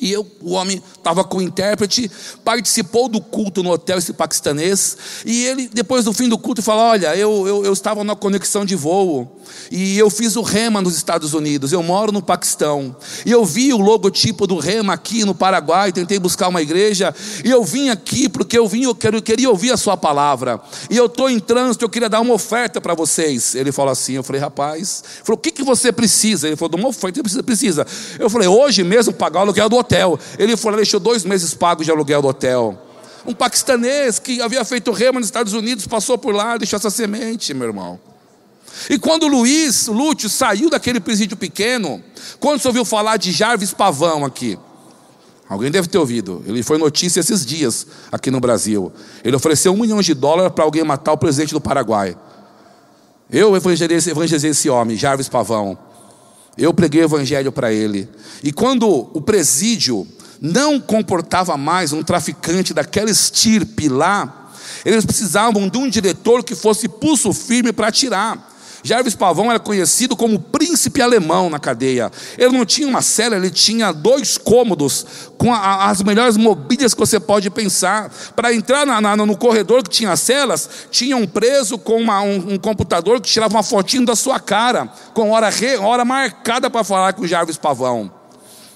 E 0.00 0.12
eu, 0.12 0.26
o 0.40 0.52
homem 0.52 0.82
estava 0.96 1.24
com 1.24 1.38
o 1.38 1.42
intérprete, 1.42 2.10
participou 2.44 3.08
do 3.08 3.20
culto 3.20 3.62
no 3.62 3.70
hotel, 3.70 3.98
esse 3.98 4.12
paquistanês, 4.12 4.96
e 5.24 5.44
ele, 5.44 5.68
depois 5.68 6.04
do 6.04 6.12
fim 6.12 6.28
do 6.28 6.38
culto, 6.38 6.62
falou: 6.62 6.84
Olha, 6.84 7.16
eu, 7.16 7.46
eu, 7.46 7.64
eu 7.64 7.72
estava 7.72 8.04
na 8.04 8.14
conexão 8.16 8.64
de 8.64 8.74
voo, 8.74 9.37
e 9.70 9.98
eu 9.98 10.08
fiz 10.10 10.36
o 10.36 10.42
Rema 10.42 10.80
nos 10.80 10.96
Estados 10.96 11.34
Unidos, 11.34 11.72
eu 11.72 11.82
moro 11.82 12.12
no 12.12 12.22
Paquistão, 12.22 12.94
e 13.26 13.30
eu 13.30 13.44
vi 13.44 13.72
o 13.72 13.78
logotipo 13.78 14.46
do 14.46 14.56
Rema 14.56 14.92
aqui 14.92 15.24
no 15.24 15.34
Paraguai, 15.34 15.92
tentei 15.92 16.18
buscar 16.18 16.48
uma 16.48 16.62
igreja, 16.62 17.14
e 17.44 17.50
eu 17.50 17.62
vim 17.64 17.88
aqui 17.90 18.28
porque 18.28 18.58
eu 18.58 18.66
vim, 18.66 18.84
eu 18.84 18.94
quero, 18.94 19.20
queria 19.20 19.50
ouvir 19.50 19.72
a 19.72 19.76
sua 19.76 19.96
palavra, 19.96 20.60
e 20.90 20.96
eu 20.96 21.06
estou 21.06 21.28
em 21.28 21.38
trânsito, 21.38 21.84
eu 21.84 21.88
queria 21.88 22.08
dar 22.08 22.20
uma 22.20 22.34
oferta 22.34 22.80
para 22.80 22.94
vocês. 22.94 23.54
Ele 23.54 23.72
falou 23.72 23.92
assim: 23.92 24.14
Eu 24.14 24.22
falei, 24.22 24.40
rapaz, 24.40 25.02
ele 25.16 25.24
falou, 25.24 25.38
o 25.38 25.40
que, 25.40 25.50
que 25.50 25.62
você 25.62 25.92
precisa? 25.92 26.46
Ele 26.46 26.56
falou, 26.56 26.70
de 26.70 26.76
uma 26.76 26.88
oferta, 26.88 27.22
você 27.22 27.42
precisa. 27.42 27.86
Eu 28.18 28.30
falei, 28.30 28.48
hoje 28.48 28.84
mesmo 28.84 29.12
pagar 29.12 29.40
o 29.40 29.42
aluguel 29.42 29.68
do 29.68 29.76
hotel. 29.76 30.18
Ele 30.38 30.56
foi 30.56 30.74
deixou 30.76 31.00
dois 31.00 31.24
meses 31.24 31.54
pagos 31.54 31.84
de 31.84 31.92
aluguel 31.92 32.22
do 32.22 32.28
hotel. 32.28 32.78
Um 33.26 33.34
paquistanês 33.34 34.18
que 34.18 34.40
havia 34.40 34.64
feito 34.64 34.90
rema 34.90 35.20
nos 35.20 35.28
Estados 35.28 35.52
Unidos 35.52 35.86
passou 35.86 36.16
por 36.16 36.34
lá, 36.34 36.56
deixou 36.56 36.76
essa 36.76 36.90
semente, 36.90 37.52
meu 37.52 37.68
irmão. 37.68 38.00
E 38.88 38.98
quando 38.98 39.26
Luiz 39.26 39.86
Lúcio 39.86 40.28
saiu 40.28 40.70
daquele 40.70 41.00
presídio 41.00 41.36
pequeno, 41.36 42.02
quando 42.40 42.60
você 42.60 42.68
ouviu 42.68 42.84
falar 42.84 43.16
de 43.16 43.32
Jarvis 43.32 43.72
Pavão 43.72 44.24
aqui? 44.24 44.58
Alguém 45.48 45.70
deve 45.70 45.88
ter 45.88 45.98
ouvido. 45.98 46.42
Ele 46.46 46.62
foi 46.62 46.76
notícia 46.76 47.20
esses 47.20 47.44
dias 47.44 47.86
aqui 48.12 48.30
no 48.30 48.38
Brasil. 48.38 48.92
Ele 49.24 49.34
ofereceu 49.34 49.72
um 49.72 49.80
milhão 49.80 50.00
de 50.02 50.12
dólares 50.12 50.52
para 50.52 50.64
alguém 50.64 50.84
matar 50.84 51.12
o 51.12 51.18
presidente 51.18 51.54
do 51.54 51.60
Paraguai. 51.60 52.16
Eu 53.30 53.56
evangelizei, 53.56 54.12
evangelizei 54.12 54.50
esse 54.50 54.68
homem, 54.68 54.96
Jarvis 54.96 55.28
Pavão. 55.28 55.78
Eu 56.56 56.74
preguei 56.74 57.02
o 57.02 57.04
evangelho 57.04 57.50
para 57.50 57.72
ele. 57.72 58.08
E 58.42 58.52
quando 58.52 58.88
o 58.88 59.20
presídio 59.20 60.06
não 60.40 60.78
comportava 60.78 61.56
mais 61.56 61.92
um 61.92 62.02
traficante 62.02 62.74
daquela 62.74 63.10
estirpe 63.10 63.88
lá, 63.88 64.50
eles 64.84 65.04
precisavam 65.04 65.68
de 65.68 65.78
um 65.78 65.88
diretor 65.88 66.44
que 66.44 66.54
fosse 66.54 66.88
pulso 66.88 67.32
firme 67.32 67.72
para 67.72 67.90
tirar. 67.90 68.57
Jarvis 68.82 69.14
Pavão 69.14 69.50
era 69.50 69.58
conhecido 69.58 70.16
como 70.16 70.38
príncipe 70.38 71.02
alemão 71.02 71.50
na 71.50 71.58
cadeia. 71.58 72.10
Ele 72.36 72.56
não 72.56 72.64
tinha 72.64 72.86
uma 72.86 73.02
cela, 73.02 73.36
ele 73.36 73.50
tinha 73.50 73.92
dois 73.92 74.38
cômodos 74.38 75.04
com 75.36 75.52
a, 75.52 75.90
as 75.90 76.02
melhores 76.02 76.36
mobílias 76.36 76.94
que 76.94 77.00
você 77.00 77.18
pode 77.18 77.50
pensar. 77.50 78.10
Para 78.36 78.54
entrar 78.54 78.86
na, 78.86 79.00
na, 79.00 79.16
no 79.16 79.36
corredor 79.36 79.82
que 79.82 79.90
tinha 79.90 80.16
celas, 80.16 80.68
tinha 80.90 81.16
um 81.16 81.26
preso 81.26 81.78
com 81.78 82.00
uma, 82.00 82.20
um, 82.22 82.54
um, 82.54 82.58
computador 82.58 83.20
que 83.20 83.28
tirava 83.28 83.54
uma 83.54 83.62
fotinho 83.62 84.06
da 84.06 84.14
sua 84.14 84.38
cara, 84.38 84.88
com 85.12 85.30
hora, 85.30 85.48
re, 85.48 85.76
hora 85.76 86.04
marcada 86.04 86.70
para 86.70 86.84
falar 86.84 87.12
com 87.14 87.26
Jarvis 87.26 87.56
Pavão. 87.56 88.12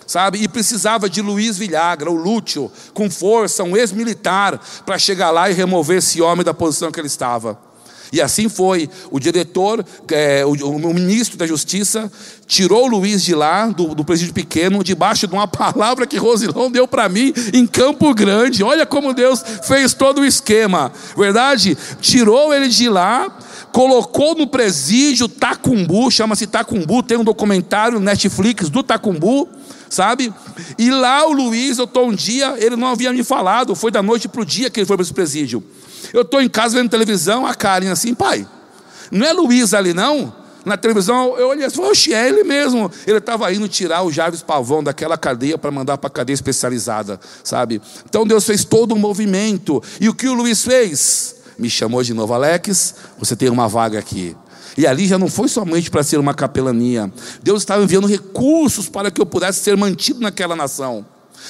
Sabe? 0.07 0.43
E 0.43 0.49
precisava 0.49 1.09
de 1.09 1.23
Luiz 1.23 1.57
Vilhagra, 1.57 2.11
o 2.11 2.15
Lúcio, 2.15 2.71
com 2.93 3.09
força, 3.09 3.63
um 3.63 3.77
ex-militar, 3.77 4.61
para 4.85 4.99
chegar 4.99 5.31
lá 5.31 5.49
e 5.49 5.55
remover 5.55 5.99
esse 5.99 6.21
homem 6.21 6.45
da 6.45 6.53
posição 6.53 6.91
que 6.91 7.01
ele 7.01 7.07
estava. 7.07 7.59
E 8.13 8.21
assim 8.21 8.49
foi. 8.49 8.91
O 9.11 9.19
diretor, 9.19 9.85
é, 10.11 10.45
o, 10.45 10.51
o, 10.51 10.95
ministro 10.95 11.39
da 11.39 11.47
Justiça, 11.47 12.13
tirou 12.47 12.85
o 12.85 12.89
Luiz 12.89 13.25
de 13.25 13.35
lá, 13.35 13.67
do, 13.69 13.95
do 13.95 14.05
presídio 14.05 14.35
pequeno, 14.35 14.85
debaixo 14.85 15.27
de 15.27 15.33
uma 15.33 15.49
palavra 15.49 16.07
que 16.07 16.19
Rosilão 16.19 16.71
deu 16.71 16.87
para 16.87 17.09
mim 17.09 17.33
em 17.55 17.67
Campo 17.67 18.13
Grande. 18.15 18.63
Olha 18.63 18.85
como 18.85 19.15
Deus 19.15 19.43
fez 19.63 19.95
todo 19.95 20.21
o 20.21 20.27
esquema, 20.27 20.93
verdade? 21.17 21.77
Tirou 22.01 22.53
ele 22.53 22.69
de 22.69 22.89
lá 22.89 23.39
colocou 23.73 24.35
no 24.35 24.47
presídio 24.47 25.27
Tacumbu, 25.27 26.11
chama-se 26.11 26.47
Tacumbu, 26.47 27.03
tem 27.03 27.17
um 27.17 27.25
documentário 27.25 27.99
Netflix 27.99 28.69
do 28.69 28.83
Tacumbu, 28.83 29.49
sabe? 29.89 30.33
E 30.79 30.91
lá 30.91 31.27
o 31.27 31.33
Luiz, 31.33 31.79
eu 31.79 31.85
estou 31.85 32.09
um 32.09 32.15
dia, 32.15 32.55
ele 32.59 32.77
não 32.77 32.89
havia 32.89 33.11
me 33.13 33.25
falado, 33.25 33.75
foi 33.75 33.91
da 33.91 34.03
noite 34.03 34.29
para 34.29 34.43
o 34.43 34.45
dia 34.45 34.69
que 34.69 34.81
ele 34.81 34.87
foi 34.87 34.97
para 34.97 35.05
esse 35.05 35.15
presídio. 35.15 35.65
Eu 36.13 36.23
estou 36.23 36.41
em 36.41 36.49
casa 36.49 36.77
vendo 36.77 36.91
televisão, 36.91 37.47
a 37.47 37.55
Karen 37.55 37.91
assim, 37.91 38.15
pai, 38.15 38.47
não 39.11 39.27
é 39.27 39.33
Luiz 39.33 39.75
ali 39.75 39.93
não? 39.93 40.33
Na 40.65 40.77
televisão 40.77 41.37
eu 41.37 41.49
olhei 41.49 41.67
e 41.67 41.71
falei, 41.71 41.91
oxe, 41.91 42.15
é 42.15 42.29
ele 42.29 42.45
mesmo. 42.45 42.91
Ele 43.07 43.19
estava 43.19 43.53
indo 43.53 43.69
tirar 43.69 44.03
o 44.03 44.13
Jarvis 44.13 44.43
Pavão 44.43 44.83
daquela 44.83 45.19
cadeia 45.19 45.59
para 45.59 45.71
mandar 45.71 45.99
para 45.99 46.07
a 46.07 46.11
cadeia 46.11 46.35
especializada, 46.35 47.19
sabe? 47.43 47.83
Então 48.09 48.25
Deus 48.25 48.45
fez 48.45 48.65
todo 48.65 48.95
um 48.95 48.99
movimento. 48.99 49.83
E 50.01 50.09
o 50.09 50.15
que 50.15 50.29
o 50.29 50.35
Luiz 50.35 50.63
fez? 50.63 51.37
Me 51.59 51.69
chamou 51.69 52.03
de 52.03 52.15
novo, 52.15 52.33
Alex, 52.33 52.95
você 53.19 53.35
tem 53.35 53.49
uma 53.49 53.69
vaga 53.69 53.99
aqui. 53.99 54.37
E 54.77 54.87
ali 54.87 55.07
já 55.07 55.19
não 55.19 55.29
foi 55.29 55.49
somente 55.49 55.91
para 55.91 56.03
ser 56.03 56.19
uma 56.19 56.33
capelania. 56.33 57.13
Deus 57.43 57.63
estava 57.63 57.83
enviando 57.83 58.07
recursos 58.07 58.89
para 58.89 59.11
que 59.11 59.21
eu 59.21 59.27
pudesse 59.27 59.61
ser 59.61 59.77
mantido 59.77 60.21
naquela 60.21 60.57
nação. 60.57 61.05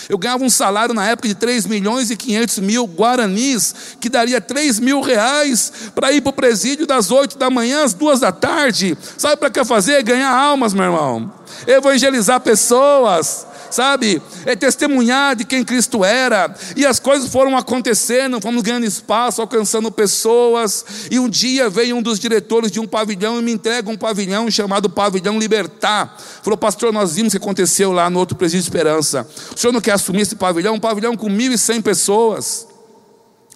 Eu 0.09 0.19
ganhava 0.19 0.45
um 0.45 0.51
salário 0.51 0.95
na 0.95 1.09
época 1.09 1.29
de 1.29 1.35
3 1.35 1.67
milhões 1.67 2.11
e 2.11 2.17
500 2.17 2.59
mil 2.59 2.87
guaranis, 2.87 3.75
que 4.01 4.09
daria 4.09 4.41
3 4.41 4.81
mil 4.81 5.01
reais 5.01 5.73
para 5.95 6.13
ir 6.13 6.21
para 6.21 6.31
o 6.31 6.33
presídio 6.33 6.87
das 6.87 7.11
8 7.11 7.39
da 7.39 7.51
manhã 7.51 7.85
às 7.85 7.95
2 7.95 8.21
da 8.21 8.33
tarde. 8.33 8.97
Sabe 9.17 9.37
para 9.37 9.51
que 9.51 9.65
fazer? 9.65 10.03
Ganhar 10.03 10.35
almas, 10.35 10.75
meu 10.75 10.85
irmão. 10.85 11.33
Evangelizar 11.67 12.41
pessoas 12.41 13.47
sabe? 13.73 14.23
É 14.45 14.55
testemunhar 14.55 15.35
de 15.35 15.45
quem 15.45 15.65
Cristo 15.65 16.05
era. 16.05 16.55
E 16.77 16.87
as 16.87 16.99
coisas 16.99 17.29
foram 17.31 17.57
acontecendo, 17.57 18.41
fomos 18.41 18.63
ganhando 18.63 18.85
espaço, 18.85 19.41
alcançando 19.41 19.91
pessoas. 19.91 20.85
E 21.11 21.19
um 21.19 21.29
dia 21.29 21.69
veio 21.69 21.97
um 21.97 22.03
dos 22.03 22.19
diretores 22.19 22.71
de 22.71 22.81
um 22.81 22.87
pavilhão 22.87 23.39
e 23.39 23.43
me 23.43 23.53
entrega 23.53 23.91
um 23.91 23.97
pavilhão 23.97 24.51
chamado 24.51 24.91
Pavilhão 24.91 25.39
Libertar. 25.39 26.17
Falou, 26.43 26.57
pastor, 26.57 26.93
nós 26.93 27.15
vimos 27.15 27.33
o 27.33 27.39
que 27.39 27.43
aconteceu 27.43 27.93
lá 27.93 28.09
no 28.11 28.19
outro 28.19 28.37
presídio 28.37 28.63
de 28.63 28.69
Esperança. 28.69 29.27
O 29.55 29.59
senhor 29.59 29.73
não 29.73 29.81
quer 29.81 29.93
assumir 29.93 30.23
esse 30.23 30.37
pavilhão? 30.37 30.75
Um 30.75 30.81
pavilhão 30.81 31.17
com 31.17 31.29
1.100 31.29 31.83
pessoas. 31.83 32.72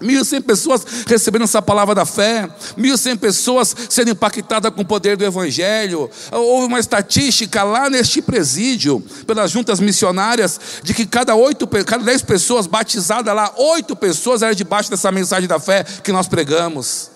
1.100 0.01 0.43
pessoas 0.43 0.87
recebendo 1.07 1.45
essa 1.45 1.63
palavra 1.63 1.95
da 1.95 2.05
fé, 2.05 2.49
1.100 2.79 3.19
pessoas 3.19 3.75
sendo 3.89 4.11
impactadas 4.11 4.73
com 4.75 4.83
o 4.83 4.85
poder 4.85 5.17
do 5.17 5.25
Evangelho. 5.25 6.11
Houve 6.31 6.67
uma 6.67 6.79
estatística 6.79 7.63
lá 7.63 7.89
neste 7.89 8.21
presídio, 8.21 9.01
pelas 9.27 9.51
juntas 9.51 9.81
missionárias, 9.81 10.61
de 10.83 10.93
que 10.93 11.07
cada, 11.07 11.35
8, 11.35 11.67
cada 11.85 12.05
10 12.05 12.23
pessoas 12.23 12.67
batizadas 12.67 13.35
lá, 13.35 13.53
8 13.57 13.97
pessoas 13.97 14.43
eram 14.43 14.55
debaixo 14.55 14.91
dessa 14.91 15.11
mensagem 15.11 15.49
da 15.49 15.59
fé 15.59 15.85
que 16.03 16.13
nós 16.13 16.29
pregamos. 16.29 17.16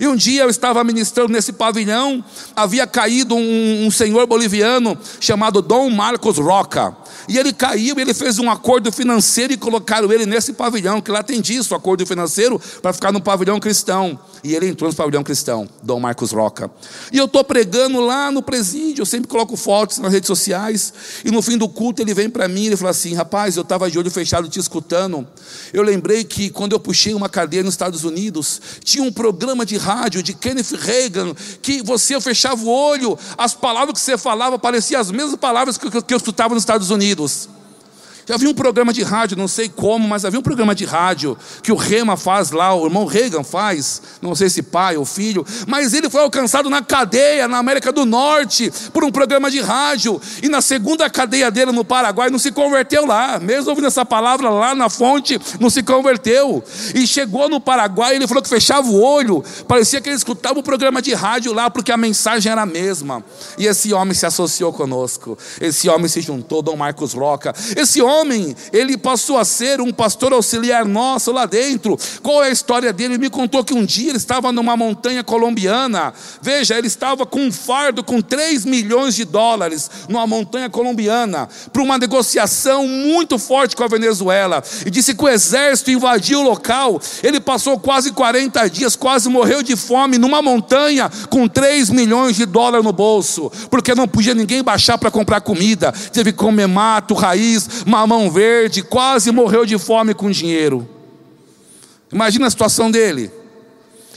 E 0.00 0.06
um 0.06 0.16
dia 0.16 0.42
eu 0.42 0.50
estava 0.50 0.82
ministrando 0.84 1.32
nesse 1.32 1.52
pavilhão, 1.52 2.24
havia 2.54 2.86
caído 2.86 3.34
um, 3.34 3.86
um 3.86 3.90
senhor 3.90 4.26
boliviano 4.26 4.96
chamado 5.20 5.60
Dom 5.60 5.90
Marcos 5.90 6.38
Roca. 6.38 6.96
E 7.28 7.36
ele 7.36 7.52
caiu, 7.52 7.98
ele 7.98 8.14
fez 8.14 8.38
um 8.38 8.50
acordo 8.50 8.90
financeiro 8.90 9.52
e 9.52 9.56
colocaram 9.56 10.10
ele 10.10 10.24
nesse 10.24 10.54
pavilhão, 10.54 11.00
que 11.00 11.10
lá 11.10 11.22
tem 11.22 11.40
disso, 11.40 11.74
acordo 11.74 12.06
financeiro, 12.06 12.60
para 12.80 12.92
ficar 12.92 13.12
no 13.12 13.20
pavilhão 13.20 13.60
cristão. 13.60 14.18
E 14.42 14.54
ele 14.54 14.68
entrou 14.68 14.88
no 14.88 14.96
pavilhão 14.96 15.22
cristão, 15.22 15.68
Dom 15.82 16.00
Marcos 16.00 16.32
Roca. 16.32 16.70
E 17.12 17.18
eu 17.18 17.26
estou 17.26 17.44
pregando 17.44 18.00
lá 18.00 18.30
no 18.30 18.42
presídio, 18.42 19.02
eu 19.02 19.06
sempre 19.06 19.28
coloco 19.28 19.56
fotos 19.56 19.98
nas 19.98 20.12
redes 20.12 20.26
sociais. 20.26 20.92
E 21.24 21.30
no 21.30 21.42
fim 21.42 21.58
do 21.58 21.68
culto 21.68 22.00
ele 22.00 22.14
vem 22.14 22.30
para 22.30 22.48
mim 22.48 22.66
e 22.66 22.76
fala 22.76 22.90
assim: 22.90 23.14
Rapaz, 23.14 23.56
eu 23.56 23.62
estava 23.62 23.90
de 23.90 23.98
olho 23.98 24.10
fechado 24.10 24.48
te 24.48 24.58
escutando. 24.58 25.26
Eu 25.72 25.82
lembrei 25.82 26.24
que 26.24 26.48
quando 26.48 26.72
eu 26.72 26.80
puxei 26.80 27.12
uma 27.12 27.28
cadeira 27.28 27.64
nos 27.64 27.74
Estados 27.74 28.04
Unidos, 28.04 28.60
tinha 28.82 29.04
um 29.04 29.12
programa 29.12 29.66
de 29.66 29.76
rádio 29.94 30.22
de 30.22 30.34
Kenneth 30.34 30.74
Reagan, 30.74 31.34
que 31.62 31.82
você 31.82 32.20
fechava 32.20 32.62
o 32.62 32.68
olho, 32.68 33.18
as 33.36 33.54
palavras 33.54 33.94
que 33.94 34.00
você 34.00 34.18
falava 34.18 34.58
pareciam 34.58 35.00
as 35.00 35.10
mesmas 35.10 35.36
palavras 35.36 35.78
que 35.78 36.14
eu 36.14 36.16
escutava 36.16 36.54
nos 36.54 36.62
Estados 36.62 36.90
Unidos. 36.90 37.48
Já 38.28 38.34
havia 38.34 38.50
um 38.50 38.54
programa 38.54 38.92
de 38.92 39.02
rádio, 39.02 39.38
não 39.38 39.48
sei 39.48 39.70
como, 39.70 40.06
mas 40.06 40.22
havia 40.22 40.38
um 40.38 40.42
programa 40.42 40.74
de 40.74 40.84
rádio 40.84 41.34
que 41.62 41.72
o 41.72 41.76
Rema 41.76 42.14
faz 42.14 42.50
lá, 42.50 42.74
o 42.74 42.84
irmão 42.84 43.06
Reagan 43.06 43.42
faz, 43.42 44.02
não 44.20 44.34
sei 44.34 44.50
se 44.50 44.62
pai 44.62 44.98
ou 44.98 45.06
filho, 45.06 45.46
mas 45.66 45.94
ele 45.94 46.10
foi 46.10 46.20
alcançado 46.20 46.68
na 46.68 46.82
cadeia, 46.82 47.48
na 47.48 47.56
América 47.56 47.90
do 47.90 48.04
Norte, 48.04 48.70
por 48.92 49.02
um 49.02 49.10
programa 49.10 49.50
de 49.50 49.62
rádio, 49.62 50.20
e 50.42 50.48
na 50.50 50.60
segunda 50.60 51.08
cadeia 51.08 51.50
dele 51.50 51.72
no 51.72 51.82
Paraguai 51.86 52.28
não 52.28 52.38
se 52.38 52.52
converteu 52.52 53.06
lá, 53.06 53.40
mesmo 53.40 53.70
ouvindo 53.70 53.86
essa 53.86 54.04
palavra 54.04 54.50
lá 54.50 54.74
na 54.74 54.90
fonte, 54.90 55.40
não 55.58 55.70
se 55.70 55.82
converteu, 55.82 56.62
e 56.94 57.06
chegou 57.06 57.48
no 57.48 57.58
Paraguai, 57.58 58.14
ele 58.14 58.28
falou 58.28 58.42
que 58.42 58.48
fechava 58.50 58.86
o 58.86 59.00
olho, 59.00 59.42
parecia 59.66 60.02
que 60.02 60.08
ele 60.10 60.16
escutava 60.16 60.58
o 60.58 60.62
programa 60.62 61.00
de 61.00 61.14
rádio 61.14 61.54
lá, 61.54 61.70
porque 61.70 61.90
a 61.90 61.96
mensagem 61.96 62.52
era 62.52 62.60
a 62.60 62.66
mesma, 62.66 63.24
e 63.56 63.64
esse 63.64 63.94
homem 63.94 64.12
se 64.12 64.26
associou 64.26 64.70
conosco, 64.70 65.38
esse 65.62 65.88
homem 65.88 66.08
se 66.08 66.20
juntou, 66.20 66.60
Dom 66.60 66.76
Marcos 66.76 67.14
Roca, 67.14 67.54
esse 67.74 68.02
homem 68.02 68.17
homem, 68.18 68.54
ele 68.72 68.96
passou 68.96 69.38
a 69.38 69.44
ser 69.44 69.80
um 69.80 69.92
pastor 69.92 70.32
auxiliar 70.32 70.84
nosso 70.84 71.32
lá 71.32 71.46
dentro. 71.46 71.98
Qual 72.22 72.42
é 72.42 72.48
a 72.48 72.50
história 72.50 72.92
dele? 72.92 73.14
Ele 73.14 73.18
me 73.18 73.30
contou 73.30 73.64
que 73.64 73.74
um 73.74 73.84
dia 73.84 74.10
ele 74.10 74.18
estava 74.18 74.52
numa 74.52 74.76
montanha 74.76 75.24
colombiana. 75.24 76.12
Veja, 76.40 76.76
ele 76.76 76.86
estava 76.86 77.24
com 77.24 77.40
um 77.40 77.52
fardo 77.52 78.02
com 78.02 78.20
3 78.20 78.64
milhões 78.64 79.14
de 79.14 79.24
dólares 79.24 79.90
numa 80.08 80.26
montanha 80.26 80.68
colombiana 80.68 81.48
para 81.72 81.82
uma 81.82 81.98
negociação 81.98 82.86
muito 82.86 83.38
forte 83.38 83.76
com 83.76 83.84
a 83.84 83.88
Venezuela. 83.88 84.62
E 84.84 84.90
disse 84.90 85.14
que 85.14 85.24
o 85.24 85.28
exército 85.28 85.90
invadiu 85.90 86.40
o 86.40 86.42
local. 86.42 87.00
Ele 87.22 87.40
passou 87.40 87.78
quase 87.78 88.12
40 88.12 88.68
dias, 88.68 88.96
quase 88.96 89.28
morreu 89.28 89.62
de 89.62 89.76
fome 89.76 90.18
numa 90.18 90.42
montanha 90.42 91.10
com 91.28 91.46
3 91.46 91.90
milhões 91.90 92.36
de 92.36 92.46
dólares 92.46 92.84
no 92.84 92.92
bolso, 92.92 93.50
porque 93.70 93.94
não 93.94 94.08
podia 94.08 94.34
ninguém 94.34 94.62
baixar 94.62 94.98
para 94.98 95.10
comprar 95.10 95.40
comida. 95.40 95.92
Teve 96.12 96.32
que 96.32 96.38
comer 96.38 96.66
mato, 96.66 97.14
raiz, 97.14 97.84
mamão 97.84 98.07
mão 98.08 98.30
verde, 98.30 98.82
quase 98.82 99.30
morreu 99.30 99.66
de 99.66 99.78
fome 99.78 100.14
com 100.14 100.30
dinheiro. 100.30 100.88
Imagina 102.10 102.46
a 102.46 102.50
situação 102.50 102.90
dele. 102.90 103.30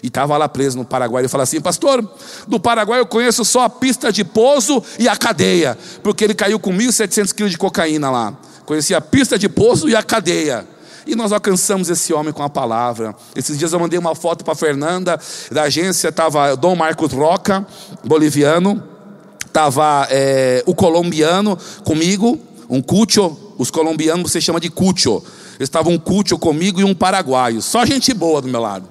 E 0.02 0.08
estava 0.08 0.36
lá 0.38 0.50
preso 0.50 0.78
no 0.78 0.86
Paraguai. 0.86 1.22
Ele 1.22 1.28
fala 1.28 1.44
assim: 1.44 1.60
Pastor, 1.60 2.02
do 2.48 2.60
Paraguai 2.60 3.02
eu 3.02 3.06
conheço 3.06 3.44
só 3.44 3.66
a 3.66 3.70
pista 3.70 4.12
de 4.12 4.24
pouso 4.24 4.82
e 4.98 5.08
a 5.08 5.16
cadeia, 5.16 5.78
porque 6.02 6.24
ele 6.24 6.34
caiu 6.34 6.60
com 6.60 6.74
1.700 6.74 7.34
quilos 7.34 7.52
de 7.52 7.58
cocaína 7.58 8.10
lá. 8.10 8.34
Conhecia 8.66 8.98
a 8.98 9.02
pista 9.02 9.38
de 9.38 9.50
pouso 9.50 9.90
e 9.90 9.96
a 9.96 10.02
cadeia. 10.02 10.66
E 11.06 11.16
nós 11.16 11.32
alcançamos 11.32 11.90
esse 11.90 12.14
homem 12.14 12.32
com 12.32 12.44
a 12.44 12.50
palavra. 12.50 13.14
Esses 13.36 13.58
dias 13.60 13.74
eu 13.74 13.80
mandei 13.80 14.00
uma 14.00 14.16
foto 14.16 14.46
para 14.46 14.56
Fernanda, 14.56 15.20
da 15.52 15.64
agência, 15.64 16.10
estava 16.10 16.56
Dom 16.56 16.76
Marcos 16.76 17.12
Roca, 17.12 17.66
boliviano, 18.04 18.82
estava 19.46 20.08
é, 20.10 20.64
o 20.66 20.74
colombiano 20.74 21.58
comigo, 21.84 22.40
um 22.70 22.82
cucho, 22.82 23.38
os 23.62 23.70
colombianos 23.70 24.32
você 24.32 24.42
chama 24.42 24.60
de 24.60 24.72
cucho. 24.72 25.22
Estava 25.60 25.90
um 25.90 25.98
cucho 25.98 26.36
comigo 26.40 26.82
e 26.82 26.84
um 26.84 26.96
paraguaio, 26.96 27.62
só 27.62 27.86
gente 27.86 28.12
boa 28.12 28.42
do 28.42 28.48
meu 28.48 28.60
lado. 28.60 28.90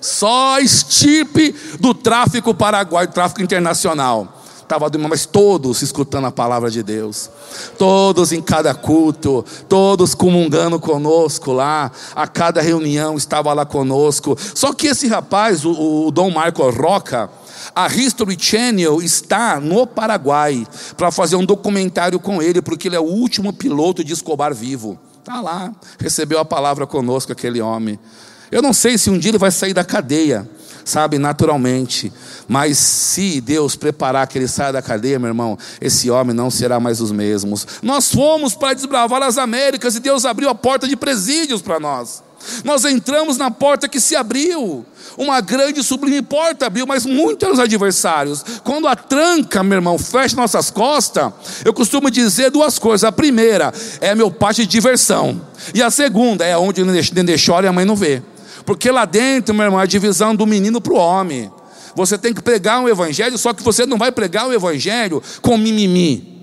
Só 0.00 0.58
estirpe 0.58 1.54
do 1.78 1.94
tráfico 1.94 2.52
paraguaio, 2.52 3.08
tráfico 3.08 3.42
internacional. 3.42 4.34
Estava 4.60 4.90
mas 5.08 5.24
todos 5.24 5.80
escutando 5.82 6.26
a 6.26 6.32
palavra 6.32 6.70
de 6.70 6.82
Deus, 6.82 7.30
todos 7.78 8.32
em 8.32 8.42
cada 8.42 8.74
culto, 8.74 9.42
todos 9.66 10.14
comungando 10.14 10.78
conosco 10.78 11.52
lá, 11.52 11.90
a 12.14 12.26
cada 12.26 12.60
reunião 12.60 13.16
estava 13.16 13.52
lá 13.54 13.64
conosco. 13.64 14.36
Só 14.54 14.74
que 14.74 14.88
esse 14.88 15.06
rapaz, 15.06 15.64
o, 15.64 16.06
o 16.06 16.10
Dom 16.10 16.30
Marco 16.30 16.68
Roca, 16.68 17.30
a 17.74 17.86
History 17.86 18.36
Channel 18.38 19.00
está 19.02 19.60
no 19.60 19.86
Paraguai 19.86 20.66
para 20.96 21.10
fazer 21.10 21.36
um 21.36 21.44
documentário 21.44 22.18
com 22.18 22.42
ele, 22.42 22.62
porque 22.62 22.88
ele 22.88 22.96
é 22.96 23.00
o 23.00 23.04
último 23.04 23.52
piloto 23.52 24.02
de 24.02 24.12
Escobar 24.12 24.54
vivo. 24.54 24.98
Está 25.18 25.40
lá, 25.40 25.72
recebeu 25.98 26.38
a 26.38 26.44
palavra 26.44 26.86
conosco, 26.86 27.32
aquele 27.32 27.60
homem. 27.60 27.98
Eu 28.50 28.62
não 28.62 28.72
sei 28.72 28.96
se 28.96 29.10
um 29.10 29.18
dia 29.18 29.30
ele 29.30 29.38
vai 29.38 29.50
sair 29.50 29.74
da 29.74 29.84
cadeia, 29.84 30.48
sabe, 30.84 31.18
naturalmente. 31.18 32.10
Mas 32.46 32.78
se 32.78 33.40
Deus 33.40 33.76
preparar 33.76 34.26
que 34.26 34.38
ele 34.38 34.48
saia 34.48 34.72
da 34.72 34.80
cadeia, 34.80 35.18
meu 35.18 35.28
irmão, 35.28 35.58
esse 35.80 36.10
homem 36.10 36.34
não 36.34 36.50
será 36.50 36.80
mais 36.80 37.00
os 37.00 37.12
mesmos. 37.12 37.66
Nós 37.82 38.10
fomos 38.10 38.54
para 38.54 38.74
desbravar 38.74 39.22
as 39.22 39.36
Américas 39.36 39.96
e 39.96 40.00
Deus 40.00 40.24
abriu 40.24 40.48
a 40.48 40.54
porta 40.54 40.88
de 40.88 40.96
presídios 40.96 41.60
para 41.60 41.78
nós. 41.78 42.22
Nós 42.64 42.84
entramos 42.84 43.36
na 43.36 43.50
porta 43.50 43.88
que 43.88 44.00
se 44.00 44.16
abriu. 44.16 44.84
Uma 45.16 45.40
grande 45.40 45.82
sublime 45.82 46.22
porta 46.22 46.66
abriu, 46.66 46.86
mas 46.86 47.04
muitos 47.04 47.58
adversários. 47.58 48.44
Quando 48.62 48.86
a 48.86 48.94
tranca, 48.94 49.62
meu 49.62 49.78
irmão, 49.78 49.98
fecha 49.98 50.36
nossas 50.36 50.70
costas, 50.70 51.32
eu 51.64 51.72
costumo 51.72 52.10
dizer 52.10 52.50
duas 52.50 52.78
coisas. 52.78 53.04
A 53.04 53.12
primeira 53.12 53.72
é 54.00 54.14
meu 54.14 54.30
parte 54.30 54.62
de 54.62 54.68
diversão. 54.68 55.40
E 55.74 55.82
a 55.82 55.90
segunda 55.90 56.44
é 56.44 56.56
onde 56.56 56.82
o 56.82 56.86
nenê 56.86 57.36
chora 57.38 57.66
e 57.66 57.68
a 57.68 57.72
mãe 57.72 57.84
não 57.84 57.96
vê. 57.96 58.22
Porque 58.64 58.90
lá 58.90 59.04
dentro, 59.04 59.54
meu 59.54 59.64
irmão, 59.64 59.80
é 59.80 59.82
a 59.82 59.86
divisão 59.86 60.36
do 60.36 60.46
menino 60.46 60.80
para 60.80 60.92
o 60.92 60.96
homem. 60.96 61.50
Você 61.94 62.16
tem 62.16 62.32
que 62.32 62.42
pregar 62.42 62.80
um 62.80 62.88
evangelho, 62.88 63.36
só 63.36 63.52
que 63.52 63.62
você 63.62 63.84
não 63.84 63.98
vai 63.98 64.12
pregar 64.12 64.46
o 64.46 64.52
evangelho 64.52 65.22
com 65.42 65.56
mimimi. 65.56 66.37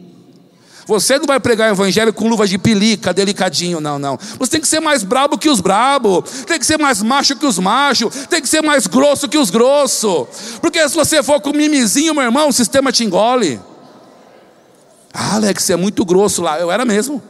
Você 0.85 1.17
não 1.17 1.25
vai 1.25 1.39
pregar 1.39 1.69
o 1.69 1.73
evangelho 1.73 2.13
com 2.13 2.29
luva 2.29 2.47
de 2.47 2.57
pelica, 2.57 3.11
delicadinho, 3.11 3.79
não, 3.79 3.97
não. 3.97 4.19
Você 4.37 4.51
tem 4.51 4.61
que 4.61 4.67
ser 4.67 4.79
mais 4.79 5.03
brabo 5.03 5.37
que 5.37 5.49
os 5.49 5.59
brabo, 5.59 6.21
tem 6.45 6.59
que 6.59 6.65
ser 6.65 6.77
mais 6.77 7.01
macho 7.01 7.35
que 7.35 7.45
os 7.45 7.57
machos, 7.57 8.13
tem 8.27 8.39
que 8.39 8.47
ser 8.47 8.61
mais 8.61 8.85
grosso 8.85 9.27
que 9.27 9.37
os 9.37 9.49
grossos. 9.49 10.27
Porque 10.61 10.87
se 10.87 10.95
você 10.95 11.23
for 11.23 11.41
com 11.41 11.51
mimizinho, 11.51 12.13
meu 12.13 12.23
irmão, 12.23 12.49
o 12.49 12.53
sistema 12.53 12.91
te 12.91 13.03
engole. 13.03 13.59
Ah, 15.11 15.35
Alex, 15.35 15.63
você 15.63 15.73
é 15.73 15.77
muito 15.77 16.05
grosso 16.05 16.41
lá. 16.41 16.59
Eu 16.59 16.71
era 16.71 16.85
mesmo. 16.85 17.23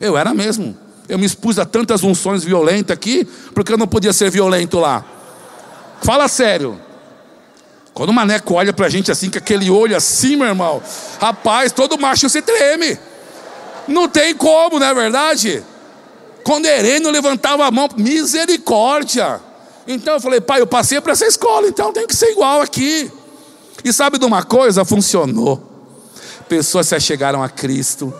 Eu 0.00 0.16
era 0.16 0.32
mesmo. 0.32 0.76
Eu 1.08 1.18
me 1.18 1.26
expus 1.26 1.58
a 1.58 1.66
tantas 1.66 2.02
unções 2.02 2.42
violentas 2.42 2.94
aqui, 2.94 3.26
porque 3.52 3.72
eu 3.72 3.76
não 3.76 3.86
podia 3.86 4.12
ser 4.12 4.30
violento 4.30 4.78
lá. 4.78 5.04
Fala 6.00 6.26
sério. 6.26 6.80
Quando 7.94 8.10
o 8.10 8.12
maneco 8.12 8.54
olha 8.54 8.72
pra 8.72 8.88
gente 8.88 9.10
assim, 9.10 9.30
com 9.30 9.38
aquele 9.38 9.70
olho 9.70 9.96
assim, 9.96 10.36
meu 10.36 10.46
irmão, 10.46 10.82
rapaz, 11.20 11.72
todo 11.72 11.98
macho 11.98 12.28
se 12.28 12.40
treme. 12.40 12.98
Não 13.86 14.08
tem 14.08 14.34
como, 14.34 14.78
não 14.78 14.86
é 14.86 14.94
verdade? 14.94 15.62
Quando 16.44 16.66
Herênio 16.66 17.10
levantava 17.10 17.66
a 17.66 17.70
mão, 17.70 17.88
misericórdia. 17.96 19.40
Então 19.86 20.14
eu 20.14 20.20
falei, 20.20 20.40
pai, 20.40 20.60
eu 20.60 20.66
passei 20.66 21.00
para 21.00 21.12
essa 21.12 21.26
escola, 21.26 21.68
então 21.68 21.92
tem 21.92 22.06
que 22.06 22.16
ser 22.16 22.30
igual 22.30 22.60
aqui. 22.60 23.10
E 23.84 23.92
sabe 23.92 24.18
de 24.18 24.24
uma 24.24 24.42
coisa? 24.42 24.84
Funcionou. 24.84 25.60
Pessoas 26.48 26.88
se 26.88 26.94
achegaram 26.94 27.42
a 27.42 27.48
Cristo 27.48 28.12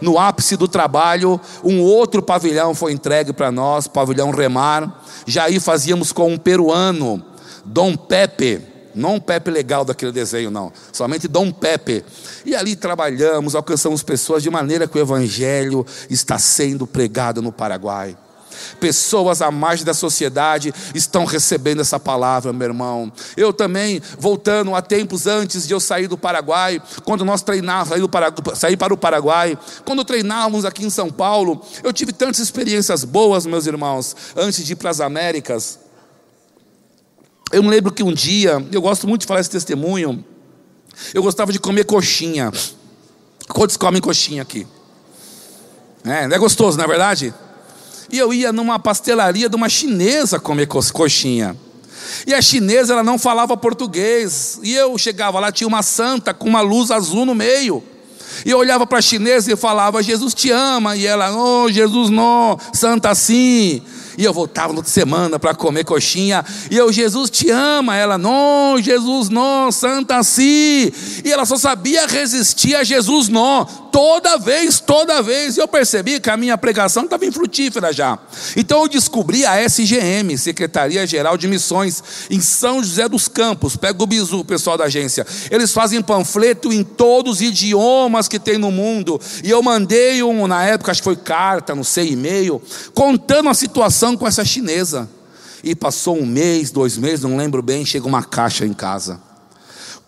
no 0.00 0.18
ápice 0.18 0.56
do 0.56 0.68
trabalho, 0.68 1.40
um 1.64 1.80
outro 1.80 2.22
pavilhão 2.22 2.74
foi 2.74 2.92
entregue 2.92 3.32
para 3.32 3.50
nós, 3.50 3.86
pavilhão 3.86 4.30
Remar. 4.30 5.02
Já 5.26 5.44
aí 5.44 5.58
fazíamos 5.58 6.12
com 6.12 6.32
um 6.32 6.38
peruano, 6.38 7.22
Dom 7.64 7.96
Pepe. 7.96 8.62
Não 8.98 9.14
um 9.14 9.20
Pepe 9.20 9.50
legal 9.50 9.84
daquele 9.84 10.10
desenho, 10.10 10.50
não. 10.50 10.72
Somente 10.92 11.28
Dom 11.28 11.52
Pepe. 11.52 12.04
E 12.44 12.54
ali 12.54 12.74
trabalhamos, 12.74 13.54
alcançamos 13.54 14.02
pessoas 14.02 14.42
de 14.42 14.50
maneira 14.50 14.88
que 14.88 14.98
o 14.98 15.00
Evangelho 15.00 15.86
está 16.10 16.38
sendo 16.38 16.86
pregado 16.86 17.40
no 17.40 17.52
Paraguai. 17.52 18.16
Pessoas 18.80 19.40
à 19.40 19.50
margem 19.50 19.84
da 19.84 19.94
sociedade 19.94 20.74
estão 20.94 21.24
recebendo 21.24 21.80
essa 21.80 21.98
palavra, 22.00 22.52
meu 22.52 22.66
irmão. 22.66 23.12
Eu 23.36 23.52
também, 23.52 24.02
voltando 24.18 24.74
a 24.74 24.82
tempos 24.82 25.26
antes 25.26 25.66
de 25.66 25.72
eu 25.72 25.78
sair 25.78 26.08
do 26.08 26.18
Paraguai, 26.18 26.82
quando 27.04 27.24
nós 27.24 27.40
treinávamos, 27.40 28.10
sair 28.58 28.76
para 28.76 28.92
o 28.92 28.98
Paraguai, 28.98 29.56
quando 29.84 30.04
treinávamos 30.04 30.64
aqui 30.64 30.84
em 30.84 30.90
São 30.90 31.10
Paulo, 31.10 31.62
eu 31.82 31.92
tive 31.92 32.12
tantas 32.12 32.40
experiências 32.40 33.04
boas, 33.04 33.46
meus 33.46 33.66
irmãos, 33.66 34.16
antes 34.36 34.64
de 34.64 34.72
ir 34.72 34.76
para 34.76 34.90
as 34.90 35.00
Américas. 35.00 35.87
Eu 37.50 37.62
me 37.62 37.70
lembro 37.70 37.92
que 37.92 38.02
um 38.02 38.12
dia, 38.12 38.64
eu 38.70 38.80
gosto 38.80 39.08
muito 39.08 39.22
de 39.22 39.26
falar 39.26 39.40
esse 39.40 39.50
testemunho, 39.50 40.24
eu 41.14 41.22
gostava 41.22 41.52
de 41.52 41.58
comer 41.58 41.84
coxinha. 41.84 42.52
Quantos 43.48 43.76
comem 43.76 44.00
coxinha 44.00 44.42
aqui? 44.42 44.66
É, 46.04 46.26
não 46.26 46.36
é 46.36 46.38
gostoso, 46.38 46.76
não 46.76 46.84
é 46.84 46.88
verdade? 46.88 47.32
E 48.10 48.18
eu 48.18 48.32
ia 48.32 48.52
numa 48.52 48.78
pastelaria 48.78 49.48
de 49.48 49.56
uma 49.56 49.68
chinesa 49.68 50.38
comer 50.38 50.66
coxinha. 50.66 51.56
E 52.26 52.34
a 52.34 52.40
chinesa 52.40 52.92
ela 52.92 53.02
não 53.02 53.18
falava 53.18 53.56
português. 53.56 54.58
E 54.62 54.74
eu 54.74 54.96
chegava 54.98 55.40
lá, 55.40 55.52
tinha 55.52 55.68
uma 55.68 55.82
santa 55.82 56.32
com 56.34 56.48
uma 56.48 56.60
luz 56.60 56.90
azul 56.90 57.24
no 57.24 57.34
meio. 57.34 57.82
E 58.44 58.50
eu 58.50 58.58
olhava 58.58 58.86
para 58.86 58.98
a 58.98 59.02
chinesa 59.02 59.52
e 59.52 59.56
falava: 59.56 60.02
Jesus 60.02 60.34
te 60.34 60.50
ama. 60.50 60.96
E 60.96 61.06
ela: 61.06 61.34
Oh, 61.36 61.70
Jesus 61.70 62.10
não, 62.10 62.58
santa 62.72 63.14
sim. 63.14 63.82
E 64.18 64.24
eu 64.24 64.32
voltava 64.32 64.72
na 64.72 64.80
outra 64.80 64.90
semana 64.90 65.38
para 65.38 65.54
comer 65.54 65.84
coxinha. 65.84 66.44
E 66.68 66.76
eu, 66.76 66.92
Jesus 66.92 67.30
te 67.30 67.50
ama. 67.50 67.94
Ela, 67.94 68.18
não, 68.18 68.76
Jesus 68.82 69.28
não, 69.28 69.70
santa 69.70 70.24
sim. 70.24 70.90
E 71.24 71.32
ela 71.32 71.46
só 71.46 71.56
sabia 71.56 72.04
resistir 72.04 72.74
a 72.74 72.82
Jesus 72.82 73.28
não. 73.28 73.64
Toda 73.98 74.38
vez, 74.38 74.78
toda 74.78 75.20
vez. 75.20 75.56
E 75.56 75.60
eu 75.60 75.66
percebi 75.66 76.20
que 76.20 76.30
a 76.30 76.36
minha 76.36 76.56
pregação 76.56 77.02
estava 77.02 77.26
infrutífera 77.26 77.92
já. 77.92 78.16
Então 78.56 78.82
eu 78.82 78.88
descobri 78.88 79.44
a 79.44 79.60
SGM, 79.60 80.38
Secretaria 80.38 81.04
Geral 81.04 81.36
de 81.36 81.48
Missões, 81.48 82.00
em 82.30 82.40
São 82.40 82.80
José 82.80 83.08
dos 83.08 83.26
Campos. 83.26 83.74
Pega 83.74 84.00
o 84.00 84.06
bizu, 84.06 84.44
pessoal 84.44 84.78
da 84.78 84.84
agência. 84.84 85.26
Eles 85.50 85.72
fazem 85.72 86.00
panfleto 86.00 86.72
em 86.72 86.84
todos 86.84 87.38
os 87.38 87.42
idiomas 87.42 88.28
que 88.28 88.38
tem 88.38 88.56
no 88.56 88.70
mundo. 88.70 89.20
E 89.42 89.50
eu 89.50 89.60
mandei 89.64 90.22
um, 90.22 90.46
na 90.46 90.62
época, 90.62 90.92
acho 90.92 91.00
que 91.00 91.04
foi 91.04 91.16
carta, 91.16 91.74
não 91.74 91.82
sei, 91.82 92.12
e-mail, 92.12 92.62
contando 92.94 93.48
a 93.48 93.54
situação 93.54 94.16
com 94.16 94.28
essa 94.28 94.44
chinesa. 94.44 95.10
E 95.64 95.74
passou 95.74 96.16
um 96.16 96.24
mês, 96.24 96.70
dois 96.70 96.96
meses, 96.96 97.24
não 97.24 97.36
lembro 97.36 97.60
bem, 97.62 97.84
chega 97.84 98.06
uma 98.06 98.22
caixa 98.22 98.64
em 98.64 98.72
casa. 98.72 99.26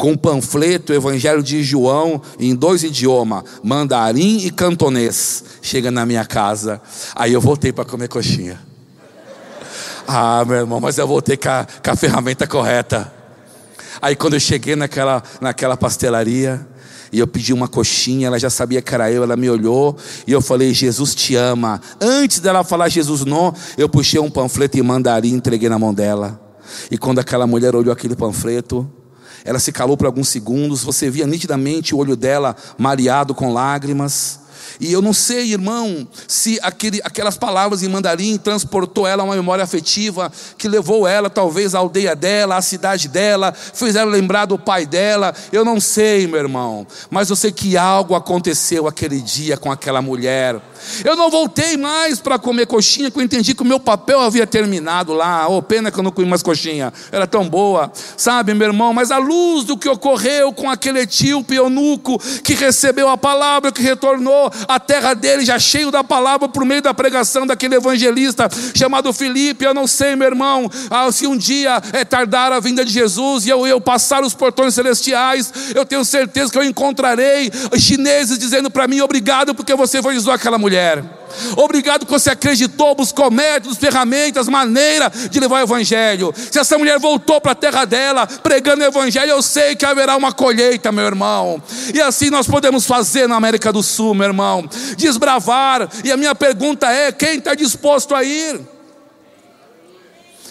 Com 0.00 0.16
panfleto, 0.16 0.94
Evangelho 0.94 1.42
de 1.42 1.62
João, 1.62 2.22
em 2.38 2.54
dois 2.54 2.82
idiomas, 2.82 3.44
mandarim 3.62 4.38
e 4.38 4.50
cantonês. 4.50 5.44
Chega 5.60 5.90
na 5.90 6.06
minha 6.06 6.24
casa. 6.24 6.80
Aí 7.14 7.34
eu 7.34 7.40
voltei 7.40 7.70
para 7.70 7.84
comer 7.84 8.08
coxinha. 8.08 8.58
Ah, 10.08 10.42
meu 10.46 10.56
irmão, 10.56 10.80
mas 10.80 10.96
eu 10.96 11.06
voltei 11.06 11.36
com 11.36 11.50
a, 11.50 11.66
com 11.84 11.90
a 11.90 11.94
ferramenta 11.94 12.46
correta. 12.46 13.12
Aí 14.00 14.16
quando 14.16 14.32
eu 14.32 14.40
cheguei 14.40 14.74
naquela, 14.74 15.22
naquela 15.38 15.76
pastelaria, 15.76 16.66
e 17.12 17.18
eu 17.18 17.26
pedi 17.26 17.52
uma 17.52 17.68
coxinha, 17.68 18.28
ela 18.28 18.38
já 18.38 18.48
sabia 18.48 18.80
que 18.80 18.94
era 18.94 19.12
eu, 19.12 19.22
ela 19.22 19.36
me 19.36 19.50
olhou 19.50 19.94
e 20.26 20.32
eu 20.32 20.40
falei: 20.40 20.72
Jesus 20.72 21.14
te 21.14 21.36
ama. 21.36 21.78
Antes 22.00 22.40
dela 22.40 22.64
falar 22.64 22.88
Jesus 22.88 23.26
não, 23.26 23.54
eu 23.76 23.86
puxei 23.86 24.18
um 24.18 24.30
panfleto 24.30 24.78
em 24.78 24.82
mandarim 24.82 25.34
e 25.34 25.34
entreguei 25.34 25.68
na 25.68 25.78
mão 25.78 25.92
dela. 25.92 26.40
E 26.90 26.96
quando 26.96 27.18
aquela 27.18 27.46
mulher 27.46 27.76
olhou 27.76 27.92
aquele 27.92 28.16
panfleto, 28.16 28.90
ela 29.44 29.58
se 29.58 29.72
calou 29.72 29.96
por 29.96 30.06
alguns 30.06 30.28
segundos, 30.28 30.82
você 30.82 31.10
via 31.10 31.26
nitidamente 31.26 31.94
o 31.94 31.98
olho 31.98 32.16
dela 32.16 32.56
mareado 32.78 33.34
com 33.34 33.52
lágrimas. 33.52 34.40
E 34.78 34.92
eu 34.92 35.02
não 35.02 35.12
sei, 35.12 35.52
irmão, 35.52 36.06
se 36.28 36.58
aquele, 36.62 37.00
aquelas 37.02 37.36
palavras 37.36 37.82
em 37.82 37.88
mandarim 37.88 38.36
transportou 38.36 39.06
ela 39.06 39.22
a 39.22 39.26
uma 39.26 39.36
memória 39.36 39.64
afetiva 39.64 40.30
que 40.56 40.68
levou 40.68 41.06
ela 41.06 41.30
talvez 41.30 41.74
à 41.74 41.78
aldeia 41.78 42.14
dela, 42.14 42.56
à 42.56 42.62
cidade 42.62 43.08
dela, 43.08 43.52
fez 43.52 43.96
ela 43.96 44.10
lembrar 44.10 44.46
do 44.46 44.58
pai 44.58 44.86
dela. 44.86 45.34
Eu 45.52 45.64
não 45.64 45.80
sei, 45.80 46.26
meu 46.26 46.38
irmão, 46.38 46.86
mas 47.10 47.30
eu 47.30 47.36
sei 47.36 47.52
que 47.52 47.76
algo 47.76 48.14
aconteceu 48.14 48.86
aquele 48.86 49.20
dia 49.20 49.56
com 49.56 49.72
aquela 49.72 50.02
mulher. 50.02 50.60
Eu 51.04 51.14
não 51.16 51.30
voltei 51.30 51.76
mais 51.76 52.20
para 52.20 52.38
comer 52.38 52.66
coxinha, 52.66 53.10
porque 53.10 53.20
eu 53.20 53.24
entendi 53.24 53.54
que 53.54 53.62
o 53.62 53.66
meu 53.66 53.78
papel 53.78 54.20
havia 54.20 54.46
terminado 54.46 55.12
lá. 55.12 55.46
Oh, 55.48 55.62
pena 55.62 55.90
que 55.90 55.98
eu 55.98 56.02
não 56.02 56.10
comi 56.10 56.26
mais 56.26 56.42
coxinha, 56.42 56.92
era 57.12 57.26
tão 57.26 57.48
boa, 57.48 57.92
sabe, 58.16 58.54
meu 58.54 58.68
irmão? 58.68 58.92
Mas 58.92 59.10
à 59.10 59.18
luz 59.18 59.64
do 59.64 59.76
que 59.76 59.88
ocorreu 59.88 60.52
com 60.52 60.70
aquele 60.70 61.00
etíope 61.00 61.54
eunuco 61.54 62.18
que 62.42 62.54
recebeu 62.54 63.08
a 63.08 63.16
palavra, 63.16 63.72
que 63.72 63.82
retornou 63.82 64.50
à 64.68 64.78
terra 64.78 65.14
dele 65.14 65.44
já 65.44 65.58
cheio 65.58 65.90
da 65.90 66.02
palavra 66.02 66.48
por 66.48 66.64
meio 66.64 66.82
da 66.82 66.94
pregação 66.94 67.46
daquele 67.46 67.76
evangelista 67.76 68.48
chamado 68.74 69.12
Filipe, 69.12 69.64
eu 69.64 69.74
não 69.74 69.86
sei, 69.86 70.16
meu 70.16 70.28
irmão, 70.28 70.70
ah, 70.90 71.10
se 71.12 71.26
um 71.26 71.36
dia 71.36 71.80
é 71.92 72.04
tardar 72.04 72.52
a 72.52 72.60
vinda 72.60 72.84
de 72.84 72.92
Jesus 72.92 73.46
e 73.46 73.50
eu, 73.50 73.66
eu 73.66 73.80
passar 73.80 74.22
os 74.22 74.34
portões 74.34 74.74
celestiais, 74.74 75.52
eu 75.74 75.84
tenho 75.84 76.04
certeza 76.04 76.50
que 76.50 76.58
eu 76.58 76.64
encontrarei 76.64 77.50
chineses 77.78 78.38
dizendo 78.38 78.70
para 78.70 78.86
mim: 78.88 79.00
obrigado 79.00 79.54
porque 79.54 79.74
você 79.74 79.98
evangelizou 79.98 80.32
aquela 80.32 80.58
mulher. 80.58 81.19
Obrigado 81.56 82.06
que 82.06 82.12
você 82.12 82.30
acreditou, 82.30 82.94
buscou 82.94 83.30
métodos, 83.30 83.78
ferramentas, 83.78 84.48
maneira 84.48 85.10
de 85.30 85.40
levar 85.40 85.60
o 85.60 85.64
Evangelho. 85.64 86.32
Se 86.36 86.58
essa 86.58 86.78
mulher 86.78 86.98
voltou 86.98 87.40
para 87.40 87.52
a 87.52 87.54
terra 87.54 87.84
dela, 87.84 88.26
pregando 88.26 88.82
o 88.82 88.86
Evangelho, 88.86 89.30
eu 89.30 89.42
sei 89.42 89.74
que 89.74 89.84
haverá 89.84 90.16
uma 90.16 90.32
colheita, 90.32 90.92
meu 90.92 91.04
irmão. 91.04 91.62
E 91.94 92.00
assim 92.00 92.30
nós 92.30 92.46
podemos 92.46 92.86
fazer 92.86 93.28
na 93.28 93.36
América 93.36 93.72
do 93.72 93.82
Sul, 93.82 94.14
meu 94.14 94.26
irmão. 94.26 94.68
Desbravar. 94.96 95.88
E 96.04 96.10
a 96.10 96.16
minha 96.16 96.34
pergunta 96.34 96.90
é: 96.90 97.12
quem 97.12 97.38
está 97.38 97.54
disposto 97.54 98.14
a 98.14 98.22
ir? 98.24 98.60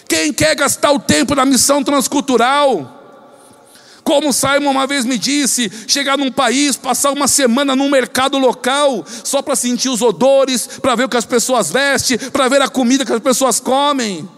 Quem 0.08 0.32
quer 0.32 0.56
gastar 0.56 0.90
o 0.90 0.98
tempo 0.98 1.34
na 1.36 1.44
missão 1.44 1.84
transcultural? 1.84 2.99
Como 4.02 4.32
Simon 4.32 4.70
uma 4.70 4.86
vez 4.86 5.04
me 5.04 5.18
disse, 5.18 5.70
chegar 5.86 6.16
num 6.16 6.30
país, 6.30 6.76
passar 6.76 7.10
uma 7.10 7.28
semana 7.28 7.76
num 7.76 7.90
mercado 7.90 8.38
local, 8.38 9.04
só 9.24 9.42
para 9.42 9.54
sentir 9.54 9.88
os 9.88 10.02
odores, 10.02 10.66
para 10.80 10.94
ver 10.94 11.04
o 11.04 11.08
que 11.08 11.16
as 11.16 11.24
pessoas 11.24 11.70
vestem, 11.70 12.18
para 12.18 12.48
ver 12.48 12.62
a 12.62 12.68
comida 12.68 13.04
que 13.04 13.12
as 13.12 13.20
pessoas 13.20 13.60
comem. 13.60 14.28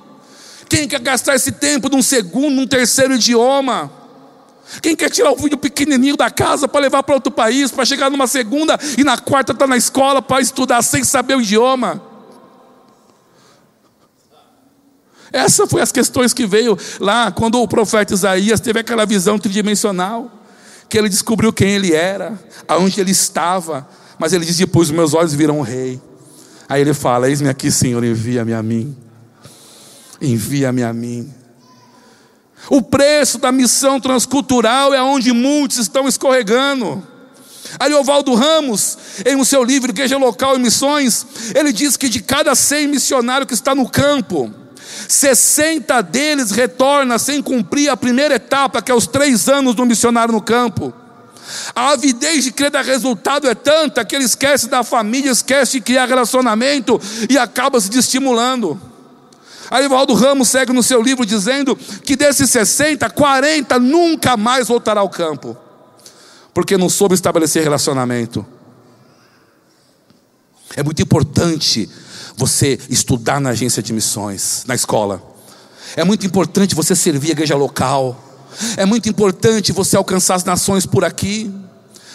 Quem 0.68 0.88
quer 0.88 1.00
gastar 1.00 1.34
esse 1.34 1.52
tempo 1.52 1.88
num 1.88 2.02
segundo, 2.02 2.54
num 2.54 2.66
terceiro 2.66 3.14
idioma? 3.14 3.90
Quem 4.80 4.96
quer 4.96 5.10
tirar 5.10 5.32
o 5.32 5.36
filho 5.36 5.58
pequenininho 5.58 6.16
da 6.16 6.30
casa 6.30 6.66
para 6.66 6.80
levar 6.80 7.02
para 7.02 7.14
outro 7.14 7.30
país, 7.30 7.70
para 7.70 7.84
chegar 7.84 8.10
numa 8.10 8.26
segunda 8.26 8.78
e 8.96 9.04
na 9.04 9.18
quarta 9.18 9.52
estar 9.52 9.66
tá 9.66 9.68
na 9.68 9.76
escola 9.76 10.22
para 10.22 10.40
estudar 10.40 10.82
sem 10.82 11.04
saber 11.04 11.36
o 11.36 11.42
idioma? 11.42 12.11
Essas 15.33 15.68
foram 15.68 15.83
as 15.83 15.91
questões 15.91 16.35
que 16.35 16.47
veio 16.47 16.76
lá 17.01 17.33
quando 17.33 17.61
o 17.61 17.66
profeta 17.66 18.12
Isaías 18.12 18.61
teve 18.61 18.80
aquela 18.80 19.07
visão 19.07 19.39
tridimensional, 19.39 20.30
que 20.89 20.99
ele 20.99 21.09
descobriu 21.09 21.53
quem 21.53 21.70
ele 21.70 21.95
era, 21.95 22.39
aonde 22.68 23.01
ele 23.01 23.12
estava, 23.12 23.89
mas 24.18 24.33
ele 24.33 24.45
dizia: 24.45 24.66
Pois 24.66 24.91
meus 24.91 25.14
olhos 25.14 25.33
viram 25.33 25.59
o 25.59 25.62
rei. 25.62 26.01
Aí 26.68 26.80
ele 26.83 26.93
fala: 26.93 27.28
Eis-me 27.28 27.49
aqui, 27.49 27.70
Senhor, 27.70 28.05
envia-me 28.05 28.53
a 28.53 28.62
mim. 28.62 28.97
Envia-me 30.20 30.83
a 30.83 30.93
mim. 30.93 31.33
O 32.68 32.80
preço 32.80 33.39
da 33.39 33.51
missão 33.51 33.99
transcultural 33.99 34.95
é 34.95 35.03
onde 35.03 35.33
muitos 35.33 35.78
estão 35.78 36.07
escorregando. 36.07 37.03
Ariovaldo 37.78 38.35
Ramos, 38.35 38.99
em 39.24 39.35
um 39.35 39.45
seu 39.45 39.64
livro 39.64 39.91
Igreja 39.91 40.18
Local 40.18 40.57
e 40.57 40.59
Missões, 40.59 41.26
ele 41.55 41.72
diz 41.72 41.97
que 41.97 42.09
de 42.09 42.20
cada 42.20 42.55
100 42.55 42.89
missionários 42.89 43.49
que 43.49 43.55
está 43.55 43.74
no 43.74 43.89
campo, 43.89 44.53
60 45.09 46.00
deles 46.03 46.50
retornam 46.50 47.18
sem 47.18 47.42
cumprir 47.42 47.88
a 47.88 47.96
primeira 47.96 48.34
etapa, 48.34 48.82
que 48.82 48.90
é 48.90 48.94
os 48.94 49.07
três 49.07 49.48
anos 49.48 49.74
do 49.74 49.86
missionário 49.86 50.32
no 50.32 50.40
campo. 50.40 50.92
A 51.74 51.90
avidez 51.90 52.44
de 52.44 52.53
crer 52.53 52.70
dar 52.70 52.84
resultado 52.84 53.48
é 53.48 53.55
tanta 53.55 54.05
que 54.05 54.14
ele 54.14 54.24
esquece 54.24 54.68
da 54.68 54.82
família, 54.82 55.30
esquece 55.30 55.72
de 55.72 55.80
criar 55.80 56.07
relacionamento 56.07 57.00
e 57.28 57.36
acaba 57.36 57.80
se 57.80 57.88
desestimulando. 57.88 58.80
Arivaldo 59.70 60.12
Ramos 60.14 60.48
segue 60.48 60.72
no 60.72 60.82
seu 60.82 61.00
livro 61.03 61.24
dizendo 61.24 61.74
que 62.05 62.14
desses 62.14 62.50
60, 62.50 63.09
40 63.11 63.78
nunca 63.78 64.36
mais 64.36 64.68
voltará 64.68 65.00
ao 65.00 65.09
campo, 65.09 65.57
porque 66.53 66.76
não 66.76 66.88
soube 66.88 67.14
estabelecer 67.14 67.62
relacionamento. 67.62 68.44
É 70.76 70.82
muito 70.82 71.03
importante 71.03 71.88
você 72.37 72.78
estudar 72.89 73.41
na 73.41 73.51
agência 73.51 73.83
de 73.83 73.93
missões, 73.93 74.64
na 74.66 74.74
escola. 74.74 75.22
É 75.97 76.05
muito 76.05 76.26
importante 76.26 76.74
você 76.74 76.95
servir 76.97 77.28
a 77.28 77.33
igreja 77.33 77.57
local. 77.57 78.16
É 78.76 78.85
muito 78.85 79.09
importante 79.09 79.72
você 79.72 79.97
alcançar 79.97 80.37
as 80.37 80.45
nações 80.45 80.87
por 80.87 81.05
aqui. 81.05 81.51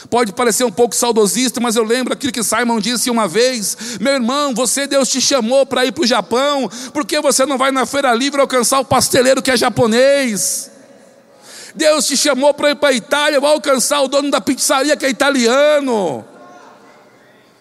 Pode 0.10 0.32
parecer 0.32 0.64
um 0.64 0.72
pouco 0.72 0.96
saudosista, 0.96 1.60
mas 1.60 1.76
eu 1.76 1.84
lembro 1.84 2.14
aquilo 2.14 2.32
que 2.32 2.44
Simon 2.44 2.80
disse 2.80 3.10
uma 3.10 3.28
vez: 3.28 3.78
Meu 4.00 4.14
irmão, 4.14 4.54
você, 4.54 4.88
Deus 4.88 5.10
te 5.10 5.20
chamou 5.20 5.66
para 5.66 5.86
ir 5.86 5.92
para 5.92 6.04
o 6.04 6.08
Japão, 6.08 6.70
por 6.94 7.06
que 7.06 7.20
você 7.20 7.46
não 7.46 7.58
vai 7.58 7.72
na 7.72 7.86
feira 7.86 8.14
livre 8.14 8.40
alcançar 8.40 8.80
o 8.80 8.86
pasteleiro 8.86 9.42
que 9.42 9.52
é 9.52 9.58
japonês? 9.58 10.72
Deus 11.76 12.08
te 12.08 12.16
chamou 12.16 12.54
para 12.54 12.72
ir 12.72 12.76
para 12.76 12.90
a 12.90 12.94
Itália, 12.94 13.40
vai 13.40 13.52
alcançar 13.52 14.02
o 14.02 14.08
dono 14.08 14.32
da 14.32 14.40
pizzaria 14.40 14.96
que 14.96 15.06
é 15.06 15.10
italiano. 15.10 16.26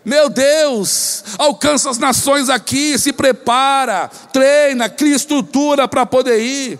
Meu 0.06 0.30
Deus, 0.30 1.24
alcança 1.36 1.90
as 1.90 1.98
nações 1.98 2.48
aqui, 2.48 2.96
se 2.96 3.12
prepara, 3.12 4.08
treina, 4.32 4.88
cria 4.88 5.16
estrutura 5.16 5.88
para 5.88 6.06
poder 6.06 6.38
ir. 6.38 6.78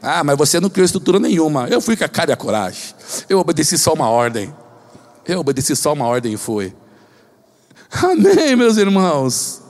Ah, 0.00 0.22
mas 0.22 0.38
você 0.38 0.60
não 0.60 0.70
criou 0.70 0.84
estrutura 0.84 1.18
nenhuma. 1.18 1.66
Eu 1.68 1.80
fui 1.80 1.96
com 1.96 2.04
a 2.04 2.08
cara 2.08 2.30
e 2.30 2.32
a 2.32 2.36
coragem. 2.36 2.94
Eu 3.28 3.40
obedeci 3.40 3.76
só 3.76 3.92
uma 3.92 4.08
ordem. 4.08 4.54
Eu 5.26 5.40
obedeci 5.40 5.74
só 5.74 5.92
uma 5.92 6.06
ordem 6.06 6.34
e 6.34 6.36
fui. 6.36 6.72
Amém, 7.90 8.54
meus 8.54 8.76
irmãos. 8.76 9.60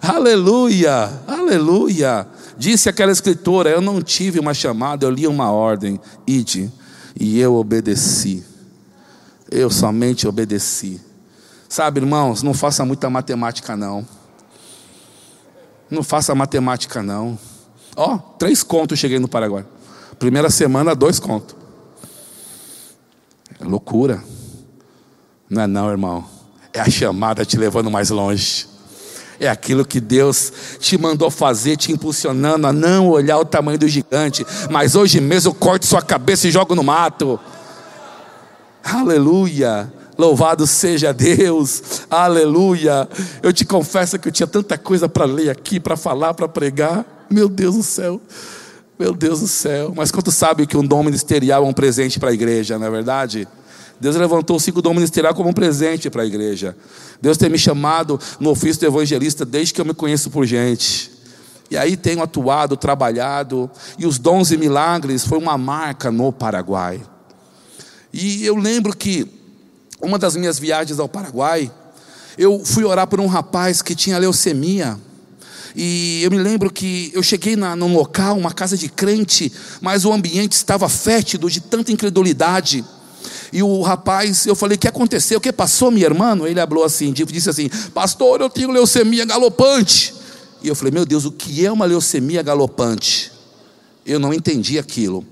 Aleluia, 0.00 1.10
aleluia. 1.28 2.26
Disse 2.56 2.88
aquela 2.88 3.12
escritora: 3.12 3.68
Eu 3.68 3.82
não 3.82 4.00
tive 4.00 4.40
uma 4.40 4.54
chamada, 4.54 5.04
eu 5.04 5.10
li 5.10 5.26
uma 5.26 5.52
ordem. 5.52 6.00
Ide. 6.26 6.72
E 7.20 7.38
eu 7.38 7.54
obedeci. 7.54 8.42
Eu 9.50 9.68
somente 9.68 10.26
obedeci. 10.26 11.04
Sabe, 11.68 12.00
irmãos, 12.00 12.42
não 12.42 12.54
faça 12.54 12.84
muita 12.84 13.10
matemática, 13.10 13.76
não. 13.76 14.06
Não 15.90 16.02
faça 16.02 16.34
matemática, 16.34 17.02
não. 17.02 17.38
Ó, 17.96 18.14
oh, 18.14 18.18
três 18.38 18.62
contos 18.62 18.98
cheguei 18.98 19.18
no 19.18 19.28
Paraguai. 19.28 19.64
Primeira 20.18 20.50
semana, 20.50 20.94
dois 20.94 21.18
contos. 21.18 21.56
É 23.60 23.64
loucura. 23.64 24.22
Não 25.48 25.62
é 25.62 25.66
não, 25.66 25.90
irmão. 25.90 26.24
É 26.72 26.80
a 26.80 26.90
chamada 26.90 27.44
te 27.44 27.56
levando 27.56 27.90
mais 27.90 28.10
longe. 28.10 28.66
É 29.38 29.48
aquilo 29.48 29.84
que 29.84 30.00
Deus 30.00 30.52
te 30.80 30.98
mandou 30.98 31.30
fazer, 31.30 31.76
te 31.76 31.92
impulsionando 31.92 32.66
a 32.66 32.72
não 32.72 33.08
olhar 33.08 33.38
o 33.38 33.44
tamanho 33.44 33.78
do 33.78 33.86
gigante. 33.86 34.46
Mas 34.70 34.94
hoje 34.94 35.20
mesmo 35.20 35.50
eu 35.50 35.54
corto 35.54 35.86
sua 35.86 36.02
cabeça 36.02 36.48
e 36.48 36.50
jogo 36.50 36.74
no 36.74 36.82
mato. 36.82 37.38
Aleluia. 38.82 39.92
Louvado 40.18 40.66
seja 40.66 41.12
Deus, 41.12 41.82
aleluia. 42.10 43.08
Eu 43.42 43.52
te 43.52 43.64
confesso 43.64 44.18
que 44.18 44.28
eu 44.28 44.32
tinha 44.32 44.46
tanta 44.46 44.78
coisa 44.78 45.08
para 45.08 45.26
ler 45.26 45.50
aqui, 45.50 45.78
para 45.78 45.96
falar, 45.96 46.32
para 46.32 46.48
pregar. 46.48 47.26
Meu 47.28 47.48
Deus 47.48 47.74
do 47.76 47.82
céu, 47.82 48.20
meu 48.98 49.12
Deus 49.12 49.40
do 49.40 49.48
céu. 49.48 49.92
Mas 49.94 50.10
quanto 50.10 50.30
sabe 50.30 50.66
que 50.66 50.76
um 50.76 50.86
dom 50.86 51.02
ministerial 51.02 51.64
é 51.64 51.68
um 51.68 51.72
presente 51.72 52.18
para 52.18 52.30
a 52.30 52.32
igreja, 52.32 52.78
não 52.78 52.86
é 52.86 52.90
verdade? 52.90 53.46
Deus 54.00 54.16
levantou 54.16 54.56
o 54.56 54.60
cinco 54.60 54.80
dom 54.80 54.94
ministerial 54.94 55.34
como 55.34 55.50
um 55.50 55.52
presente 55.52 56.08
para 56.08 56.22
a 56.22 56.26
igreja. 56.26 56.76
Deus 57.20 57.36
tem 57.36 57.50
me 57.50 57.58
chamado 57.58 58.18
no 58.40 58.50
ofício 58.50 58.80
de 58.80 58.86
evangelista 58.86 59.44
desde 59.44 59.74
que 59.74 59.80
eu 59.80 59.84
me 59.84 59.94
conheço 59.94 60.30
por 60.30 60.46
gente. 60.46 61.10
E 61.70 61.76
aí 61.76 61.96
tenho 61.96 62.22
atuado, 62.22 62.76
trabalhado, 62.76 63.70
e 63.98 64.06
os 64.06 64.18
dons 64.18 64.50
e 64.52 64.56
milagres 64.56 65.26
foi 65.26 65.36
uma 65.36 65.58
marca 65.58 66.10
no 66.10 66.32
Paraguai. 66.32 67.02
E 68.12 68.46
eu 68.46 68.56
lembro 68.56 68.96
que 68.96 69.35
uma 70.00 70.18
das 70.18 70.36
minhas 70.36 70.58
viagens 70.58 70.98
ao 70.98 71.08
Paraguai, 71.08 71.70
eu 72.38 72.62
fui 72.64 72.84
orar 72.84 73.06
por 73.06 73.20
um 73.20 73.26
rapaz 73.26 73.80
que 73.80 73.94
tinha 73.94 74.18
leucemia. 74.18 74.98
E 75.74 76.22
eu 76.22 76.30
me 76.30 76.38
lembro 76.38 76.70
que 76.70 77.10
eu 77.14 77.22
cheguei 77.22 77.56
na, 77.56 77.76
num 77.76 77.94
local, 77.94 78.36
uma 78.36 78.52
casa 78.52 78.76
de 78.76 78.88
crente, 78.88 79.52
mas 79.80 80.04
o 80.04 80.12
ambiente 80.12 80.52
estava 80.52 80.88
fétido 80.88 81.50
de 81.50 81.60
tanta 81.60 81.92
incredulidade. 81.92 82.84
E 83.52 83.62
o 83.62 83.82
rapaz, 83.82 84.46
eu 84.46 84.54
falei: 84.54 84.76
O 84.76 84.78
que 84.78 84.88
aconteceu? 84.88 85.38
O 85.38 85.40
que 85.40 85.52
passou, 85.52 85.90
meu 85.90 86.02
irmão? 86.02 86.46
Ele 86.46 86.60
falou 86.60 86.84
assim: 86.84 87.12
disse 87.12 87.50
assim, 87.50 87.68
Pastor, 87.92 88.40
eu 88.40 88.50
tenho 88.50 88.70
leucemia 88.70 89.24
galopante. 89.24 90.14
E 90.62 90.68
eu 90.68 90.74
falei: 90.74 90.92
Meu 90.92 91.04
Deus, 91.04 91.24
o 91.24 91.32
que 91.32 91.64
é 91.64 91.70
uma 91.70 91.84
leucemia 91.84 92.42
galopante? 92.42 93.32
Eu 94.04 94.18
não 94.18 94.32
entendi 94.32 94.78
aquilo. 94.78 95.24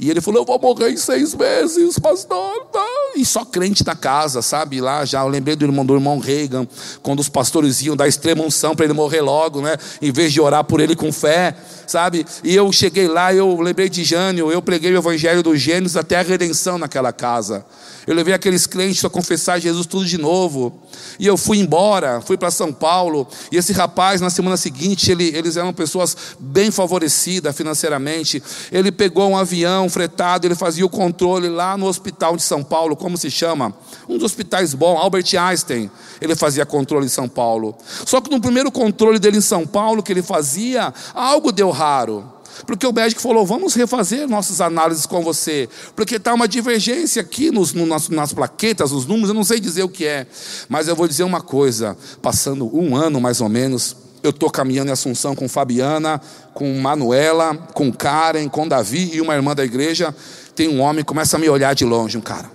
E 0.00 0.10
ele 0.10 0.22
falou: 0.22 0.40
Eu 0.40 0.46
vou 0.46 0.58
morrer 0.58 0.90
em 0.90 0.96
seis 0.96 1.34
meses, 1.34 1.98
pastor. 1.98 2.66
Não. 2.72 3.16
e 3.16 3.24
só 3.24 3.44
crente 3.44 3.84
na 3.84 3.94
casa, 3.94 4.40
sabe? 4.40 4.80
Lá 4.80 5.04
já 5.04 5.20
eu 5.20 5.28
lembrei 5.28 5.54
do 5.54 5.64
irmão 5.66 5.84
do 5.84 5.94
irmão 5.94 6.18
Reagan, 6.18 6.66
quando 7.02 7.20
os 7.20 7.28
pastores 7.28 7.82
iam 7.82 7.94
dar 7.94 8.08
extrema 8.08 8.42
unção 8.42 8.74
para 8.74 8.86
ele 8.86 8.94
morrer 8.94 9.20
logo, 9.20 9.60
né? 9.60 9.76
Em 10.00 10.10
vez 10.10 10.32
de 10.32 10.40
orar 10.40 10.64
por 10.64 10.80
ele 10.80 10.96
com 10.96 11.12
fé, 11.12 11.54
sabe? 11.90 12.24
E 12.44 12.54
eu 12.54 12.70
cheguei 12.72 13.08
lá, 13.08 13.34
eu 13.34 13.60
lembrei 13.60 13.88
de 13.88 14.04
Jânio, 14.04 14.50
eu 14.50 14.62
preguei 14.62 14.92
o 14.92 14.98
evangelho 14.98 15.42
dos 15.42 15.60
Gênesis 15.60 15.96
até 15.96 16.16
a 16.16 16.22
redenção 16.22 16.78
naquela 16.78 17.12
casa. 17.12 17.64
Eu 18.06 18.14
levei 18.14 18.32
aqueles 18.32 18.66
crentes 18.66 19.04
a 19.04 19.10
confessar 19.10 19.60
Jesus 19.60 19.86
tudo 19.86 20.04
de 20.04 20.18
novo. 20.18 20.80
E 21.18 21.26
eu 21.26 21.36
fui 21.36 21.58
embora, 21.58 22.20
fui 22.20 22.36
para 22.36 22.50
São 22.50 22.72
Paulo. 22.72 23.28
E 23.52 23.56
esse 23.56 23.72
rapaz, 23.72 24.20
na 24.20 24.30
semana 24.30 24.56
seguinte, 24.56 25.10
ele, 25.10 25.28
eles 25.36 25.56
eram 25.56 25.72
pessoas 25.72 26.16
bem 26.38 26.70
favorecidas 26.70 27.54
financeiramente. 27.54 28.42
Ele 28.72 28.90
pegou 28.90 29.28
um 29.28 29.36
avião 29.36 29.88
fretado, 29.88 30.46
ele 30.46 30.54
fazia 30.54 30.84
o 30.84 30.88
controle 30.88 31.48
lá 31.48 31.76
no 31.76 31.86
hospital 31.86 32.36
de 32.36 32.42
São 32.42 32.64
Paulo, 32.64 32.96
como 32.96 33.16
se 33.18 33.30
chama? 33.30 33.74
Um 34.08 34.14
dos 34.14 34.24
hospitais 34.24 34.72
bons, 34.74 34.98
Albert 34.98 35.26
Einstein. 35.38 35.90
Ele 36.20 36.34
fazia 36.34 36.64
controle 36.64 37.06
em 37.06 37.10
São 37.10 37.28
Paulo. 37.28 37.76
Só 38.06 38.20
que 38.20 38.30
no 38.30 38.40
primeiro 38.40 38.72
controle 38.72 39.18
dele 39.18 39.38
em 39.38 39.42
São 39.42 39.66
Paulo, 39.66 40.02
que 40.02 40.12
ele 40.12 40.22
fazia, 40.22 40.92
algo 41.14 41.52
deu 41.52 41.70
raro. 41.80 42.30
Porque 42.66 42.86
o 42.86 42.92
médico 42.92 43.20
falou: 43.22 43.46
vamos 43.46 43.74
refazer 43.74 44.28
nossas 44.28 44.60
análises 44.60 45.06
com 45.06 45.22
você. 45.22 45.68
Porque 45.96 46.16
está 46.16 46.34
uma 46.34 46.46
divergência 46.46 47.22
aqui 47.22 47.50
nos, 47.50 47.72
no, 47.72 47.86
nas, 47.86 48.08
nas 48.08 48.32
plaquetas, 48.32 48.92
nos 48.92 49.06
números, 49.06 49.30
eu 49.30 49.34
não 49.34 49.44
sei 49.44 49.58
dizer 49.58 49.82
o 49.82 49.88
que 49.88 50.04
é. 50.04 50.26
Mas 50.68 50.88
eu 50.88 50.94
vou 50.94 51.08
dizer 51.08 51.24
uma 51.24 51.40
coisa: 51.40 51.96
passando 52.20 52.70
um 52.76 52.94
ano 52.94 53.20
mais 53.20 53.40
ou 53.40 53.48
menos, 53.48 53.96
eu 54.22 54.30
estou 54.30 54.50
caminhando 54.50 54.88
em 54.88 54.92
Assunção 54.92 55.34
com 55.34 55.48
Fabiana, 55.48 56.20
com 56.52 56.78
Manuela, 56.80 57.56
com 57.72 57.90
Karen, 57.90 58.48
com 58.48 58.68
Davi 58.68 59.10
e 59.14 59.20
uma 59.20 59.34
irmã 59.34 59.54
da 59.54 59.64
igreja. 59.64 60.14
Tem 60.54 60.68
um 60.68 60.80
homem 60.80 61.02
que 61.02 61.08
começa 61.08 61.36
a 61.36 61.40
me 61.40 61.48
olhar 61.48 61.74
de 61.74 61.84
longe, 61.84 62.18
um 62.18 62.20
cara. 62.20 62.50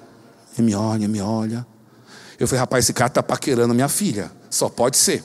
Ele 0.56 0.68
me 0.68 0.76
olha, 0.76 1.08
me 1.08 1.22
olha. 1.22 1.66
Eu 2.40 2.48
falei, 2.48 2.60
rapaz, 2.60 2.86
esse 2.86 2.94
cara 2.94 3.08
está 3.08 3.24
paquerando 3.24 3.74
minha 3.74 3.90
filha. 3.90 4.32
Só 4.50 4.70
pode 4.70 4.98
ser. 4.98 5.24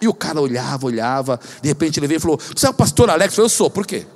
E 0.00 0.08
o 0.08 0.14
cara 0.14 0.40
olhava, 0.40 0.86
olhava, 0.86 1.38
de 1.60 1.68
repente 1.68 2.00
ele 2.00 2.06
veio 2.06 2.18
e 2.18 2.20
falou: 2.20 2.38
Você 2.56 2.66
é 2.66 2.70
o 2.70 2.74
pastor 2.74 3.10
Alex? 3.10 3.32
Eu 3.32 3.36
falei, 3.36 3.46
eu 3.46 3.50
sou, 3.50 3.70
por 3.70 3.86
quê? 3.86 4.06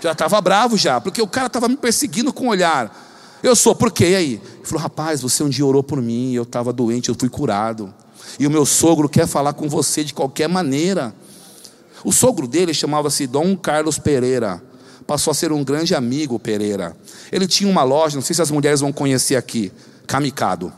Já 0.00 0.12
estava 0.12 0.40
bravo 0.40 0.76
já, 0.76 1.00
porque 1.00 1.22
o 1.22 1.26
cara 1.26 1.46
estava 1.46 1.68
me 1.68 1.76
perseguindo 1.76 2.32
com 2.32 2.46
o 2.46 2.50
olhar. 2.50 3.04
Eu 3.42 3.56
sou, 3.56 3.74
por 3.74 3.90
quê? 3.90 4.10
E 4.10 4.16
aí? 4.16 4.32
Ele 4.32 4.64
falou: 4.64 4.82
Rapaz, 4.82 5.22
você 5.22 5.42
um 5.42 5.48
dia 5.48 5.64
orou 5.64 5.82
por 5.82 6.00
mim, 6.02 6.32
eu 6.34 6.42
estava 6.42 6.72
doente, 6.72 7.08
eu 7.08 7.16
fui 7.18 7.28
curado. 7.28 7.92
E 8.38 8.46
o 8.46 8.50
meu 8.50 8.66
sogro 8.66 9.08
quer 9.08 9.26
falar 9.26 9.52
com 9.52 9.68
você 9.68 10.04
de 10.04 10.12
qualquer 10.12 10.48
maneira. 10.48 11.14
O 12.04 12.12
sogro 12.12 12.46
dele 12.46 12.74
chamava-se 12.74 13.26
Dom 13.26 13.56
Carlos 13.56 13.98
Pereira. 13.98 14.62
Passou 15.06 15.30
a 15.30 15.34
ser 15.34 15.52
um 15.52 15.62
grande 15.62 15.94
amigo 15.94 16.38
Pereira. 16.38 16.96
Ele 17.30 17.46
tinha 17.46 17.70
uma 17.70 17.82
loja, 17.82 18.16
não 18.16 18.22
sei 18.22 18.34
se 18.34 18.42
as 18.42 18.50
mulheres 18.50 18.80
vão 18.80 18.92
conhecer 18.92 19.36
aqui, 19.36 19.72
Camicado. 20.06 20.72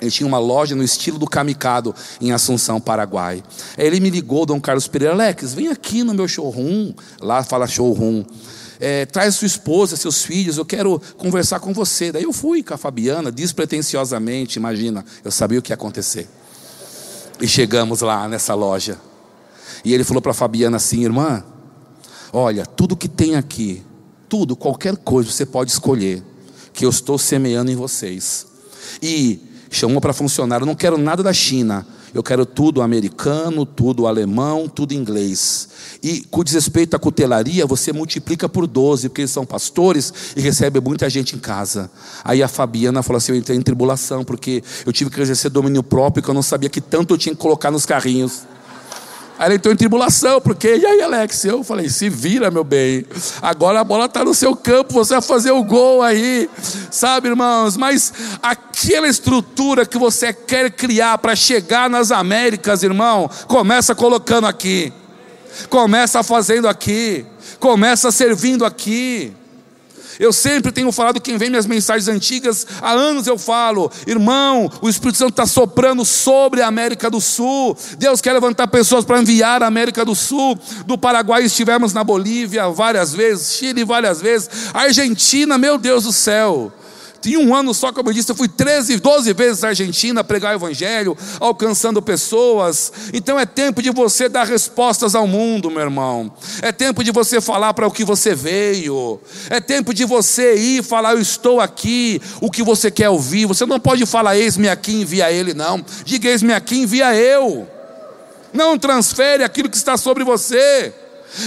Ele 0.00 0.10
tinha 0.10 0.26
uma 0.26 0.38
loja 0.38 0.76
no 0.76 0.82
estilo 0.82 1.18
do 1.18 1.26
Kamikado 1.26 1.94
em 2.20 2.32
Assunção, 2.32 2.80
Paraguai. 2.80 3.42
Aí 3.76 3.86
ele 3.86 4.00
me 4.00 4.10
ligou, 4.10 4.46
Dom 4.46 4.60
Carlos 4.60 4.86
Pereira, 4.86 5.14
Alex, 5.14 5.54
vem 5.54 5.68
aqui 5.68 6.04
no 6.04 6.14
meu 6.14 6.28
showroom. 6.28 6.92
Lá 7.20 7.42
fala 7.42 7.66
showroom. 7.66 8.24
É, 8.80 9.06
traz 9.06 9.34
sua 9.34 9.46
esposa, 9.46 9.96
seus 9.96 10.22
filhos, 10.22 10.56
eu 10.56 10.64
quero 10.64 11.02
conversar 11.16 11.58
com 11.58 11.72
você. 11.72 12.12
Daí 12.12 12.22
eu 12.22 12.32
fui 12.32 12.62
com 12.62 12.74
a 12.74 12.76
Fabiana, 12.76 13.32
despretensiosamente, 13.32 14.56
imagina, 14.56 15.04
eu 15.24 15.32
sabia 15.32 15.58
o 15.58 15.62
que 15.62 15.72
ia 15.72 15.74
acontecer. 15.74 16.28
E 17.40 17.48
chegamos 17.48 18.00
lá 18.00 18.28
nessa 18.28 18.54
loja. 18.54 18.98
E 19.84 19.92
ele 19.92 20.04
falou 20.04 20.22
para 20.22 20.30
a 20.30 20.34
Fabiana 20.34 20.76
assim, 20.76 21.02
irmã, 21.02 21.42
olha, 22.32 22.64
tudo 22.64 22.96
que 22.96 23.08
tem 23.08 23.34
aqui, 23.34 23.82
tudo, 24.28 24.54
qualquer 24.54 24.96
coisa 24.96 25.30
você 25.30 25.44
pode 25.44 25.72
escolher, 25.72 26.22
que 26.72 26.84
eu 26.84 26.90
estou 26.90 27.18
semeando 27.18 27.72
em 27.72 27.76
vocês. 27.76 28.46
E 29.02 29.40
chamou 29.70 30.00
para 30.00 30.12
funcionar. 30.12 30.60
Eu 30.60 30.66
não 30.66 30.74
quero 30.74 30.96
nada 30.96 31.22
da 31.22 31.32
China. 31.32 31.86
Eu 32.14 32.22
quero 32.22 32.46
tudo 32.46 32.80
americano, 32.80 33.66
tudo 33.66 34.06
alemão, 34.06 34.68
tudo 34.68 34.94
inglês. 34.94 35.68
E 36.02 36.22
com 36.30 36.42
desrespeito 36.42 36.96
à 36.96 36.98
cutelaria, 36.98 37.66
você 37.66 37.92
multiplica 37.92 38.48
por 38.48 38.66
12, 38.66 39.08
porque 39.08 39.22
eles 39.22 39.30
são 39.30 39.44
pastores 39.44 40.12
e 40.34 40.40
recebem 40.40 40.80
muita 40.80 41.10
gente 41.10 41.36
em 41.36 41.38
casa. 41.38 41.90
Aí 42.24 42.42
a 42.42 42.48
Fabiana 42.48 43.02
falou 43.02 43.18
assim: 43.18 43.32
Eu 43.32 43.38
entrei 43.38 43.58
em 43.58 43.62
tribulação, 43.62 44.24
porque 44.24 44.62
eu 44.86 44.92
tive 44.92 45.10
que 45.10 45.20
exercer 45.20 45.50
domínio 45.50 45.82
próprio, 45.82 46.22
que 46.22 46.30
eu 46.30 46.34
não 46.34 46.42
sabia 46.42 46.70
que 46.70 46.80
tanto 46.80 47.14
eu 47.14 47.18
tinha 47.18 47.34
que 47.34 47.40
colocar 47.40 47.70
nos 47.70 47.84
carrinhos. 47.84 48.47
Aí 49.38 49.46
ele 49.46 49.54
entrou 49.54 49.72
em 49.72 49.76
tribulação, 49.76 50.40
porque, 50.40 50.76
e 50.76 50.84
aí, 50.84 51.00
Alex? 51.00 51.44
Eu 51.44 51.62
falei, 51.62 51.88
se 51.88 52.08
vira, 52.08 52.50
meu 52.50 52.64
bem. 52.64 53.06
Agora 53.40 53.80
a 53.80 53.84
bola 53.84 54.06
está 54.06 54.24
no 54.24 54.34
seu 54.34 54.56
campo, 54.56 54.94
você 54.94 55.14
vai 55.14 55.22
fazer 55.22 55.52
o 55.52 55.62
gol 55.62 56.02
aí. 56.02 56.50
Sabe, 56.90 57.28
irmãos? 57.28 57.76
Mas 57.76 58.12
aquela 58.42 59.06
estrutura 59.06 59.86
que 59.86 59.96
você 59.96 60.32
quer 60.32 60.72
criar 60.72 61.18
para 61.18 61.36
chegar 61.36 61.88
nas 61.88 62.10
Américas, 62.10 62.82
irmão, 62.82 63.30
começa 63.46 63.94
colocando 63.94 64.46
aqui. 64.46 64.92
Começa 65.68 66.22
fazendo 66.24 66.66
aqui. 66.66 67.24
Começa 67.60 68.10
servindo 68.10 68.64
aqui. 68.64 69.32
Eu 70.18 70.32
sempre 70.32 70.72
tenho 70.72 70.90
falado, 70.90 71.20
quem 71.20 71.36
vê 71.36 71.48
minhas 71.48 71.66
mensagens 71.66 72.08
antigas, 72.08 72.66
há 72.80 72.92
anos 72.92 73.26
eu 73.26 73.38
falo, 73.38 73.90
irmão, 74.06 74.70
o 74.80 74.88
Espírito 74.88 75.18
Santo 75.18 75.30
está 75.30 75.46
soprando 75.46 76.04
sobre 76.04 76.60
a 76.60 76.66
América 76.66 77.10
do 77.10 77.20
Sul. 77.20 77.76
Deus 77.98 78.20
quer 78.20 78.32
levantar 78.32 78.68
pessoas 78.68 79.04
para 79.04 79.20
enviar 79.20 79.62
a 79.62 79.66
América 79.66 80.04
do 80.04 80.14
Sul. 80.14 80.58
Do 80.86 80.98
Paraguai 80.98 81.44
estivemos 81.44 81.92
na 81.92 82.02
Bolívia 82.02 82.68
várias 82.68 83.12
vezes, 83.12 83.54
Chile 83.54 83.84
várias 83.84 84.20
vezes, 84.20 84.50
Argentina, 84.74 85.56
meu 85.56 85.78
Deus 85.78 86.04
do 86.04 86.12
céu. 86.12 86.72
Em 87.26 87.36
um 87.36 87.54
ano 87.54 87.74
só, 87.74 87.92
como 87.92 88.08
eu 88.08 88.12
disse, 88.12 88.30
eu 88.30 88.36
fui 88.36 88.48
13, 88.48 88.98
12 88.98 89.32
vezes 89.32 89.64
à 89.64 89.68
Argentina 89.68 90.22
pregar 90.22 90.52
o 90.52 90.58
Evangelho, 90.58 91.16
alcançando 91.40 92.00
pessoas. 92.00 92.92
Então 93.12 93.38
é 93.38 93.44
tempo 93.44 93.82
de 93.82 93.90
você 93.90 94.28
dar 94.28 94.46
respostas 94.46 95.14
ao 95.14 95.26
mundo, 95.26 95.70
meu 95.70 95.82
irmão. 95.82 96.32
É 96.62 96.70
tempo 96.70 97.02
de 97.02 97.10
você 97.10 97.40
falar 97.40 97.74
para 97.74 97.86
o 97.86 97.90
que 97.90 98.04
você 98.04 98.34
veio. 98.34 99.20
É 99.50 99.60
tempo 99.60 99.92
de 99.92 100.04
você 100.04 100.54
ir 100.54 100.84
falar: 100.84 101.12
Eu 101.12 101.20
estou 101.20 101.60
aqui, 101.60 102.20
o 102.40 102.50
que 102.50 102.62
você 102.62 102.90
quer 102.90 103.08
ouvir. 103.08 103.46
Você 103.46 103.66
não 103.66 103.80
pode 103.80 104.06
falar: 104.06 104.36
Eis-me 104.36 104.68
aqui, 104.68 104.92
envia 104.92 105.32
ele, 105.32 105.54
não. 105.54 105.84
Diga: 106.04 106.28
Eis-me 106.28 106.52
aqui, 106.52 106.78
envia 106.78 107.14
eu. 107.14 107.68
Não 108.52 108.78
transfere 108.78 109.42
aquilo 109.42 109.68
que 109.68 109.76
está 109.76 109.96
sobre 109.96 110.24
você. 110.24 110.94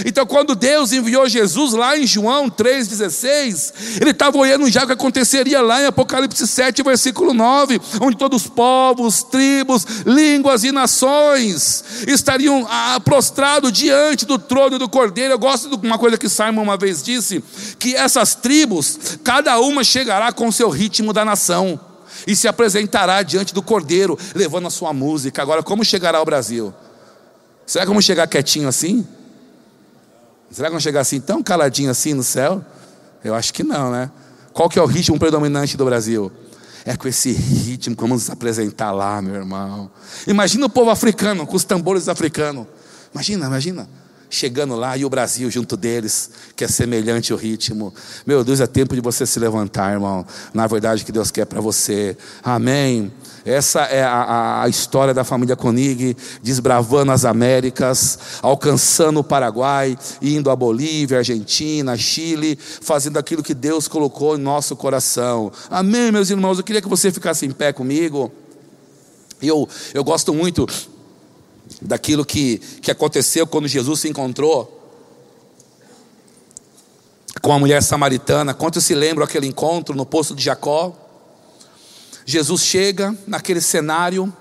Então, 0.06 0.26
quando 0.26 0.54
Deus 0.54 0.92
enviou 0.92 1.28
Jesus 1.28 1.72
lá 1.72 1.96
em 1.96 2.06
João 2.06 2.48
3,16, 2.48 4.00
ele 4.00 4.10
estava 4.10 4.38
olhando 4.38 4.70
já 4.70 4.84
o 4.84 4.86
que 4.86 4.92
aconteceria 4.92 5.60
lá 5.60 5.82
em 5.82 5.86
Apocalipse 5.86 6.46
7, 6.46 6.82
versículo 6.82 7.34
9, 7.34 7.80
onde 8.00 8.16
todos 8.16 8.42
os 8.42 8.48
povos, 8.48 9.22
tribos, 9.22 9.84
línguas 10.06 10.64
e 10.64 10.72
nações 10.72 11.84
estariam 12.06 12.66
ah, 12.70 13.00
prostrados 13.00 13.72
diante 13.72 14.24
do 14.24 14.38
trono 14.38 14.78
do 14.78 14.88
Cordeiro. 14.88 15.34
Eu 15.34 15.38
gosto 15.38 15.76
de 15.76 15.86
uma 15.86 15.98
coisa 15.98 16.16
que 16.16 16.28
Simon 16.28 16.62
uma 16.62 16.76
vez 16.76 17.02
disse: 17.02 17.42
que 17.78 17.94
essas 17.94 18.34
tribos, 18.34 19.18
cada 19.22 19.58
uma 19.58 19.84
chegará 19.84 20.32
com 20.32 20.48
o 20.48 20.52
seu 20.52 20.70
ritmo 20.70 21.12
da 21.12 21.24
nação 21.24 21.78
e 22.26 22.36
se 22.36 22.46
apresentará 22.46 23.22
diante 23.22 23.52
do 23.52 23.62
Cordeiro, 23.62 24.18
levando 24.34 24.66
a 24.68 24.70
sua 24.70 24.92
música. 24.92 25.42
Agora, 25.42 25.62
como 25.62 25.84
chegará 25.84 26.18
ao 26.18 26.24
Brasil? 26.24 26.72
Será 27.66 27.84
que 27.84 27.88
vamos 27.88 28.04
chegar 28.04 28.26
quietinho 28.26 28.68
assim? 28.68 29.06
Será 30.52 30.68
que 30.68 30.72
vão 30.72 30.80
chegar 30.80 31.00
assim, 31.00 31.20
tão 31.20 31.42
caladinho 31.42 31.90
assim 31.90 32.12
no 32.12 32.22
céu? 32.22 32.62
Eu 33.24 33.34
acho 33.34 33.54
que 33.54 33.64
não, 33.64 33.90
né? 33.90 34.10
Qual 34.52 34.68
que 34.68 34.78
é 34.78 34.82
o 34.82 34.86
ritmo 34.86 35.18
predominante 35.18 35.76
do 35.76 35.84
Brasil? 35.84 36.30
É 36.84 36.96
com 36.96 37.08
esse 37.08 37.32
ritmo 37.32 37.96
que 37.96 38.02
vamos 38.02 38.24
nos 38.24 38.30
apresentar 38.30 38.92
lá, 38.92 39.22
meu 39.22 39.34
irmão. 39.34 39.90
Imagina 40.26 40.66
o 40.66 40.70
povo 40.70 40.90
africano, 40.90 41.46
com 41.46 41.56
os 41.56 41.64
tambores 41.64 42.08
africanos. 42.08 42.66
Imagina, 43.14 43.46
imagina. 43.46 43.88
Chegando 44.34 44.74
lá 44.76 44.96
e 44.96 45.04
o 45.04 45.10
Brasil 45.10 45.50
junto 45.50 45.76
deles, 45.76 46.30
que 46.56 46.64
é 46.64 46.66
semelhante 46.66 47.34
ao 47.34 47.38
ritmo. 47.38 47.92
Meu 48.26 48.42
Deus, 48.42 48.60
é 48.60 48.66
tempo 48.66 48.94
de 48.94 49.00
você 49.02 49.26
se 49.26 49.38
levantar, 49.38 49.92
irmão. 49.92 50.24
Na 50.54 50.66
verdade, 50.66 51.04
que 51.04 51.12
Deus 51.12 51.30
quer 51.30 51.44
para 51.44 51.60
você. 51.60 52.16
Amém. 52.42 53.12
Essa 53.44 53.82
é 53.82 54.02
a, 54.02 54.62
a, 54.62 54.68
história 54.70 55.12
da 55.12 55.22
família 55.22 55.54
Koenig, 55.54 56.16
desbravando 56.42 57.12
as 57.12 57.26
Américas, 57.26 58.18
alcançando 58.40 59.20
o 59.20 59.24
Paraguai, 59.24 59.98
indo 60.22 60.48
à 60.48 60.56
Bolívia, 60.56 61.18
Argentina, 61.18 61.94
Chile, 61.98 62.58
fazendo 62.58 63.18
aquilo 63.18 63.42
que 63.42 63.52
Deus 63.52 63.86
colocou 63.86 64.38
em 64.38 64.40
nosso 64.40 64.74
coração. 64.74 65.52
Amém, 65.68 66.10
meus 66.10 66.30
irmãos? 66.30 66.56
Eu 66.56 66.64
queria 66.64 66.80
que 66.80 66.88
você 66.88 67.12
ficasse 67.12 67.44
em 67.44 67.50
pé 67.50 67.70
comigo. 67.70 68.32
Eu, 69.42 69.68
eu 69.92 70.02
gosto 70.02 70.32
muito 70.32 70.66
daquilo 71.82 72.24
que, 72.24 72.58
que 72.80 72.90
aconteceu 72.90 73.46
quando 73.46 73.68
Jesus 73.68 74.00
se 74.00 74.08
encontrou 74.08 74.80
com 77.40 77.52
a 77.52 77.58
mulher 77.58 77.82
samaritana. 77.82 78.54
Quantos 78.54 78.84
se 78.84 78.94
lembram 78.94 79.24
aquele 79.24 79.46
encontro 79.46 79.94
no 79.94 80.06
poço 80.06 80.34
de 80.34 80.44
Jacó? 80.44 80.96
Jesus 82.24 82.62
chega 82.62 83.16
naquele 83.26 83.60
cenário 83.60 84.32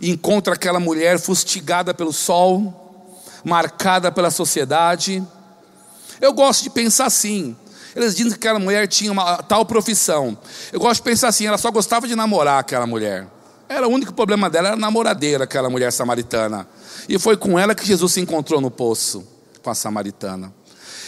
e 0.00 0.10
encontra 0.10 0.54
aquela 0.54 0.80
mulher 0.80 1.18
fustigada 1.20 1.94
pelo 1.94 2.12
sol, 2.12 3.22
marcada 3.44 4.10
pela 4.10 4.30
sociedade. 4.30 5.22
Eu 6.20 6.32
gosto 6.32 6.64
de 6.64 6.70
pensar 6.70 7.06
assim: 7.06 7.56
Eles 7.94 8.16
dizem 8.16 8.32
que 8.32 8.38
aquela 8.38 8.58
mulher 8.58 8.88
tinha 8.88 9.12
uma 9.12 9.36
tal 9.42 9.64
profissão. 9.64 10.36
Eu 10.72 10.80
gosto 10.80 10.96
de 10.96 11.04
pensar 11.04 11.28
assim: 11.28 11.46
ela 11.46 11.58
só 11.58 11.70
gostava 11.70 12.08
de 12.08 12.16
namorar 12.16 12.58
aquela 12.58 12.86
mulher. 12.86 13.28
Era 13.68 13.88
o 13.88 13.90
único 13.90 14.12
problema 14.12 14.48
dela, 14.48 14.68
era 14.68 14.76
namoradeira, 14.76 15.44
aquela 15.44 15.68
mulher 15.68 15.92
samaritana. 15.92 16.68
E 17.08 17.18
foi 17.18 17.36
com 17.36 17.58
ela 17.58 17.74
que 17.74 17.86
Jesus 17.86 18.12
se 18.12 18.20
encontrou 18.20 18.60
no 18.60 18.70
poço, 18.70 19.26
com 19.62 19.70
a 19.70 19.74
samaritana. 19.74 20.52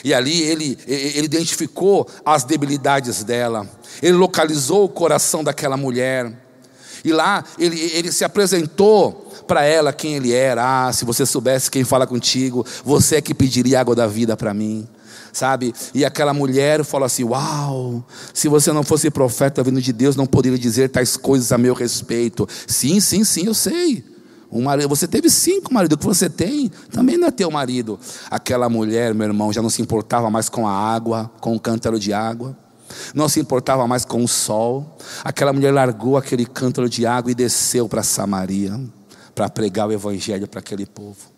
E 0.05 0.15
ali 0.15 0.43
ele, 0.43 0.79
ele 0.87 1.25
identificou 1.25 2.09
as 2.25 2.45
debilidades 2.45 3.25
dela, 3.25 3.69
ele 4.03 4.13
localizou 4.13 4.85
o 4.85 4.89
coração 4.89 5.43
daquela 5.43 5.77
mulher. 5.77 6.33
E 7.05 7.13
lá 7.13 7.45
ele, 7.59 7.81
ele 7.95 8.11
se 8.13 8.25
apresentou 8.25 9.29
para 9.47 9.65
ela 9.65 9.93
quem 9.93 10.15
ele 10.15 10.33
era. 10.33 10.89
Ah, 10.89 10.93
se 10.93 11.05
você 11.05 11.25
soubesse 11.25 11.71
quem 11.71 11.85
fala 11.85 12.07
contigo, 12.07 12.67
você 12.85 13.17
é 13.17 13.21
que 13.21 13.35
pediria 13.35 13.81
água 13.81 13.95
da 13.95 14.07
vida 14.07 14.37
para 14.37 14.53
mim. 14.53 14.87
Sabe? 15.39 15.73
E 15.95 16.05
aquela 16.05 16.35
mulher 16.35 16.85
falou 16.85 17.07
assim: 17.07 17.23
Uau, 17.23 18.05
se 18.35 18.49
você 18.49 18.73
não 18.73 18.83
fosse 18.83 19.09
profeta 19.09 19.63
vindo 19.63 19.81
de 19.81 19.93
Deus, 19.93 20.17
não 20.17 20.27
poderia 20.27 20.59
dizer 20.59 20.89
tais 20.89 21.17
coisas 21.17 21.53
a 21.53 21.59
meu 21.59 21.75
respeito. 21.75 22.49
Sim, 22.67 22.99
sim, 22.99 23.23
sim, 23.23 23.47
eu 23.47 23.55
sei. 23.55 24.05
Um 24.51 24.63
marido, 24.63 24.89
você 24.89 25.07
teve 25.07 25.31
cinco 25.31 25.73
maridos, 25.73 25.95
o 25.95 25.99
que 25.99 26.07
você 26.07 26.29
tem 26.29 26.73
também 26.91 27.17
não 27.17 27.29
é 27.29 27.31
teu 27.31 27.53
marido. 27.53 28.01
Aquela 28.29 28.69
mulher, 28.69 29.15
meu 29.15 29.29
irmão, 29.29 29.53
já 29.53 29.63
não 29.63 29.71
se 29.71 29.81
importava 29.81 30.29
mais 30.29 30.49
com 30.49 30.67
a 30.67 30.73
água, 30.73 31.31
com 31.41 31.55
o 31.55 31.61
cântaro 31.61 32.01
de 32.01 32.13
água, 32.13 32.59
não 33.15 33.29
se 33.29 33.39
importava 33.39 33.87
mais 33.87 34.05
com 34.05 34.25
o 34.25 34.27
sol. 34.27 34.99
Aquela 35.23 35.53
mulher 35.53 35.73
largou 35.73 36.17
aquele 36.17 36.47
cântaro 36.47 36.89
de 36.89 37.07
água 37.07 37.31
e 37.31 37.35
desceu 37.35 37.89
para 37.89 38.03
Samaria 38.03 38.81
para 39.37 39.49
pregar 39.49 39.87
o 39.87 39.93
evangelho 39.93 40.49
para 40.49 40.59
aquele 40.59 40.85
povo. 40.85 41.38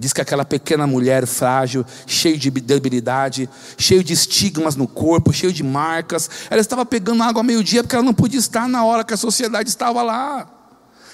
Diz 0.00 0.12
que 0.12 0.20
aquela 0.20 0.44
pequena 0.44 0.84
mulher 0.86 1.26
frágil, 1.26 1.86
cheia 2.06 2.36
de 2.36 2.50
debilidade, 2.50 3.48
cheia 3.78 4.02
de 4.02 4.12
estigmas 4.12 4.74
no 4.74 4.88
corpo, 4.88 5.32
cheia 5.32 5.52
de 5.52 5.62
marcas, 5.62 6.28
ela 6.50 6.60
estava 6.60 6.84
pegando 6.84 7.22
água 7.22 7.40
ao 7.40 7.44
meio-dia 7.44 7.84
porque 7.84 7.94
ela 7.94 8.04
não 8.04 8.14
podia 8.14 8.40
estar 8.40 8.68
na 8.68 8.82
hora 8.82 9.04
que 9.04 9.14
a 9.14 9.16
sociedade 9.16 9.68
estava 9.68 10.02
lá 10.02 10.56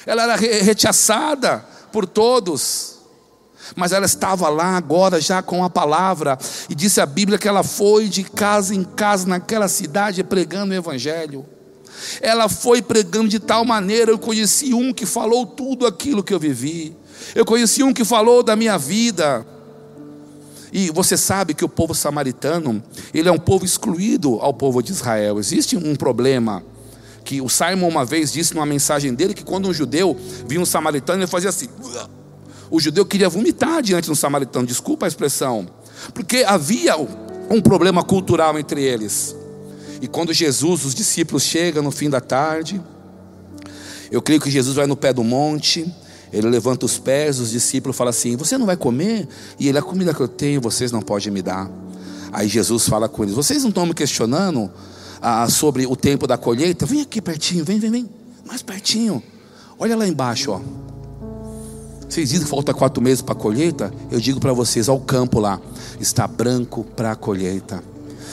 ela 0.07 0.22
era 0.22 0.37
rechaçada 0.37 1.66
por 1.91 2.07
todos. 2.07 2.95
Mas 3.74 3.91
ela 3.91 4.07
estava 4.07 4.49
lá 4.49 4.76
agora 4.76 5.20
já 5.20 5.43
com 5.43 5.64
a 5.64 5.68
palavra, 5.68 6.39
e 6.70 6.74
disse 6.74 7.01
a 7.01 7.07
Bíblia 7.07 7.37
que 7.37 7.49
ela 7.49 7.64
foi 7.64 8.09
de 8.09 8.22
casa 8.22 8.72
em 8.72 8.84
casa 8.84 9.26
naquela 9.26 9.66
cidade 9.66 10.22
pregando 10.22 10.72
o 10.72 10.76
Evangelho. 10.76 11.45
Ela 12.20 12.49
foi 12.49 12.80
pregando 12.80 13.28
de 13.28 13.41
tal 13.41 13.64
maneira, 13.64 14.12
eu 14.12 14.18
conheci 14.18 14.72
um 14.72 14.93
que 14.93 15.05
falou 15.05 15.45
tudo 15.45 15.84
aquilo 15.84 16.22
que 16.22 16.32
eu 16.32 16.39
vivi, 16.39 16.97
eu 17.35 17.45
conheci 17.45 17.83
um 17.83 17.93
que 17.93 18.05
falou 18.05 18.43
da 18.43 18.57
minha 18.57 18.79
vida. 18.79 19.47
E 20.72 20.91
você 20.91 21.16
sabe 21.16 21.55
que 21.55 21.64
o 21.64 21.68
povo 21.68 21.95
samaritano, 21.95 22.83
ele 23.14 23.29
é 23.29 23.33
um 23.33 23.39
povo 23.39 23.64
excluído 23.64 24.39
ao 24.41 24.53
povo 24.53 24.83
de 24.83 24.93
Israel. 24.93 25.39
Existe 25.39 25.77
um 25.77 25.95
problema 25.95 26.62
que 27.24 27.41
o 27.41 27.49
Simon 27.49 27.89
uma 27.89 28.05
vez 28.05 28.33
disse 28.33 28.55
numa 28.55 28.66
mensagem 28.66 29.12
dele 29.14 29.35
que 29.35 29.45
quando 29.45 29.68
um 29.68 29.74
judeu 29.74 30.16
via 30.47 30.61
um 30.61 30.66
samaritano, 30.66 31.20
ele 31.20 31.27
fazia 31.27 31.51
assim. 31.51 31.68
O 32.70 32.81
judeu 32.81 33.05
queria 33.05 33.29
vomitar 33.29 33.83
diante 33.83 34.09
do 34.09 34.16
samaritano, 34.16 34.66
desculpa 34.66 35.07
a 35.07 35.09
expressão, 35.09 35.66
porque 36.14 36.45
havia 36.47 36.97
um 37.51 37.61
problema 37.61 38.03
cultural 38.03 38.59
entre 38.59 38.83
eles. 38.83 39.35
E 40.01 40.07
quando 40.07 40.33
Jesus, 40.33 40.85
os 40.85 40.95
discípulos 40.95 41.43
chegam 41.43 41.83
no 41.83 41.91
fim 41.91 42.11
da 42.11 42.20
tarde, 42.20 42.81
eu 44.11 44.20
creio 44.20 44.41
que 44.41 44.51
Jesus 44.51 44.77
vai 44.77 44.87
no 44.87 44.97
pé 44.97 45.12
do 45.12 45.24
monte, 45.24 45.93
ele 46.33 46.49
levanta 46.49 46.85
os 46.87 46.99
pés, 46.99 47.39
os 47.39 47.51
discípulos 47.51 47.97
falam 47.97 48.11
assim: 48.11 48.37
Você 48.37 48.59
não 48.59 48.66
vai 48.66 48.77
comer? 48.77 49.29
E 49.59 49.68
ele, 49.68 49.79
a 49.79 49.83
comida 49.83 50.12
que 50.12 50.20
eu 50.20 50.29
tenho, 50.29 50.61
vocês 50.61 50.93
não 50.93 51.01
podem 51.01 51.33
me 51.33 51.43
dar. 51.43 51.70
Aí 52.33 52.49
Jesus 52.49 52.89
fala 52.89 53.09
com 53.09 53.22
eles: 53.22 53.35
Vocês 53.35 53.62
não 53.62 53.70
estão 53.70 53.87
me 53.87 53.95
questionando? 53.95 54.70
ah, 55.20 55.49
sobre 55.49 55.87
o 55.87 55.97
tempo 55.97 56.27
da 56.27 56.37
colheita, 56.37 56.87
vem 56.87 57.01
aqui 57.01 57.20
pertinho, 57.20 57.64
vem, 57.64 57.79
vem, 57.79 57.91
vem, 57.91 58.11
mais 58.47 58.62
pertinho. 58.62 59.22
Olha 59.79 59.97
lá 59.97 60.07
embaixo, 60.07 60.53
ó. 60.53 60.61
Vocês 62.09 62.29
dizem 62.29 62.45
que 62.45 62.51
falta 62.51 62.72
quatro 62.72 63.03
meses 63.03 63.20
para 63.20 63.35
a 63.35 63.37
colheita? 63.37 63.93
Eu 64.11 64.20
digo 64.20 64.39
para 64.39 64.53
vocês, 64.53 64.89
ó, 64.89 64.95
o 64.95 65.01
campo 65.01 65.41
lá 65.41 65.61
está 65.99 66.27
branco 66.27 66.85
para 66.85 67.12
a 67.12 67.16
colheita. 67.16 67.83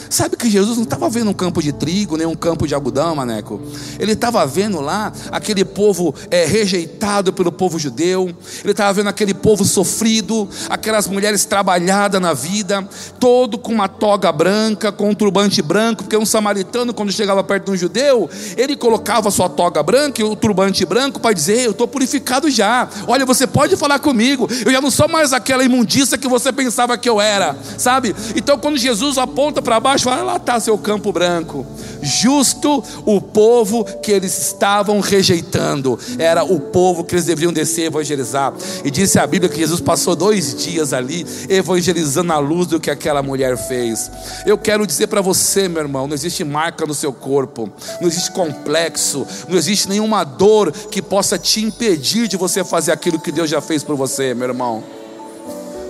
Sabe 0.10 0.36
que 0.38 0.50
Jesus 0.50 0.78
não 0.78 0.84
estava 0.84 1.10
vendo 1.10 1.30
um 1.30 1.34
campo 1.34 1.62
de 1.62 1.72
trigo, 1.72 2.18
nem 2.18 2.28
um 2.28 2.36
campo 2.36 2.68
de 2.68 2.74
algodão, 2.74 3.16
maneco. 3.16 3.62
Ele 4.00 4.14
estava 4.14 4.46
vendo 4.46 4.80
lá 4.80 5.12
aquele 5.32 5.64
povo 5.66 6.14
é, 6.30 6.46
rejeitado 6.46 7.34
pelo 7.34 7.52
povo 7.52 7.80
judeu. 7.80 8.34
Ele 8.64 8.72
estava 8.72 8.94
vendo 8.94 9.10
aquele 9.10 9.34
povo 9.34 9.64
sofrido, 9.64 10.48
aquelas 10.70 11.08
mulheres 11.08 11.46
trabalhadas 11.46 12.22
na 12.22 12.34
vida, 12.34 12.88
todo 13.20 13.58
com 13.58 13.72
uma 13.72 13.88
toga 13.88 14.32
branca, 14.32 14.92
com 14.92 15.10
um 15.10 15.16
turbante 15.16 15.62
branco, 15.62 16.04
porque 16.04 16.18
um 16.18 16.26
samaritano, 16.26 16.94
quando 16.94 17.12
chegava 17.12 17.44
perto 17.44 17.66
de 17.66 17.72
um 17.72 17.78
judeu, 17.78 18.30
ele 18.58 18.76
colocava 18.76 19.32
sua 19.32 19.50
toga 19.50 19.82
branca 19.82 20.22
e 20.22 20.24
o 20.24 20.36
turbante 20.36 20.86
branco 20.86 21.20
para 21.20 21.34
dizer: 21.34 21.66
Eu 21.66 21.72
estou 21.72 21.88
purificado 21.88 22.50
já. 22.50 22.88
Olha, 23.08 23.26
você 23.26 23.48
pode 23.48 23.76
falar 23.76 24.00
comigo. 24.00 24.48
Eu 24.66 24.72
já 24.72 24.82
não 24.82 24.92
sou 24.92 25.08
mais 25.08 25.34
aquela 25.34 25.64
imundícia 25.64 26.18
que 26.18 26.28
você 26.28 26.52
pensava 26.52 26.98
que 26.98 27.10
eu 27.10 27.22
era, 27.22 27.56
sabe? 27.78 28.16
Então, 28.36 28.58
quando 28.58 28.78
Jesus 28.78 29.18
aponta 29.18 29.62
para 29.62 29.80
baixo, 29.80 29.93
olha 30.06 30.24
lá 30.24 30.36
está 30.38 30.60
seu 30.60 30.78
campo 30.78 31.12
branco. 31.12 31.66
Justo 32.02 32.84
o 33.06 33.22
povo 33.22 33.86
que 34.02 34.12
eles 34.12 34.38
estavam 34.38 35.00
rejeitando, 35.00 35.98
era 36.18 36.44
o 36.44 36.60
povo 36.60 37.04
que 37.04 37.16
eles 37.16 37.26
deveriam 37.26 37.54
descer 37.54 37.84
e 37.84 37.86
evangelizar. 37.86 38.54
E 38.84 38.92
disse 38.92 39.20
a 39.20 39.26
Bíblia 39.26 39.50
que 39.50 39.60
Jesus 39.60 39.80
passou 39.80 40.16
dois 40.16 40.56
dias 40.56 40.94
ali, 40.94 41.26
evangelizando 41.50 42.34
a 42.34 42.40
luz 42.40 42.68
do 42.68 42.80
que 42.80 42.92
aquela 42.92 43.22
mulher 43.24 43.58
fez. 43.58 44.12
Eu 44.46 44.58
quero 44.58 44.86
dizer 44.86 45.08
para 45.08 45.22
você, 45.22 45.68
meu 45.68 45.82
irmão: 45.82 46.08
não 46.08 46.14
existe 46.14 46.44
marca 46.44 46.86
no 46.86 46.94
seu 46.94 47.14
corpo, 47.14 47.72
não 48.02 48.08
existe 48.08 48.32
complexo, 48.32 49.26
não 49.48 49.58
existe 49.58 49.88
nenhuma 49.88 50.24
dor 50.24 50.72
que 50.72 51.02
possa 51.02 51.38
te 51.38 51.62
impedir 51.62 52.28
de 52.28 52.38
você 52.38 52.64
fazer 52.64 52.92
aquilo 52.92 53.20
que 53.20 53.32
Deus 53.32 53.50
já 53.50 53.62
fez 53.62 53.84
por 53.84 53.96
você, 53.96 54.34
meu 54.34 54.48
irmão. 54.48 54.84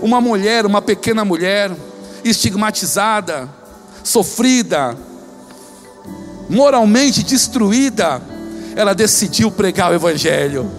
Uma 0.01 0.19
mulher, 0.19 0.65
uma 0.65 0.81
pequena 0.81 1.23
mulher, 1.23 1.71
estigmatizada, 2.23 3.49
sofrida, 4.03 4.95
moralmente 6.49 7.23
destruída, 7.23 8.21
ela 8.75 8.93
decidiu 8.93 9.49
pregar 9.49 9.91
o 9.91 9.95
Evangelho. 9.95 10.69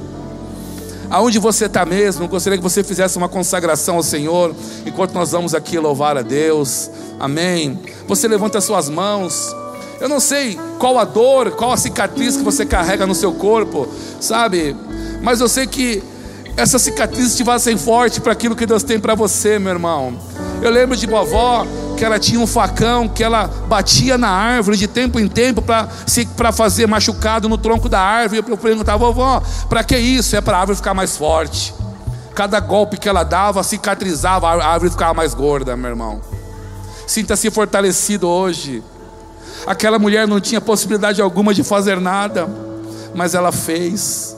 Aonde 1.11 1.39
você 1.39 1.67
está 1.67 1.85
mesmo, 1.85 2.27
gostaria 2.27 2.59
que 2.59 2.63
você 2.63 2.83
fizesse 2.83 3.17
uma 3.17 3.29
consagração 3.29 3.97
ao 3.97 4.03
Senhor, 4.03 4.55
enquanto 4.85 5.13
nós 5.13 5.33
vamos 5.33 5.55
aqui 5.55 5.79
louvar 5.79 6.17
a 6.17 6.23
Deus, 6.23 6.91
amém. 7.21 7.79
Você 8.09 8.27
levanta 8.27 8.59
as 8.59 8.65
suas 8.65 8.89
mãos, 8.89 9.55
eu 10.01 10.09
não 10.09 10.19
sei 10.19 10.59
qual 10.79 10.99
a 10.99 11.05
dor, 11.05 11.53
qual 11.53 11.73
a 11.73 11.77
cicatriz 11.77 12.37
que 12.37 12.43
você 12.43 12.67
carrega 12.67 13.07
no 13.07 13.15
seu 13.15 13.33
corpo, 13.33 13.87
sabe, 14.21 14.77
mas 15.23 15.41
eu 15.41 15.49
sei 15.49 15.67
que 15.67 16.03
essa 16.57 16.79
cicatriz 16.79 17.37
te 17.37 17.45
forte 17.77 18.21
para 18.21 18.33
aquilo 18.33 18.57
que 18.57 18.67
Deus 18.67 18.83
tem 18.83 18.99
para 18.99 19.15
você, 19.15 19.59
meu 19.59 19.73
irmão. 19.73 20.19
Eu 20.63 20.71
lembro 20.71 20.97
de 20.97 21.07
vovó 21.07 21.67
que 21.95 22.05
ela 22.05 22.19
tinha 22.19 22.41
um 22.41 22.47
facão 22.47 23.09
que 23.09 23.23
ela 23.23 23.47
batia 23.69 24.19
na 24.19 24.29
árvore 24.29 24.77
de 24.77 24.87
tempo 24.87 25.19
em 25.19 25.29
tempo 25.29 25.63
para 25.63 26.53
fazer 26.53 26.87
machucado 26.87 27.49
no 27.49 27.57
tronco 27.57 27.89
da 27.89 28.01
árvore. 28.01 28.45
Eu 28.47 28.57
perguntava, 28.57 28.99
vovó, 28.99 29.43
para 29.69 29.83
que 29.85 29.97
isso? 29.97 30.37
É 30.37 30.41
para 30.41 30.57
a 30.57 30.61
árvore 30.61 30.77
ficar 30.77 30.95
mais 30.95 31.17
forte. 31.17 31.75
Cada 32.35 32.59
golpe 32.59 32.97
que 32.97 33.09
ela 33.09 33.23
dava 33.23 33.63
cicatrizava, 33.63 34.49
a 34.49 34.67
árvore 34.67 34.91
ficava 34.91 35.15
mais 35.15 35.35
gorda, 35.35 35.77
meu 35.77 35.91
irmão. 35.91 36.21
Sinta-se 37.07 37.51
fortalecido 37.51 38.29
hoje. 38.29 38.83
Aquela 39.67 39.99
mulher 39.99 40.27
não 40.27 40.41
tinha 40.41 40.61
possibilidade 40.61 41.23
alguma 41.23 41.55
de 41.55 41.63
fazer 41.63 42.01
nada, 42.01 42.49
mas 43.15 43.35
ela 43.35 43.53
fez. 43.53 44.37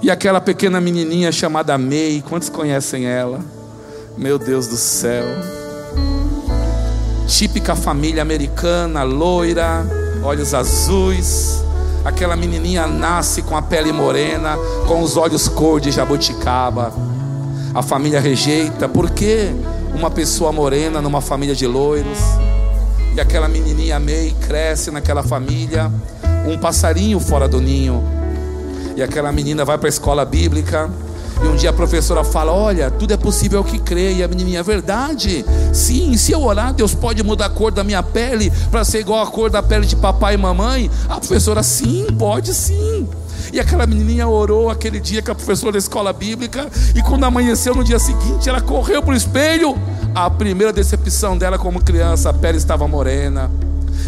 E 0.00 0.10
aquela 0.10 0.40
pequena 0.40 0.80
menininha 0.80 1.30
chamada 1.30 1.76
May, 1.78 2.22
quantos 2.28 2.48
conhecem 2.48 3.06
ela? 3.06 3.40
Meu 4.16 4.38
Deus 4.38 4.68
do 4.68 4.76
céu. 4.76 5.24
Típica 7.26 7.74
família 7.74 8.22
americana, 8.22 9.02
loira, 9.02 9.84
olhos 10.22 10.54
azuis. 10.54 11.64
Aquela 12.04 12.36
menininha 12.36 12.86
nasce 12.86 13.42
com 13.42 13.56
a 13.56 13.62
pele 13.62 13.90
morena, 13.90 14.56
com 14.86 15.02
os 15.02 15.16
olhos 15.16 15.48
cor 15.48 15.80
de 15.80 15.90
jabuticaba. 15.90 16.92
A 17.74 17.82
família 17.82 18.20
rejeita, 18.20 18.88
por 18.88 19.10
que 19.10 19.52
uma 19.92 20.10
pessoa 20.10 20.52
morena 20.52 21.02
numa 21.02 21.20
família 21.20 21.54
de 21.54 21.66
loiros? 21.66 22.18
E 23.16 23.20
aquela 23.20 23.48
menininha 23.48 23.98
May 23.98 24.32
cresce 24.46 24.92
naquela 24.92 25.24
família, 25.24 25.90
um 26.46 26.56
passarinho 26.56 27.18
fora 27.18 27.48
do 27.48 27.60
ninho. 27.60 28.04
E 28.96 29.02
aquela 29.02 29.32
menina 29.32 29.64
vai 29.64 29.76
para 29.76 29.88
a 29.88 29.90
escola 29.90 30.24
bíblica 30.24 30.88
e 31.42 31.46
um 31.46 31.56
dia 31.56 31.70
a 31.70 31.72
professora 31.72 32.22
fala: 32.22 32.52
Olha, 32.52 32.90
tudo 32.90 33.12
é 33.12 33.16
possível 33.16 33.58
ao 33.58 33.64
que 33.64 33.78
crê. 33.78 34.14
E 34.14 34.22
a 34.22 34.28
menininha, 34.28 34.60
é 34.60 34.62
verdade. 34.62 35.44
Sim, 35.72 36.16
se 36.16 36.32
eu 36.32 36.42
orar, 36.42 36.72
Deus 36.72 36.94
pode 36.94 37.22
mudar 37.22 37.46
a 37.46 37.50
cor 37.50 37.72
da 37.72 37.82
minha 37.82 38.02
pele 38.02 38.52
para 38.70 38.84
ser 38.84 39.00
igual 39.00 39.22
a 39.22 39.26
cor 39.26 39.50
da 39.50 39.62
pele 39.62 39.86
de 39.86 39.96
papai 39.96 40.34
e 40.34 40.36
mamãe. 40.36 40.90
A 41.08 41.18
professora, 41.18 41.62
sim, 41.62 42.06
pode 42.18 42.54
sim. 42.54 43.08
E 43.52 43.60
aquela 43.60 43.86
menininha 43.86 44.26
orou 44.26 44.70
aquele 44.70 44.98
dia 44.98 45.22
com 45.22 45.32
a 45.32 45.34
professora 45.34 45.72
da 45.72 45.78
escola 45.78 46.12
bíblica. 46.12 46.68
E 46.94 47.02
quando 47.02 47.24
amanheceu 47.24 47.74
no 47.74 47.84
dia 47.84 47.98
seguinte, 47.98 48.48
ela 48.48 48.60
correu 48.60 49.02
para 49.02 49.12
o 49.12 49.16
espelho. 49.16 49.76
A 50.14 50.30
primeira 50.30 50.72
decepção 50.72 51.36
dela 51.36 51.58
como 51.58 51.82
criança, 51.82 52.30
a 52.30 52.32
pele 52.32 52.58
estava 52.58 52.86
morena. 52.88 53.50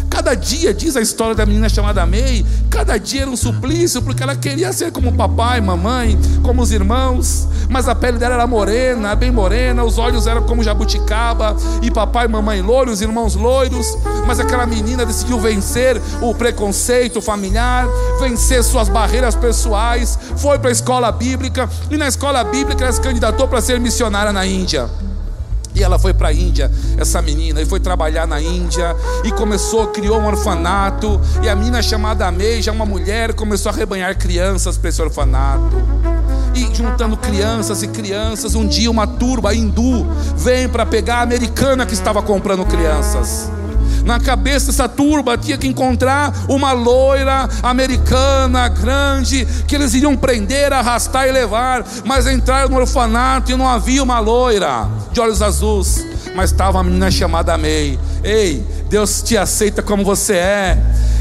Cada 0.09 0.35
dia, 0.35 0.73
diz 0.73 0.95
a 0.95 1.01
história 1.01 1.35
da 1.35 1.45
menina 1.45 1.69
chamada 1.69 2.05
May, 2.05 2.45
cada 2.69 2.97
dia 2.97 3.21
era 3.21 3.31
um 3.31 3.35
suplício, 3.35 4.01
porque 4.01 4.23
ela 4.23 4.35
queria 4.35 4.73
ser 4.73 4.91
como 4.91 5.13
papai, 5.13 5.61
mamãe, 5.61 6.17
como 6.43 6.61
os 6.61 6.71
irmãos, 6.71 7.47
mas 7.69 7.87
a 7.87 7.95
pele 7.95 8.17
dela 8.17 8.35
era 8.35 8.47
morena, 8.47 9.15
bem 9.15 9.31
morena, 9.31 9.83
os 9.83 9.97
olhos 9.97 10.27
eram 10.27 10.43
como 10.43 10.63
jabuticaba, 10.63 11.55
e 11.81 11.91
papai 11.91 12.27
mamãe 12.27 12.61
loiros, 12.61 12.95
os 12.95 13.01
irmãos 13.01 13.35
loiros, 13.35 13.97
mas 14.25 14.39
aquela 14.39 14.65
menina 14.65 15.05
decidiu 15.05 15.39
vencer 15.39 16.01
o 16.21 16.33
preconceito 16.33 17.21
familiar, 17.21 17.87
vencer 18.19 18.63
suas 18.63 18.89
barreiras 18.89 19.35
pessoais, 19.35 20.17
foi 20.37 20.57
para 20.57 20.69
a 20.69 20.73
escola 20.73 21.11
bíblica, 21.11 21.69
e 21.91 21.97
na 21.97 22.07
escola 22.07 22.43
bíblica 22.43 22.83
ela 22.83 22.93
se 22.93 23.01
candidatou 23.01 23.47
para 23.47 23.61
ser 23.61 23.79
missionária 23.79 24.33
na 24.33 24.45
Índia. 24.45 24.89
E 25.77 25.83
ela 25.83 25.99
foi 25.99 26.11
para 26.11 26.29
a 26.29 26.33
Índia, 26.33 26.71
essa 26.97 27.21
menina, 27.21 27.61
e 27.61 27.65
foi 27.65 27.79
trabalhar 27.79 28.25
na 28.25 28.41
Índia, 28.41 28.95
e 29.23 29.31
começou, 29.31 29.85
criou 29.87 30.19
um 30.19 30.25
orfanato, 30.25 31.21
e 31.43 31.47
a 31.47 31.55
menina 31.55 31.83
chamada 31.83 32.33
já 32.59 32.71
uma 32.71 32.85
mulher, 32.85 33.33
começou 33.33 33.71
a 33.71 33.75
rebanhar 33.75 34.17
crianças 34.17 34.75
para 34.75 34.89
esse 34.89 34.99
orfanato. 34.99 35.77
E 36.55 36.73
juntando 36.75 37.15
crianças 37.15 37.83
e 37.83 37.87
crianças, 37.87 38.55
um 38.55 38.65
dia 38.65 38.89
uma 38.89 39.05
turba 39.05 39.53
hindu 39.53 40.07
vem 40.35 40.67
para 40.67 40.83
pegar 40.83 41.17
a 41.17 41.21
americana 41.21 41.85
que 41.85 41.93
estava 41.93 42.23
comprando 42.23 42.65
crianças. 42.65 43.51
Na 44.03 44.19
cabeça 44.19 44.67
dessa 44.67 44.87
turba 44.87 45.37
tinha 45.37 45.57
que 45.57 45.67
encontrar 45.67 46.33
uma 46.47 46.71
loira 46.71 47.47
americana 47.61 48.67
grande 48.67 49.45
que 49.67 49.75
eles 49.75 49.93
iriam 49.93 50.15
prender, 50.15 50.71
arrastar 50.73 51.27
e 51.27 51.31
levar. 51.31 51.85
Mas 52.05 52.27
entraram 52.27 52.69
no 52.69 52.77
orfanato 52.77 53.51
e 53.51 53.55
não 53.55 53.67
havia 53.67 54.03
uma 54.03 54.19
loira 54.19 54.87
de 55.11 55.19
olhos 55.19 55.41
azuis, 55.41 56.05
mas 56.35 56.51
estava 56.51 56.77
uma 56.77 56.83
menina 56.83 57.09
chamada 57.11 57.57
May. 57.57 57.99
Ei, 58.23 58.63
Deus 58.89 59.21
te 59.21 59.37
aceita 59.37 59.81
como 59.81 60.03
você 60.03 60.35
é. 60.35 60.77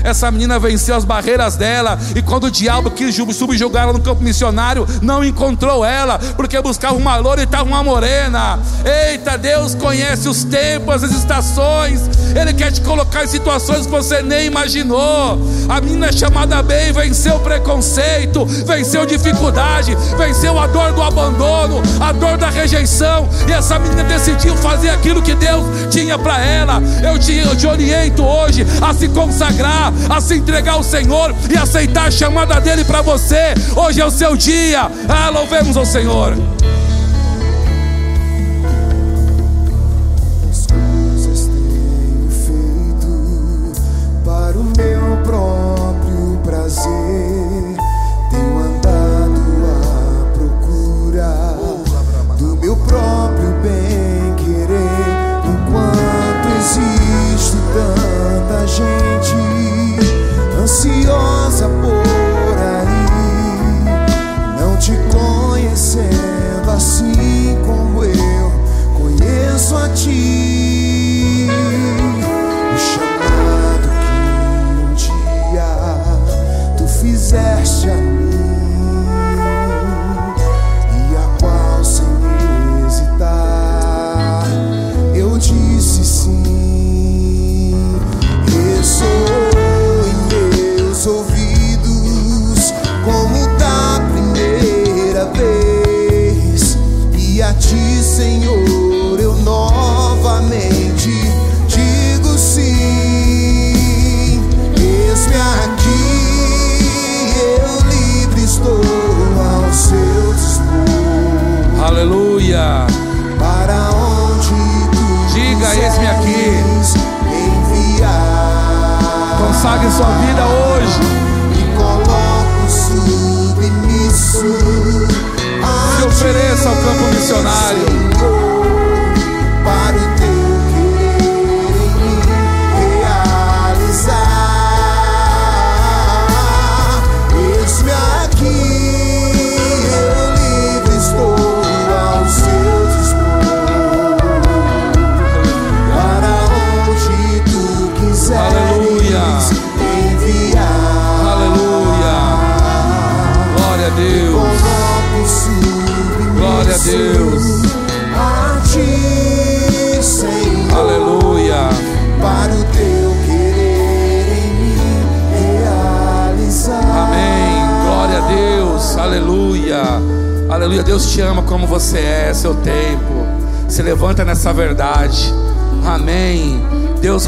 Essa 0.07 0.31
menina 0.31 0.57
venceu 0.57 0.95
as 0.95 1.05
barreiras 1.05 1.57
dela. 1.57 1.99
E 2.15 2.23
quando 2.23 2.45
o 2.45 2.51
diabo 2.51 2.93
quis 2.93 3.17
subjugar 3.37 3.83
ela 3.83 3.93
no 3.93 4.01
campo 4.01 4.23
missionário, 4.23 4.87
não 5.03 5.25
encontrou 5.25 5.85
ela, 5.85 6.17
porque 6.37 6.61
buscava 6.61 6.95
uma 6.95 7.17
loura 7.17 7.41
e 7.41 7.45
estava 7.45 7.65
uma 7.65 7.83
morena. 7.83 8.59
Eita, 8.85 9.37
Deus 9.37 9.75
conhece 9.75 10.29
os 10.29 10.45
tempos, 10.45 11.03
as 11.03 11.11
estações. 11.11 12.03
Ele 12.41 12.53
quer 12.53 12.71
te 12.71 12.83
colocar 12.83 13.25
em 13.25 13.27
situações 13.27 13.87
que 13.87 13.91
você 13.91 14.23
nem 14.23 14.47
imaginou. 14.47 15.41
A 15.69 15.81
menina 15.81 16.13
chamada 16.13 16.63
bem 16.63 16.93
venceu 16.93 17.41
preconceito, 17.41 18.45
venceu 18.65 19.05
dificuldade, 19.07 19.97
venceu 20.17 20.59
a 20.59 20.67
dor 20.67 20.93
do 20.93 21.03
abandono, 21.03 21.83
a 22.01 22.13
dor 22.13 22.37
da 22.37 22.49
rejeição. 22.49 23.29
E 23.49 23.53
essa 23.53 23.79
menina 23.79 24.05
decidiu 24.05 24.55
fazer 24.57 24.91
aquilo 24.91 25.21
que 25.21 25.35
Deus 25.35 25.65
tinha 25.91 26.17
para 26.17 26.39
ela. 26.45 26.81
Eu 27.03 27.19
te, 27.19 27.37
eu 27.37 27.57
te 27.57 27.67
oriento 27.67 28.25
hoje 28.25 28.67
a 28.81 28.95
se 28.95 29.09
consagrar, 29.09 29.93
a 30.09 30.21
se 30.21 30.35
entregar 30.35 30.75
ao 30.75 30.83
Senhor 30.83 31.35
e 31.51 31.57
aceitar 31.57 32.09
a 32.09 32.11
chamada 32.11 32.61
dele 32.61 32.85
para 32.85 33.03
você. 33.03 33.55
Hoje 33.75 34.01
é 34.01 34.07
o 34.07 34.11
seu 34.11 34.37
dia. 34.37 34.91
Ah, 35.09 35.31
louvemos 35.31 35.77
ao 35.77 35.85
Senhor. 35.85 36.35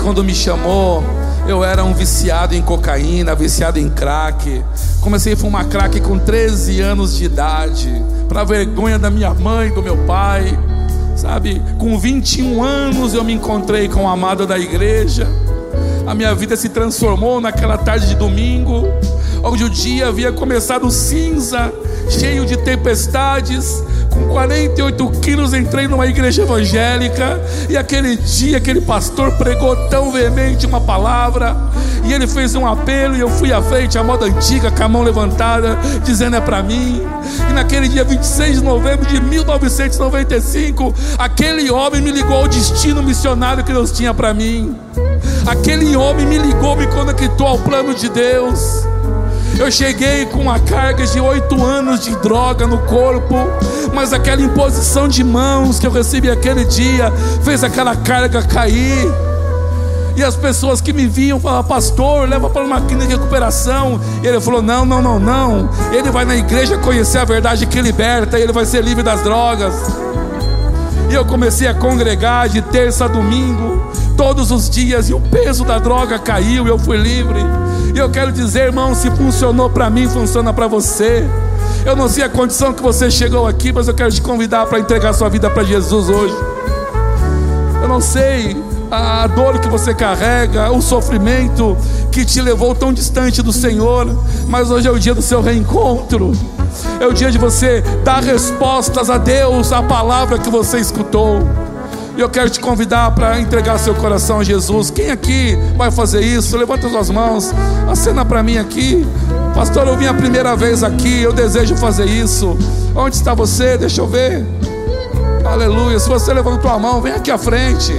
Quando 0.08 0.24
me 0.24 0.34
chamou, 0.34 1.04
eu 1.46 1.62
era 1.62 1.84
um 1.84 1.92
viciado 1.92 2.54
em 2.54 2.62
cocaína, 2.62 3.34
viciado 3.34 3.78
em 3.78 3.90
crack. 3.90 4.64
Comecei 5.02 5.34
a 5.34 5.36
fumar 5.36 5.66
crack 5.66 6.00
com 6.00 6.18
13 6.18 6.80
anos 6.80 7.14
de 7.14 7.24
idade, 7.24 8.02
para 8.26 8.42
vergonha 8.42 8.98
da 8.98 9.10
minha 9.10 9.34
mãe, 9.34 9.70
do 9.70 9.82
meu 9.82 9.98
pai. 10.06 10.58
Sabe, 11.14 11.60
com 11.76 11.98
21 11.98 12.64
anos 12.64 13.12
eu 13.12 13.22
me 13.22 13.34
encontrei 13.34 13.86
com 13.86 14.04
o 14.04 14.08
amado 14.08 14.46
da 14.46 14.58
igreja. 14.58 15.28
A 16.06 16.14
minha 16.14 16.34
vida 16.34 16.56
se 16.56 16.70
transformou 16.70 17.38
naquela 17.38 17.76
tarde 17.76 18.08
de 18.08 18.14
domingo, 18.14 18.88
onde 19.44 19.62
o 19.62 19.68
dia 19.68 20.08
havia 20.08 20.32
começado 20.32 20.90
cinza, 20.90 21.70
cheio 22.08 22.46
de 22.46 22.56
tempestades. 22.56 23.84
Com 24.10 24.28
48 24.28 25.10
quilos 25.20 25.54
entrei 25.54 25.86
numa 25.86 26.06
igreja 26.06 26.42
evangélica 26.42 27.40
e 27.68 27.76
aquele 27.76 28.16
dia 28.16 28.58
aquele 28.58 28.80
pastor 28.80 29.32
pregou 29.32 29.76
tão 29.88 30.10
veemente 30.10 30.66
uma 30.66 30.80
palavra 30.80 31.56
e 32.08 32.12
ele 32.12 32.26
fez 32.26 32.54
um 32.54 32.66
apelo 32.66 33.14
e 33.14 33.20
eu 33.20 33.28
fui 33.28 33.52
à 33.52 33.60
frente, 33.60 33.98
a 33.98 34.02
moda 34.02 34.24
antiga, 34.24 34.70
com 34.70 34.82
a 34.82 34.88
mão 34.88 35.02
levantada, 35.02 35.78
dizendo 36.02 36.36
é 36.36 36.40
para 36.40 36.62
mim. 36.62 37.02
E 37.50 37.52
naquele 37.52 37.86
dia 37.86 38.02
26 38.02 38.60
de 38.60 38.64
novembro 38.64 39.04
de 39.06 39.20
1995, 39.20 40.94
aquele 41.18 41.70
homem 41.70 42.00
me 42.00 42.10
ligou 42.10 42.38
ao 42.38 42.48
destino 42.48 43.02
missionário 43.02 43.62
que 43.62 43.72
Deus 43.72 43.92
tinha 43.92 44.14
para 44.14 44.32
mim. 44.32 44.74
Aquele 45.46 45.94
homem 45.96 46.24
me 46.24 46.38
ligou, 46.38 46.76
me 46.76 46.86
conectou 46.86 47.46
ao 47.46 47.58
plano 47.58 47.94
de 47.94 48.08
Deus. 48.08 48.87
Eu 49.58 49.72
cheguei 49.72 50.24
com 50.26 50.40
uma 50.40 50.58
carga 50.60 51.04
de 51.04 51.20
oito 51.20 51.62
anos 51.64 52.00
de 52.00 52.14
droga 52.16 52.64
no 52.64 52.78
corpo, 52.78 53.34
mas 53.92 54.12
aquela 54.12 54.40
imposição 54.40 55.08
de 55.08 55.24
mãos 55.24 55.80
que 55.80 55.86
eu 55.86 55.90
recebi 55.90 56.30
aquele 56.30 56.64
dia 56.64 57.12
fez 57.42 57.64
aquela 57.64 57.96
carga 57.96 58.40
cair. 58.40 59.12
E 60.16 60.22
as 60.22 60.36
pessoas 60.36 60.80
que 60.80 60.92
me 60.92 61.06
viam 61.06 61.40
falavam, 61.40 61.64
pastor, 61.64 62.28
leva 62.28 62.48
para 62.48 62.64
uma 62.64 62.80
clínica 62.80 63.08
de 63.08 63.14
recuperação. 63.14 64.00
E 64.22 64.26
ele 64.26 64.40
falou: 64.40 64.62
não, 64.62 64.84
não, 64.84 65.02
não, 65.02 65.18
não. 65.18 65.70
Ele 65.92 66.10
vai 66.10 66.24
na 66.24 66.36
igreja 66.36 66.78
conhecer 66.78 67.18
a 67.18 67.24
verdade 67.24 67.66
que 67.66 67.80
liberta, 67.80 68.38
e 68.38 68.42
ele 68.42 68.52
vai 68.52 68.64
ser 68.64 68.82
livre 68.82 69.02
das 69.02 69.22
drogas. 69.22 69.74
E 71.10 71.14
eu 71.14 71.24
comecei 71.24 71.66
a 71.66 71.74
congregar 71.74 72.48
de 72.48 72.62
terça 72.62 73.06
a 73.06 73.08
domingo, 73.08 73.90
todos 74.18 74.50
os 74.50 74.68
dias, 74.68 75.08
e 75.08 75.14
o 75.14 75.20
peso 75.20 75.64
da 75.64 75.78
droga 75.78 76.18
caiu, 76.18 76.66
e 76.66 76.68
eu 76.68 76.76
fui 76.76 76.96
livre. 76.96 77.38
E 77.94 77.98
eu 77.98 78.10
quero 78.10 78.32
dizer, 78.32 78.64
irmão, 78.64 78.92
se 78.92 79.08
funcionou 79.12 79.70
para 79.70 79.88
mim, 79.88 80.08
funciona 80.08 80.52
para 80.52 80.66
você. 80.66 81.24
Eu 81.86 81.94
não 81.94 82.08
sei 82.08 82.24
a 82.24 82.28
condição 82.28 82.74
que 82.74 82.82
você 82.82 83.12
chegou 83.12 83.46
aqui, 83.46 83.72
mas 83.72 83.86
eu 83.86 83.94
quero 83.94 84.10
te 84.10 84.20
convidar 84.20 84.66
para 84.66 84.80
entregar 84.80 85.12
sua 85.12 85.28
vida 85.28 85.48
para 85.48 85.62
Jesus 85.62 86.08
hoje. 86.08 86.34
Eu 87.80 87.88
não 87.88 88.00
sei 88.00 88.60
a 88.90 89.24
dor 89.28 89.60
que 89.60 89.68
você 89.68 89.94
carrega, 89.94 90.72
o 90.72 90.82
sofrimento 90.82 91.76
que 92.10 92.24
te 92.24 92.40
levou 92.40 92.74
tão 92.74 92.92
distante 92.92 93.40
do 93.40 93.52
Senhor, 93.52 94.04
mas 94.48 94.68
hoje 94.68 94.88
é 94.88 94.90
o 94.90 94.98
dia 94.98 95.14
do 95.14 95.22
seu 95.22 95.40
reencontro. 95.40 96.32
É 97.00 97.06
o 97.06 97.12
dia 97.12 97.30
de 97.30 97.38
você 97.38 97.82
dar 98.02 98.24
respostas 98.24 99.08
a 99.10 99.16
Deus, 99.16 99.72
à 99.72 99.80
palavra 99.80 100.38
que 100.38 100.50
você 100.50 100.78
escutou. 100.78 101.67
E 102.18 102.20
eu 102.20 102.28
quero 102.28 102.50
te 102.50 102.58
convidar 102.58 103.12
para 103.12 103.38
entregar 103.38 103.78
seu 103.78 103.94
coração 103.94 104.40
a 104.40 104.44
Jesus. 104.44 104.90
Quem 104.90 105.08
aqui 105.08 105.56
vai 105.76 105.88
fazer 105.88 106.20
isso? 106.20 106.56
Levanta 106.56 106.88
suas 106.88 107.10
mãos, 107.10 107.54
acena 107.88 108.24
para 108.24 108.42
mim 108.42 108.58
aqui. 108.58 109.06
Pastor, 109.54 109.86
eu 109.86 109.96
vim 109.96 110.06
a 110.06 110.12
primeira 110.12 110.56
vez 110.56 110.82
aqui, 110.82 111.22
eu 111.22 111.32
desejo 111.32 111.76
fazer 111.76 112.06
isso. 112.06 112.58
Onde 112.92 113.14
está 113.14 113.34
você? 113.34 113.78
Deixa 113.78 114.00
eu 114.00 114.08
ver. 114.08 114.44
Aleluia. 115.44 115.96
Se 116.00 116.08
você 116.08 116.34
levantou 116.34 116.68
a 116.68 116.76
mão, 116.76 117.00
vem 117.00 117.12
aqui 117.12 117.30
à 117.30 117.38
frente. 117.38 117.92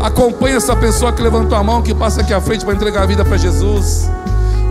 Acompanhe 0.00 0.54
essa 0.54 0.76
pessoa 0.76 1.12
que 1.12 1.20
levantou 1.20 1.58
a 1.58 1.64
mão, 1.64 1.82
que 1.82 1.92
passa 1.92 2.20
aqui 2.20 2.32
à 2.32 2.40
frente 2.40 2.64
para 2.64 2.72
entregar 2.72 3.02
a 3.02 3.06
vida 3.06 3.24
para 3.24 3.36
Jesus. 3.36 4.08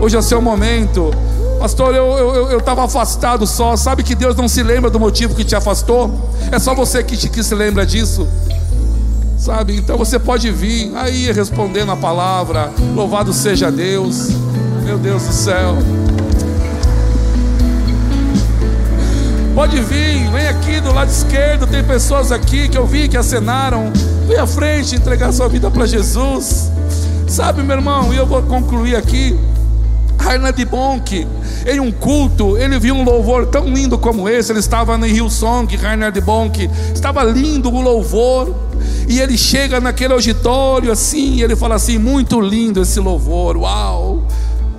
Hoje 0.00 0.16
é 0.16 0.22
seu 0.22 0.40
momento. 0.40 1.10
Pastor, 1.58 1.94
eu 1.94 2.58
estava 2.58 2.80
eu, 2.80 2.84
eu, 2.84 2.84
afastado 2.84 3.46
só. 3.46 3.76
Sabe 3.76 4.02
que 4.02 4.14
Deus 4.14 4.34
não 4.36 4.48
se 4.48 4.62
lembra 4.62 4.88
do 4.88 4.98
motivo 4.98 5.34
que 5.34 5.44
te 5.44 5.54
afastou? 5.54 6.30
É 6.50 6.58
só 6.58 6.74
você 6.74 7.02
que, 7.02 7.28
que 7.28 7.42
se 7.42 7.54
lembra 7.54 7.84
disso. 7.84 8.26
Sabe? 9.46 9.76
Então 9.76 9.96
você 9.96 10.18
pode 10.18 10.50
vir 10.50 10.90
aí 10.96 11.30
respondendo 11.30 11.92
a 11.92 11.96
palavra. 11.96 12.72
Louvado 12.96 13.32
seja 13.32 13.70
Deus. 13.70 14.30
Meu 14.82 14.98
Deus 14.98 15.22
do 15.22 15.32
céu. 15.32 15.76
Pode 19.54 19.80
vir, 19.82 20.28
vem 20.32 20.48
aqui 20.48 20.80
do 20.80 20.92
lado 20.92 21.12
esquerdo. 21.12 21.64
Tem 21.64 21.84
pessoas 21.84 22.32
aqui 22.32 22.68
que 22.68 22.76
eu 22.76 22.88
vi 22.88 23.08
que 23.08 23.16
acenaram. 23.16 23.92
Vem 24.26 24.36
à 24.36 24.48
frente 24.48 24.96
entregar 24.96 25.30
sua 25.30 25.48
vida 25.48 25.70
para 25.70 25.86
Jesus. 25.86 26.68
Sabe, 27.28 27.62
meu 27.62 27.76
irmão, 27.76 28.12
e 28.12 28.16
eu 28.16 28.26
vou 28.26 28.42
concluir 28.42 28.96
aqui. 28.96 29.38
Reinhard 30.18 30.64
Bonk, 30.64 31.24
em 31.64 31.78
um 31.78 31.92
culto, 31.92 32.58
ele 32.58 32.80
viu 32.80 32.96
um 32.96 33.04
louvor 33.04 33.46
tão 33.46 33.68
lindo 33.68 33.96
como 33.96 34.28
esse. 34.28 34.50
Ele 34.50 34.58
estava 34.58 34.98
no 34.98 35.06
Hillsong, 35.06 35.76
Reinhard 35.76 36.20
Bonk, 36.20 36.68
estava 36.92 37.22
lindo 37.22 37.72
o 37.72 37.80
louvor. 37.80 38.65
E 39.08 39.20
ele 39.20 39.38
chega 39.38 39.80
naquele 39.80 40.12
auditório 40.12 40.90
assim, 40.90 41.36
e 41.36 41.42
ele 41.42 41.54
fala 41.54 41.74
assim: 41.76 41.98
muito 41.98 42.40
lindo 42.40 42.82
esse 42.82 43.00
louvor, 43.00 43.56
uau. 43.56 44.22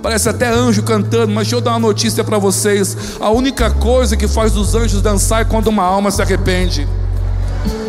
Parece 0.02 0.28
até 0.28 0.48
anjo 0.48 0.82
cantando, 0.82 1.28
mas 1.28 1.48
deixa 1.48 1.56
eu 1.56 1.60
dar 1.60 1.72
uma 1.72 1.80
notícia 1.80 2.22
para 2.22 2.38
vocês: 2.38 2.96
a 3.20 3.30
única 3.30 3.70
coisa 3.70 4.16
que 4.16 4.28
faz 4.28 4.56
os 4.56 4.74
anjos 4.74 5.02
dançar 5.02 5.42
é 5.42 5.44
quando 5.44 5.68
uma 5.68 5.82
alma 5.82 6.10
se 6.10 6.22
arrepende. 6.22 6.86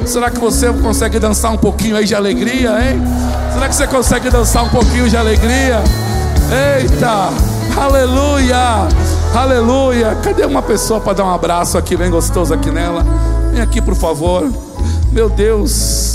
Será 0.05 0.31
que 0.31 0.39
você 0.39 0.71
consegue 0.73 1.19
dançar 1.19 1.51
um 1.51 1.57
pouquinho 1.57 1.95
aí 1.95 2.05
de 2.05 2.15
alegria, 2.15 2.71
hein? 2.71 3.01
Será 3.53 3.69
que 3.69 3.75
você 3.75 3.85
consegue 3.85 4.29
dançar 4.29 4.63
um 4.63 4.69
pouquinho 4.69 5.07
de 5.07 5.15
alegria? 5.15 5.83
Eita, 6.79 7.29
aleluia, 7.79 8.87
aleluia. 9.35 10.17
Cadê 10.23 10.45
uma 10.45 10.63
pessoa 10.63 10.99
para 10.99 11.13
dar 11.13 11.25
um 11.25 11.33
abraço 11.33 11.77
aqui, 11.77 11.95
bem 11.95 12.09
gostoso 12.09 12.53
aqui 12.53 12.71
nela? 12.71 13.05
Vem 13.51 13.61
aqui, 13.61 13.81
por 13.81 13.93
favor. 13.93 14.51
Meu 15.11 15.29
Deus, 15.29 16.08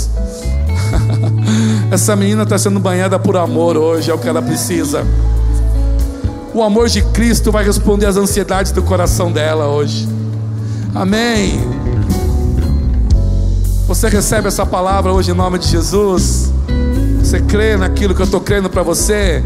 essa 1.91 2.15
menina 2.15 2.43
está 2.43 2.57
sendo 2.57 2.79
banhada 2.79 3.17
por 3.19 3.37
amor 3.37 3.77
hoje, 3.77 4.09
é 4.11 4.13
o 4.13 4.17
que 4.17 4.27
ela 4.27 4.41
precisa. 4.41 5.05
O 6.53 6.63
amor 6.63 6.87
de 6.87 7.01
Cristo 7.01 7.51
vai 7.51 7.65
responder 7.65 8.05
às 8.05 8.17
ansiedades 8.17 8.71
do 8.71 8.81
coração 8.81 9.31
dela 9.31 9.67
hoje. 9.67 10.07
Amém. 10.93 11.59
Você 13.87 14.07
recebe 14.07 14.47
essa 14.47 14.65
palavra 14.65 15.11
hoje 15.11 15.31
em 15.31 15.33
nome 15.33 15.59
de 15.59 15.67
Jesus? 15.67 16.51
Você 17.19 17.41
crê 17.41 17.75
naquilo 17.75 18.15
que 18.15 18.21
eu 18.21 18.25
estou 18.25 18.39
crendo 18.39 18.69
para 18.69 18.81
você? 18.81 19.43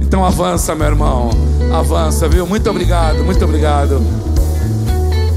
Então 0.00 0.24
avança, 0.24 0.74
meu 0.74 0.86
irmão. 0.86 1.30
Avança, 1.72 2.28
viu? 2.28 2.46
Muito 2.46 2.68
obrigado, 2.68 3.24
muito 3.24 3.44
obrigado. 3.44 4.00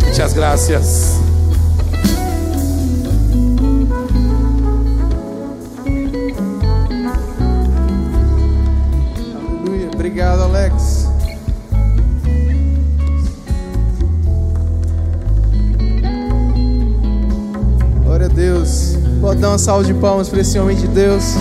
Muitas 0.03 0.33
graças. 0.33 1.22
Obrigado, 10.05 10.41
Alex. 10.41 11.07
Glória 18.03 18.25
a 18.25 18.29
Deus. 18.29 18.97
Pode 19.21 19.39
dar 19.39 19.47
uma 19.47 19.57
salva 19.57 19.85
de 19.85 19.93
palmas 19.93 20.27
para 20.27 20.41
esse 20.41 20.59
homem 20.59 20.75
de 20.75 20.89
Deus. 20.89 21.37